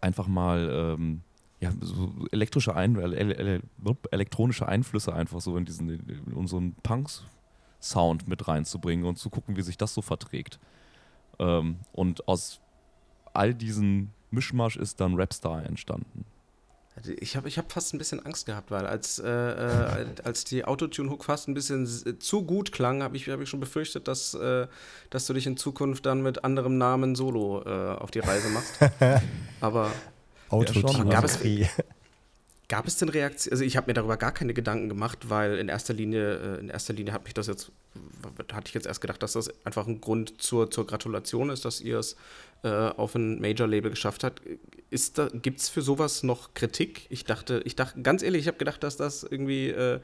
einfach 0.00 0.28
mal 0.28 0.70
ähm, 0.72 1.22
ja, 1.60 1.72
so 1.80 2.14
elektrische 2.30 2.74
Ein 2.74 2.96
ele 2.96 3.62
elektronische 4.10 4.68
Einflüsse 4.68 5.12
einfach 5.12 5.40
so 5.40 5.56
in 5.56 5.64
diesen 5.64 5.88
in 6.08 6.32
unseren 6.32 6.74
Punks-Sound 6.82 8.28
mit 8.28 8.46
reinzubringen 8.46 9.04
und 9.04 9.18
zu 9.18 9.28
gucken, 9.28 9.56
wie 9.56 9.62
sich 9.62 9.76
das 9.76 9.92
so 9.92 10.00
verträgt. 10.00 10.60
Ähm, 11.40 11.78
und 11.92 12.28
aus 12.28 12.60
all 13.34 13.54
diesen 13.54 14.12
Mischmasch 14.30 14.76
ist 14.76 15.00
dann 15.00 15.14
Rapstar 15.14 15.64
entstanden. 15.64 16.24
Also 16.98 17.12
ich 17.20 17.36
habe 17.36 17.46
ich 17.46 17.58
hab 17.58 17.70
fast 17.70 17.94
ein 17.94 17.98
bisschen 17.98 18.24
Angst 18.26 18.46
gehabt, 18.46 18.72
weil 18.72 18.84
als, 18.84 19.20
äh, 19.20 19.28
äh, 19.28 20.06
als 20.24 20.42
die 20.42 20.64
Autotune-Hook 20.64 21.24
fast 21.24 21.46
ein 21.46 21.54
bisschen 21.54 21.86
zu 22.18 22.42
gut 22.42 22.72
klang, 22.72 23.04
habe 23.04 23.16
ich, 23.16 23.28
hab 23.28 23.40
ich 23.40 23.48
schon 23.48 23.60
befürchtet, 23.60 24.08
dass, 24.08 24.34
äh, 24.34 24.66
dass 25.10 25.26
du 25.26 25.32
dich 25.32 25.46
in 25.46 25.56
Zukunft 25.56 26.06
dann 26.06 26.22
mit 26.22 26.42
anderem 26.44 26.76
Namen 26.76 27.14
solo 27.14 27.62
äh, 27.64 27.96
auf 27.96 28.10
die 28.10 28.18
Reise 28.18 28.48
machst. 28.48 28.74
Aber 29.60 29.92
Autotune. 30.48 31.04
Ja, 31.04 31.04
gab, 31.04 31.24
es, 31.24 31.38
gab 32.68 32.86
es 32.88 32.96
denn 32.96 33.10
Reaktionen? 33.10 33.52
Also 33.52 33.64
ich 33.64 33.76
habe 33.76 33.86
mir 33.88 33.94
darüber 33.94 34.16
gar 34.16 34.32
keine 34.32 34.52
Gedanken 34.52 34.88
gemacht, 34.88 35.30
weil 35.30 35.58
in 35.58 35.68
erster 35.68 35.94
Linie, 35.94 36.56
äh, 36.56 36.60
in 36.60 36.68
erster 36.68 36.94
Linie 36.94 37.12
hat 37.12 37.22
mich 37.22 37.34
das 37.34 37.46
jetzt, 37.46 37.70
hatte 38.52 38.66
ich 38.66 38.74
jetzt 38.74 38.88
erst 38.88 39.00
gedacht, 39.00 39.22
dass 39.22 39.34
das 39.34 39.50
einfach 39.64 39.86
ein 39.86 40.00
Grund 40.00 40.42
zur, 40.42 40.68
zur 40.70 40.84
Gratulation 40.84 41.50
ist, 41.50 41.64
dass 41.64 41.80
ihr 41.80 42.00
es 42.00 42.16
äh, 42.62 42.68
auf 42.68 43.14
ein 43.14 43.40
Major-Label 43.40 43.90
geschafft 43.90 44.24
hat. 44.24 44.40
Gibt 45.34 45.60
es 45.60 45.68
für 45.68 45.82
sowas 45.82 46.22
noch 46.22 46.54
Kritik? 46.54 47.06
Ich 47.10 47.24
dachte, 47.24 47.62
ich 47.64 47.76
dachte, 47.76 48.00
ganz 48.02 48.22
ehrlich, 48.22 48.42
ich 48.42 48.48
habe 48.48 48.58
gedacht, 48.58 48.82
dass 48.82 48.96
das 48.96 49.22
irgendwie, 49.22 49.68
äh, 49.68 50.00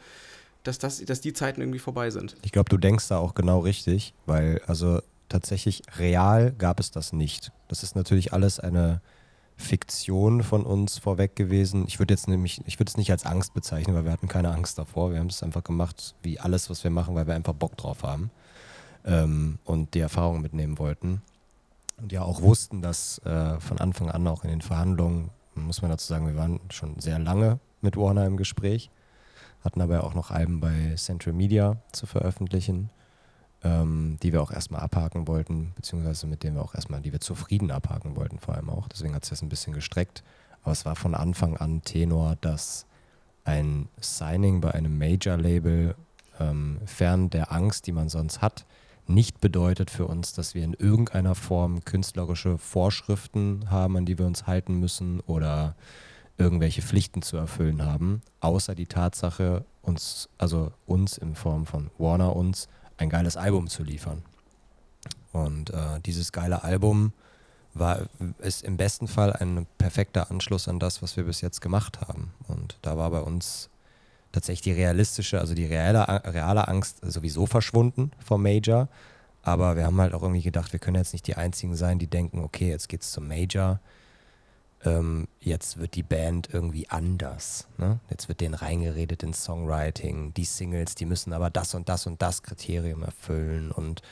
dass, 0.63 0.79
das, 0.79 1.05
dass 1.05 1.21
die 1.21 1.33
Zeiten 1.33 1.61
irgendwie 1.61 1.79
vorbei 1.79 2.11
sind. 2.11 2.37
Ich 2.43 2.53
glaube, 2.53 2.69
du 2.69 2.77
denkst 2.77 3.09
da 3.09 3.19
auch 3.19 3.35
genau 3.35 3.61
richtig, 3.61 4.15
weil 4.27 4.61
also 4.67 5.01
tatsächlich 5.29 5.83
real 5.99 6.53
gab 6.53 6.81
es 6.81 6.91
das 6.91 7.13
nicht. 7.13 7.51
Das 7.69 7.83
ist 7.83 7.97
natürlich 7.97 8.33
alles 8.33 8.61
eine 8.61 9.01
Fiktion 9.57 10.43
von 10.43 10.65
uns 10.65 10.99
vorweg 10.99 11.37
gewesen. 11.37 11.85
Ich 11.87 11.99
würde 11.99 12.15
jetzt 12.15 12.29
nämlich, 12.29 12.61
ich 12.67 12.79
würde 12.79 12.91
es 12.91 12.97
nicht 12.97 13.11
als 13.11 13.25
Angst 13.25 13.55
bezeichnen, 13.55 13.95
weil 13.97 14.05
wir 14.05 14.13
hatten 14.13 14.29
keine 14.29 14.53
Angst 14.53 14.79
davor. 14.79 15.13
Wir 15.13 15.19
haben 15.19 15.29
es 15.29 15.43
einfach 15.43 15.65
gemacht, 15.65 16.15
wie 16.23 16.41
alles, 16.41 16.71
was 16.71 16.85
wir 16.85 16.91
machen, 16.91 17.15
weil 17.15 17.27
wir 17.27 17.35
einfach 17.35 17.55
Bock 17.55 17.77
drauf 17.77 18.03
haben 18.03 18.31
ähm, 19.05 19.59
und 19.65 19.95
die 19.95 20.01
Erfahrung 20.01 20.41
mitnehmen 20.41 20.79
wollten. 20.79 21.23
Und 21.97 22.13
ja 22.13 22.23
auch 22.23 22.43
wussten, 22.43 22.83
dass 22.83 23.19
äh, 23.19 23.59
von 23.61 23.79
Anfang 23.79 24.11
an 24.11 24.27
auch 24.27 24.45
in 24.45 24.51
den 24.51 24.63
Verhandlungen, 24.63 25.31
muss 25.55 25.83
man 25.83 25.91
dazu 25.91 26.07
sagen, 26.07 26.27
wir 26.27 26.37
waren 26.37 26.61
schon 26.71 26.99
sehr 26.99 27.19
lange 27.19 27.61
mit 27.81 27.97
Warner 27.97 28.27
im 28.27 28.37
Gespräch, 28.37 28.91
hatten 29.63 29.81
aber 29.81 30.05
auch 30.05 30.15
noch 30.15 30.31
Alben 30.31 30.61
bei 30.61 30.95
Central 30.97 31.33
Media 31.35 31.77
zu 31.93 32.07
veröffentlichen 32.07 32.91
ähm, 33.65 34.19
die 34.23 34.33
wir 34.33 34.43
auch 34.43 34.53
erstmal 34.53 34.83
abhaken 34.83 35.27
wollten, 35.27 35.73
beziehungsweise 35.75 36.27
mit 36.27 36.43
denen 36.43 36.57
wir 36.57 36.63
auch 36.63 36.75
erstmal, 36.75 37.01
die 37.01 37.13
wir 37.13 37.21
zufrieden 37.21 37.71
abhaken 37.71 38.15
wollten, 38.15 38.39
vor 38.39 38.55
allem 38.55 38.71
auch. 38.71 38.89
Deswegen 38.89 39.15
hat 39.15 39.25
es 39.25 39.31
jetzt 39.31 39.43
ein 39.43 39.49
bisschen 39.49 39.73
gestreckt. 39.73 40.23
Aber 40.63 40.73
es 40.73 40.85
war 40.85 40.95
von 40.95 41.15
Anfang 41.15 41.57
an 41.57 41.83
Tenor, 41.83 42.37
dass 42.41 42.87
ein 43.45 43.89
Signing 44.01 44.61
bei 44.61 44.73
einem 44.73 44.97
Major-Label 44.99 45.95
ähm, 46.41 46.79
fern 46.85 47.31
der 47.31 47.53
Angst, 47.53 47.87
die 47.87 47.93
man 47.93 48.09
sonst 48.09 48.43
hat, 48.43 48.65
nicht 49.07 49.41
bedeutet 49.41 49.91
für 49.91 50.07
uns, 50.07 50.33
dass 50.33 50.55
wir 50.55 50.65
in 50.65 50.75
irgendeiner 50.75 51.35
Form 51.35 51.85
künstlerische 51.85 52.59
Vorschriften 52.59 53.71
haben, 53.71 53.97
an 53.97 54.07
die 54.07 54.19
wir 54.19 54.27
uns 54.27 54.47
halten 54.47 54.81
müssen 54.81 55.21
oder 55.21 55.75
irgendwelche 56.39 56.83
Pflichten 56.83 57.23
zu 57.23 57.37
erfüllen 57.37 57.85
haben, 57.85 58.23
außer 58.41 58.75
die 58.75 58.87
Tatsache, 58.87 59.65
uns, 59.83 60.29
also 60.39 60.73
uns 60.87 61.19
in 61.19 61.35
Form 61.35 61.67
von 61.67 61.91
Warner 61.99 62.35
uns, 62.35 62.69
ein 62.97 63.11
geiles 63.11 63.37
Album 63.37 63.69
zu 63.69 63.83
liefern. 63.83 64.23
Und 65.33 65.71
äh, 65.71 66.01
dieses 66.05 66.33
geile 66.33 66.65
Album 66.65 67.13
war, 67.75 68.03
ist 68.39 68.63
im 68.63 68.77
besten 68.77 69.09
Fall 69.09 69.33
ein 69.33 69.67
perfekter 69.79 70.31
Anschluss 70.31 70.69
an 70.69 70.79
das, 70.79 71.03
was 71.03 71.17
wir 71.17 71.25
bis 71.25 71.41
jetzt 71.41 71.61
gemacht 71.61 72.01
haben. 72.01 72.33
Und 72.47 72.79
da 72.83 72.97
war 72.97 73.11
bei 73.11 73.21
uns 73.21 73.69
tatsächlich 74.35 74.63
die 74.63 74.73
realistische, 74.73 75.41
also 75.41 75.55
die 75.55 75.67
reale, 75.67 76.07
reale 76.33 76.69
Angst 76.69 76.99
sowieso 77.03 77.47
verschwunden 77.47 78.11
vom 78.25 78.43
Major. 78.43 78.89
Aber 79.43 79.77
wir 79.77 79.85
haben 79.85 80.01
halt 80.01 80.15
auch 80.15 80.23
irgendwie 80.23 80.43
gedacht, 80.43 80.73
wir 80.73 80.81
können 80.81 80.97
jetzt 80.97 81.13
nicht 81.13 81.27
die 81.27 81.37
Einzigen 81.37 81.77
sein, 81.77 81.99
die 81.99 82.07
denken, 82.07 82.41
okay, 82.41 82.69
jetzt 82.69 82.89
geht's 82.89 83.13
zum 83.13 83.29
Major 83.29 83.81
ähm, 84.85 85.29
jetzt 85.41 85.79
wird 85.79 85.95
die 85.95 86.03
Band 86.03 86.49
irgendwie 86.53 86.89
anders. 86.89 87.67
Ne? 87.79 87.99
Jetzt 88.11 88.29
wird 88.29 88.41
denen 88.41 88.55
reingeredet 88.55 89.23
ins 89.23 89.45
Songwriting. 89.45 90.35
Die 90.35 90.45
Singles, 90.45 90.95
die 90.95 91.07
müssen 91.07 91.33
aber 91.33 91.51
das 91.51 91.75
und 91.75 91.89
das 91.89 92.07
und 92.07 92.21
das 92.23 92.43
Kriterium 92.43 93.03
erfüllen. 93.03 93.71
Und 93.71 94.03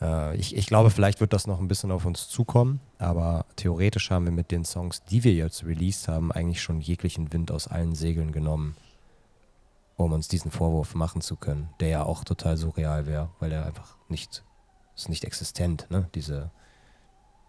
äh, 0.00 0.36
ich, 0.36 0.56
ich 0.56 0.66
glaube, 0.66 0.90
vielleicht 0.90 1.20
wird 1.20 1.32
das 1.32 1.46
noch 1.46 1.60
ein 1.60 1.68
bisschen 1.68 1.90
auf 1.90 2.06
uns 2.06 2.28
zukommen. 2.28 2.80
Aber 2.98 3.44
theoretisch 3.56 4.10
haben 4.10 4.24
wir 4.24 4.32
mit 4.32 4.50
den 4.50 4.64
Songs, 4.64 5.02
die 5.04 5.24
wir 5.24 5.34
jetzt 5.34 5.64
released 5.64 6.08
haben, 6.08 6.32
eigentlich 6.32 6.62
schon 6.62 6.80
jeglichen 6.80 7.32
Wind 7.32 7.50
aus 7.50 7.68
allen 7.68 7.94
Segeln 7.94 8.32
genommen, 8.32 8.76
um 9.96 10.12
uns 10.12 10.28
diesen 10.28 10.50
Vorwurf 10.50 10.94
machen 10.94 11.20
zu 11.20 11.36
können, 11.36 11.70
der 11.80 11.88
ja 11.88 12.02
auch 12.04 12.24
total 12.24 12.56
surreal 12.56 13.06
wäre, 13.06 13.30
weil 13.38 13.52
er 13.52 13.66
einfach 13.66 13.96
nicht, 14.08 14.44
ist 14.94 15.08
nicht 15.08 15.24
existent, 15.24 15.86
ne? 15.90 16.08
diese, 16.14 16.50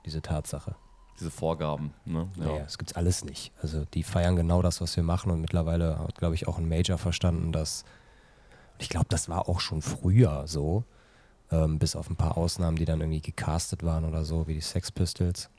diese 0.06 0.22
Tatsache 0.22 0.76
diese 1.20 1.32
Vorgaben. 1.32 1.94
Ne? 2.06 2.30
Ja. 2.36 2.46
Naja, 2.46 2.64
das 2.64 2.78
gibt's 2.78 2.94
alles 2.94 3.26
nicht. 3.26 3.52
Also 3.62 3.86
die 3.86 4.04
feiern 4.04 4.36
genau 4.36 4.62
das, 4.62 4.82
was 4.82 4.96
wir 4.96 5.04
machen 5.04 5.32
und 5.32 5.42
mittlerweile 5.42 6.00
hat, 6.00 6.16
glaube 6.16 6.36
ich, 6.36 6.48
auch 6.48 6.58
ein 6.58 6.70
Major 6.70 6.98
verstanden, 6.98 7.52
dass 7.52 7.86
ich 8.80 8.90
glaube, 8.90 9.08
das 9.10 9.28
war 9.28 9.50
auch 9.50 9.60
schon 9.60 9.82
früher 9.82 10.44
so, 10.46 10.84
ähm, 11.52 11.80
bis 11.80 11.96
auf 11.96 12.10
ein 12.10 12.16
paar 12.16 12.38
Ausnahmen, 12.38 12.78
die 12.78 12.86
dann 12.86 13.02
irgendwie 13.02 13.22
gecastet 13.22 13.84
waren 13.84 14.06
oder 14.06 14.24
so, 14.24 14.48
wie 14.48 14.54
die 14.54 14.62
Sex 14.62 14.92
Pistols. 14.92 15.50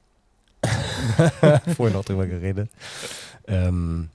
Vorhin 1.77 1.96
noch 1.96 2.05
drüber 2.05 2.27
geredet. 2.27 2.70
Ähm, 3.46 4.11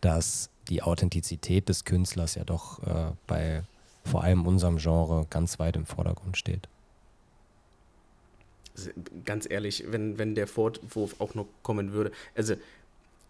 dass 0.00 0.50
die 0.68 0.82
Authentizität 0.82 1.68
des 1.68 1.84
Künstlers 1.84 2.34
ja 2.34 2.44
doch 2.44 2.82
äh, 2.82 3.12
bei 3.26 3.62
vor 4.04 4.22
allem 4.22 4.46
unserem 4.46 4.78
Genre 4.78 5.26
ganz 5.30 5.58
weit 5.58 5.76
im 5.76 5.86
Vordergrund 5.86 6.36
steht 6.36 6.68
ganz 9.24 9.48
ehrlich, 9.48 9.84
wenn, 9.88 10.18
wenn 10.18 10.34
der 10.34 10.46
Vorwurf 10.46 11.20
auch 11.20 11.34
noch 11.34 11.46
kommen 11.62 11.92
würde, 11.92 12.12
also 12.34 12.54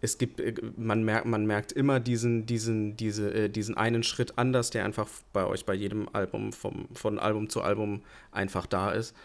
es 0.01 0.17
gibt, 0.17 0.39
äh, 0.39 0.53
man 0.75 1.03
merkt, 1.03 1.25
man 1.25 1.45
merkt 1.45 1.71
immer 1.71 1.99
diesen, 1.99 2.45
diesen, 2.45 2.95
diese, 2.97 3.33
äh, 3.33 3.49
diesen 3.49 3.77
einen 3.77 4.03
Schritt 4.03 4.37
anders, 4.37 4.69
der 4.69 4.85
einfach 4.85 5.07
bei 5.33 5.45
euch 5.45 5.65
bei 5.65 5.73
jedem 5.73 6.07
Album, 6.13 6.53
vom, 6.53 6.87
von 6.93 7.19
Album 7.19 7.49
zu 7.49 7.61
Album 7.61 8.01
einfach 8.31 8.65
da 8.65 8.91
ist. 8.91 9.15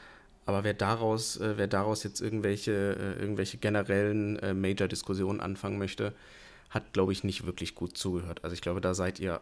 Aber 0.46 0.64
wer 0.64 0.75
daraus, 0.75 1.37
äh, 1.38 1.55
wer 1.57 1.66
daraus 1.66 2.03
jetzt 2.05 2.20
irgendwelche, 2.20 3.16
irgendwelche 3.20 3.59
generellen 3.59 4.40
Major-Diskussionen 4.61 5.40
anfangen 5.40 5.79
möchte, 5.79 6.14
hat, 6.73 6.93
glaube 6.93 7.13
ich, 7.13 7.23
nicht 7.23 7.47
wirklich 7.47 7.75
gut 7.75 7.97
zugehört. 7.97 8.43
Also 8.43 8.55
ich 8.55 8.63
glaube, 8.63 8.81
da 8.81 8.95
seid 8.95 9.21
ihr 9.21 9.41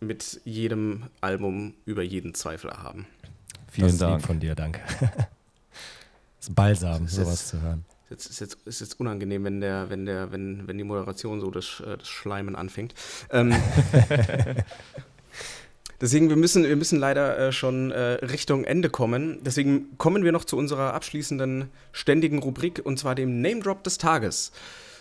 mit 0.00 0.40
jedem 0.44 1.04
Album 1.20 1.74
über 1.86 2.02
jeden 2.02 2.34
Zweifel 2.34 2.68
erhaben. 2.70 3.06
Vielen 3.70 3.88
das 3.88 3.98
Dank. 3.98 4.22
von 4.22 4.40
dir, 4.40 4.54
danke. 4.54 4.80
ist 6.40 6.54
Balsam, 6.54 7.06
ist 7.06 7.14
sowas 7.14 7.28
jetzt, 7.28 7.48
zu 7.48 7.62
hören. 7.62 7.84
Ist 8.10 8.40
jetzt, 8.40 8.40
ist, 8.40 8.66
ist 8.66 8.80
jetzt 8.80 9.00
unangenehm, 9.00 9.44
wenn, 9.44 9.60
der, 9.60 9.88
wenn, 9.88 10.04
der, 10.04 10.32
wenn, 10.32 10.66
wenn 10.68 10.76
die 10.76 10.84
Moderation 10.84 11.40
so 11.40 11.50
das, 11.50 11.80
äh, 11.80 11.96
das 11.96 12.08
Schleimen 12.08 12.56
anfängt. 12.56 12.94
Ähm, 13.30 13.54
Deswegen, 16.00 16.28
wir 16.28 16.36
müssen, 16.36 16.64
wir 16.64 16.76
müssen 16.76 16.98
leider 16.98 17.38
äh, 17.38 17.52
schon 17.52 17.92
äh, 17.92 18.00
Richtung 18.24 18.64
Ende 18.64 18.90
kommen. 18.90 19.38
Deswegen 19.42 19.96
kommen 19.96 20.24
wir 20.24 20.32
noch 20.32 20.44
zu 20.44 20.56
unserer 20.56 20.92
abschließenden 20.92 21.70
ständigen 21.92 22.40
Rubrik 22.40 22.82
und 22.84 22.98
zwar 22.98 23.14
dem 23.14 23.40
Name 23.40 23.60
Drop 23.60 23.84
des 23.84 23.96
Tages. 23.96 24.52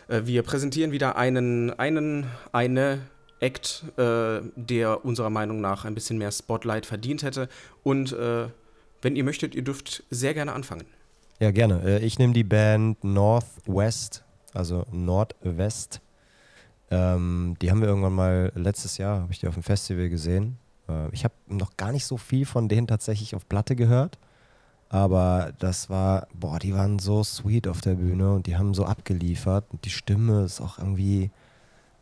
Äh, 0.07 0.21
wir 0.25 0.43
präsentieren 0.43 0.91
wieder 0.91 1.15
einen, 1.15 1.71
einen, 1.71 2.25
eine 2.51 2.99
Act, 3.39 3.83
äh, 3.97 4.41
der 4.55 5.05
unserer 5.05 5.29
Meinung 5.29 5.61
nach 5.61 5.85
ein 5.85 5.95
bisschen 5.95 6.17
mehr 6.17 6.31
Spotlight 6.31 6.85
verdient 6.85 7.23
hätte. 7.23 7.49
Und 7.83 8.13
äh, 8.13 8.47
wenn 9.01 9.15
ihr 9.15 9.23
möchtet, 9.23 9.53
ihr 9.53 9.63
dürft 9.63 10.03
sehr 10.09 10.33
gerne 10.33 10.53
anfangen. 10.53 10.85
Ja, 11.39 11.51
gerne. 11.51 11.81
Äh, 11.83 12.05
ich 12.05 12.19
nehme 12.19 12.33
die 12.33 12.43
Band 12.43 13.03
Northwest, 13.03 14.23
also 14.53 14.85
Nordwest. 14.91 15.99
Ähm, 16.89 17.55
die 17.61 17.69
haben 17.69 17.81
wir 17.81 17.87
irgendwann 17.87 18.13
mal 18.13 18.51
letztes 18.55 18.97
Jahr, 18.97 19.21
habe 19.21 19.33
ich 19.33 19.39
die 19.39 19.47
auf 19.47 19.55
dem 19.55 19.63
Festival 19.63 20.09
gesehen. 20.09 20.57
Äh, 20.87 21.09
ich 21.11 21.23
habe 21.23 21.33
noch 21.47 21.75
gar 21.75 21.91
nicht 21.91 22.05
so 22.05 22.17
viel 22.17 22.45
von 22.45 22.69
denen 22.69 22.87
tatsächlich 22.87 23.35
auf 23.35 23.49
Platte 23.49 23.75
gehört. 23.75 24.17
Aber 24.93 25.53
das 25.57 25.89
war, 25.89 26.27
boah, 26.35 26.59
die 26.59 26.75
waren 26.75 26.99
so 26.99 27.23
sweet 27.23 27.67
auf 27.67 27.81
der 27.81 27.95
Bühne 27.95 28.31
und 28.31 28.45
die 28.45 28.57
haben 28.57 28.75
so 28.75 28.85
abgeliefert. 28.85 29.65
Und 29.71 29.85
die 29.85 29.89
Stimme 29.89 30.43
ist 30.43 30.61
auch 30.61 30.77
irgendwie, 30.77 31.31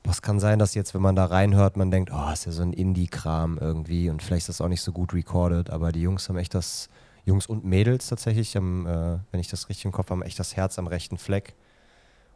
was 0.03 0.21
kann 0.21 0.41
sein, 0.41 0.59
dass 0.59 0.73
jetzt, 0.73 0.93
wenn 0.93 1.01
man 1.01 1.15
da 1.15 1.23
reinhört, 1.23 1.77
man 1.77 1.89
denkt, 1.89 2.11
oh, 2.13 2.33
ist 2.33 2.47
ja 2.47 2.51
so 2.51 2.63
ein 2.63 2.73
Indie-Kram 2.73 3.57
irgendwie 3.61 4.09
und 4.09 4.21
vielleicht 4.21 4.49
ist 4.49 4.59
das 4.59 4.61
auch 4.61 4.67
nicht 4.67 4.81
so 4.81 4.91
gut 4.91 5.13
recorded, 5.13 5.69
aber 5.69 5.93
die 5.93 6.01
Jungs 6.01 6.27
haben 6.27 6.35
echt 6.35 6.53
das 6.53 6.89
Jungs 7.23 7.45
und 7.45 7.63
Mädels 7.63 8.07
tatsächlich, 8.07 8.57
haben, 8.57 8.85
äh, 8.85 9.19
wenn 9.31 9.39
ich 9.39 9.47
das 9.47 9.69
richtig 9.69 9.85
im 9.85 9.93
Kopf 9.93 10.09
habe, 10.09 10.25
echt 10.25 10.37
das 10.37 10.57
Herz 10.57 10.77
am 10.77 10.87
rechten 10.87 11.17
Fleck 11.17 11.53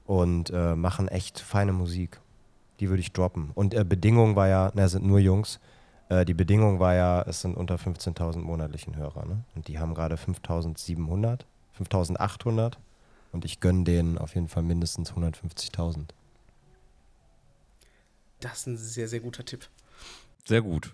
und 0.06 0.52
äh, 0.52 0.74
machen 0.78 1.10
echt 1.10 1.38
feine 1.38 1.74
Musik. 1.74 2.22
Die 2.80 2.88
würde 2.88 3.02
ich 3.02 3.12
droppen. 3.12 3.52
Und 3.56 3.74
äh, 3.74 3.84
Bedingung 3.84 4.38
war 4.38 4.48
ja, 4.48 4.72
na, 4.74 4.88
sind 4.88 5.06
nur 5.06 5.20
Jungs. 5.20 5.60
Äh, 6.10 6.26
die 6.26 6.34
Bedingung 6.34 6.80
war 6.80 6.94
ja, 6.94 7.22
es 7.24 7.42
sind 7.42 7.56
unter 7.56 7.76
15.000 7.76 8.40
monatlichen 8.40 8.96
Hörer. 8.96 9.26
Ne? 9.26 9.44
Und 9.56 9.68
die 9.68 9.80
haben 9.80 9.94
gerade 9.94 10.16
5.700, 10.16 11.42
5.800. 11.80 12.74
Und 13.32 13.46
ich 13.46 13.60
gönne 13.60 13.84
denen 13.84 14.18
auf 14.18 14.36
jeden 14.36 14.48
Fall 14.48 14.64
mindestens 14.64 15.12
150.000. 15.14 16.06
Das 18.40 18.60
ist 18.60 18.68
ein 18.68 18.78
sehr, 18.78 19.08
sehr 19.08 19.20
guter 19.20 19.44
Tipp. 19.44 19.68
Sehr 20.46 20.62
gut. 20.62 20.94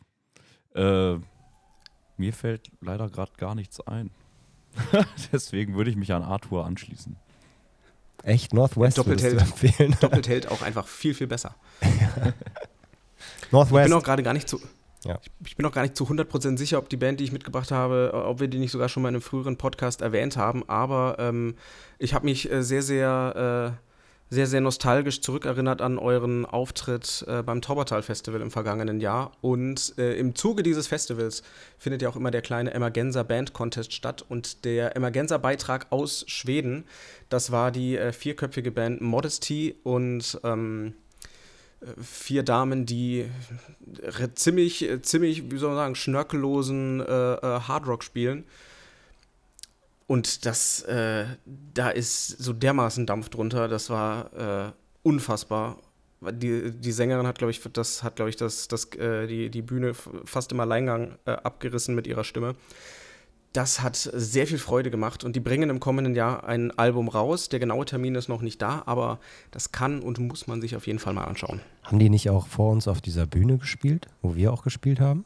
Äh, 0.73 1.17
mir 2.17 2.33
fällt 2.33 2.71
leider 2.79 3.09
gerade 3.09 3.31
gar 3.37 3.55
nichts 3.55 3.81
ein. 3.81 4.09
Deswegen 5.33 5.75
würde 5.75 5.89
ich 5.89 5.97
mich 5.97 6.13
an 6.13 6.23
Arthur 6.23 6.65
anschließen. 6.65 7.17
Echt? 8.23 8.53
Northwest 8.53 8.97
doppelt 8.97 9.21
hält, 9.21 9.41
empfehlen? 9.41 9.97
Doppelt 9.99 10.27
hält 10.27 10.49
auch 10.49 10.61
einfach 10.61 10.87
viel, 10.87 11.13
viel 11.13 11.27
besser. 11.27 11.55
Northwest. 13.51 13.85
Ich 13.85 13.91
bin 13.91 13.99
auch 13.99 14.03
gerade 14.03 14.23
gar 14.23 14.33
nicht 14.33 14.47
zu. 14.47 14.61
Ja. 15.03 15.19
Ich 15.45 15.55
bin 15.55 15.65
auch 15.65 15.71
gar 15.71 15.81
nicht 15.81 15.95
zu 15.95 16.05
100% 16.05 16.57
sicher, 16.57 16.77
ob 16.77 16.89
die 16.89 16.97
Band, 16.97 17.19
die 17.19 17.23
ich 17.23 17.31
mitgebracht 17.31 17.71
habe, 17.71 18.11
ob 18.13 18.39
wir 18.39 18.47
die 18.47 18.59
nicht 18.59 18.71
sogar 18.71 18.87
schon 18.87 19.03
mal 19.03 19.09
in 19.09 19.15
einem 19.15 19.21
früheren 19.21 19.57
Podcast 19.57 20.01
erwähnt 20.01 20.37
haben, 20.37 20.67
aber 20.69 21.15
ähm, 21.19 21.55
ich 21.97 22.13
habe 22.13 22.25
mich 22.25 22.51
äh, 22.51 22.61
sehr, 22.63 22.83
sehr 22.83 23.75
äh, 23.77 23.91
sehr, 24.31 24.47
sehr 24.47 24.61
nostalgisch 24.61 25.19
zurückerinnert 25.19 25.81
an 25.81 25.99
euren 25.99 26.45
Auftritt 26.45 27.25
äh, 27.27 27.43
beim 27.43 27.61
Taubertal 27.61 28.01
Festival 28.01 28.39
im 28.39 28.49
vergangenen 28.49 29.01
Jahr. 29.01 29.33
Und 29.41 29.93
äh, 29.97 30.13
im 30.13 30.35
Zuge 30.35 30.63
dieses 30.63 30.87
Festivals 30.87 31.43
findet 31.77 32.01
ja 32.01 32.07
auch 32.07 32.15
immer 32.15 32.31
der 32.31 32.41
kleine 32.41 32.73
Emergenza 32.73 33.23
Band 33.23 33.51
Contest 33.51 33.91
statt. 33.91 34.23
Und 34.27 34.63
der 34.63 34.95
Emergenza 34.95 35.37
Beitrag 35.37 35.87
aus 35.89 36.23
Schweden, 36.27 36.85
das 37.27 37.51
war 37.51 37.71
die 37.71 37.97
äh, 37.97 38.13
vierköpfige 38.13 38.71
Band 38.71 39.01
Modesty 39.01 39.75
und 39.83 40.39
ähm, 40.45 40.93
vier 42.01 42.43
Damen, 42.43 42.85
die 42.85 43.25
ziemlich, 44.35 44.87
ziemlich, 45.01 45.51
wie 45.51 45.57
soll 45.57 45.69
man 45.69 45.77
sagen, 45.77 45.95
schnörkellosen 45.95 46.99
äh, 47.01 47.33
äh, 47.33 47.59
Hardrock 47.61 48.03
spielen. 48.03 48.45
Und 50.07 50.45
das, 50.45 50.83
äh, 50.83 51.25
da 51.73 51.89
ist 51.89 52.27
so 52.27 52.53
dermaßen 52.53 53.05
Dampf 53.05 53.29
drunter, 53.29 53.67
das 53.67 53.89
war 53.89 54.67
äh, 54.67 54.71
unfassbar. 55.03 55.77
Die, 56.19 56.71
die 56.71 56.91
Sängerin 56.91 57.25
hat, 57.25 57.39
glaube 57.39 57.51
ich, 57.51 57.61
das 57.73 58.03
hat, 58.03 58.17
glaube 58.17 58.29
ich, 58.29 58.35
das, 58.35 58.67
das, 58.67 58.85
äh, 58.95 59.25
die, 59.25 59.49
die 59.49 59.61
Bühne 59.63 59.93
fast 60.25 60.51
im 60.51 60.59
Alleingang 60.59 61.17
äh, 61.25 61.31
abgerissen 61.31 61.95
mit 61.95 62.05
ihrer 62.05 62.23
Stimme. 62.23 62.55
Das 63.53 63.81
hat 63.81 63.97
sehr 63.97 64.47
viel 64.47 64.57
Freude 64.57 64.89
gemacht 64.89 65.25
und 65.25 65.35
die 65.35 65.41
bringen 65.41 65.69
im 65.69 65.81
kommenden 65.81 66.15
Jahr 66.15 66.45
ein 66.45 66.71
Album 66.77 67.09
raus. 67.09 67.49
Der 67.49 67.59
genaue 67.59 67.83
Termin 67.83 68.15
ist 68.15 68.29
noch 68.29 68.41
nicht 68.41 68.61
da, 68.61 68.83
aber 68.85 69.19
das 69.51 69.73
kann 69.73 69.99
und 69.99 70.19
muss 70.19 70.47
man 70.47 70.61
sich 70.61 70.75
auf 70.75 70.87
jeden 70.87 70.99
Fall 70.99 71.13
mal 71.13 71.25
anschauen. 71.25 71.59
Haben 71.83 71.99
die 71.99 72.09
nicht 72.09 72.29
auch 72.29 72.47
vor 72.47 72.71
uns 72.71 72.87
auf 72.87 73.01
dieser 73.01 73.25
Bühne 73.27 73.57
gespielt, 73.57 74.07
wo 74.21 74.35
wir 74.35 74.53
auch 74.53 74.63
gespielt 74.63 75.01
haben? 75.01 75.25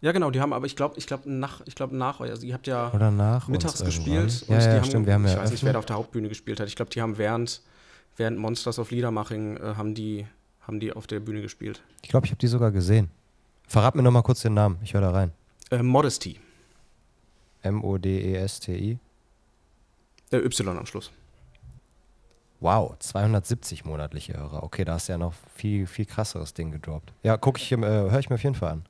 Ja, 0.00 0.12
genau, 0.12 0.30
die 0.30 0.40
haben 0.40 0.52
aber, 0.52 0.66
ich 0.66 0.76
glaube, 0.76 0.98
ich 0.98 1.06
glaube 1.06 1.30
nach, 1.30 1.62
ich 1.66 1.74
glaube 1.74 1.96
nach, 1.96 2.20
also 2.20 2.44
ihr 2.44 2.54
habt 2.54 2.66
ja 2.66 2.92
Oder 2.92 3.10
nach 3.10 3.48
mittags 3.48 3.82
gespielt. 3.82 4.44
Ja, 4.46 4.54
und 4.54 4.62
die 4.62 4.66
ja, 4.66 4.76
haben, 4.76 4.84
stimmt, 4.84 5.06
wir 5.06 5.14
haben 5.14 5.24
ich 5.24 5.32
ja 5.32 5.38
weiß 5.38 5.50
nicht, 5.50 5.64
wer 5.64 5.72
da 5.72 5.78
auf 5.78 5.86
der 5.86 5.96
Hauptbühne 5.96 6.28
gespielt 6.28 6.60
hat. 6.60 6.68
Ich 6.68 6.76
glaube, 6.76 6.90
die 6.90 7.00
haben 7.00 7.16
während, 7.16 7.62
während 8.16 8.38
Monsters 8.38 8.78
of 8.78 8.90
Liedermaching 8.90 9.56
äh, 9.56 9.74
haben 9.76 9.94
die, 9.94 10.26
haben 10.60 10.80
die 10.80 10.92
auf 10.92 11.06
der 11.06 11.20
Bühne 11.20 11.40
gespielt. 11.40 11.82
Ich 12.02 12.10
glaube, 12.10 12.26
ich 12.26 12.32
habe 12.32 12.38
die 12.38 12.46
sogar 12.46 12.72
gesehen. 12.72 13.08
Verrat 13.66 13.94
mir 13.94 14.02
noch 14.02 14.12
mal 14.12 14.22
kurz 14.22 14.42
den 14.42 14.54
Namen, 14.54 14.78
ich 14.82 14.94
höre 14.94 15.00
da 15.00 15.10
rein. 15.10 15.32
Äh, 15.70 15.82
Modesty, 15.82 16.38
M-O-D-E-S-T-I. 17.68 18.98
äh, 20.30 20.36
Y 20.36 20.78
am 20.78 20.86
Schluss. 20.86 21.10
Wow, 22.60 22.98
270 22.98 23.84
monatliche 23.84 24.34
Hörer. 24.34 24.62
Okay, 24.62 24.84
da 24.84 24.94
hast 24.94 25.08
du 25.08 25.12
ja 25.12 25.18
noch 25.18 25.34
viel, 25.54 25.86
viel 25.86 26.06
krasseres 26.06 26.54
Ding 26.54 26.70
gedroppt. 26.70 27.12
Ja, 27.22 27.36
gucke 27.36 27.60
ich, 27.60 27.70
äh, 27.70 27.76
höre 27.76 28.18
ich 28.18 28.30
mir 28.30 28.36
auf 28.36 28.42
jeden 28.42 28.54
Fall 28.54 28.72
an. 28.72 28.86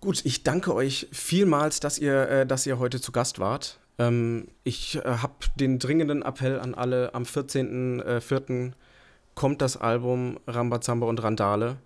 Gut, 0.01 0.23
ich 0.25 0.43
danke 0.43 0.73
euch 0.73 1.07
vielmals, 1.11 1.79
dass 1.79 1.97
ihr, 1.99 2.29
äh, 2.29 2.45
dass 2.45 2.65
ihr 2.65 2.79
heute 2.79 3.01
zu 3.01 3.11
Gast 3.11 3.39
wart. 3.39 3.79
Ähm, 3.97 4.47
ich 4.63 4.97
äh, 4.97 5.01
habe 5.03 5.33
den 5.55 5.79
dringenden 5.79 6.21
Appell 6.21 6.59
an 6.59 6.75
alle, 6.75 7.13
am 7.13 7.23
14.04. 7.23 8.73
kommt 9.35 9.61
das 9.61 9.77
Album 9.77 10.39
Rambazamba 10.47 11.07
und 11.07 11.21
Randale. 11.21 11.77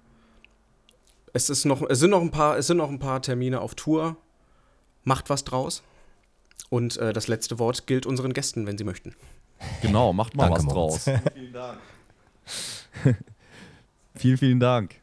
Es, 1.35 1.49
ist 1.49 1.65
noch, 1.65 1.81
es, 1.89 1.99
sind 1.99 2.11
noch 2.11 2.21
ein 2.21 2.31
paar, 2.31 2.57
es 2.57 2.67
sind 2.67 2.77
noch 2.77 2.89
ein 2.89 2.97
paar 2.97 3.21
Termine 3.21 3.59
auf 3.59 3.75
Tour. 3.75 4.15
Macht 5.03 5.29
was 5.29 5.43
draus. 5.43 5.83
Und 6.69 6.95
äh, 6.95 7.11
das 7.11 7.27
letzte 7.27 7.59
Wort 7.59 7.87
gilt 7.87 8.05
unseren 8.05 8.31
Gästen, 8.31 8.65
wenn 8.65 8.77
sie 8.77 8.85
möchten. 8.85 9.13
Genau, 9.81 10.13
macht 10.13 10.33
mal 10.37 10.47
Danke, 10.47 10.65
was 10.65 10.73
draus. 10.73 11.09
vielen 11.33 11.51
Dank. 11.53 11.79
vielen, 14.15 14.37
vielen 14.37 14.59
Dank. 14.61 14.95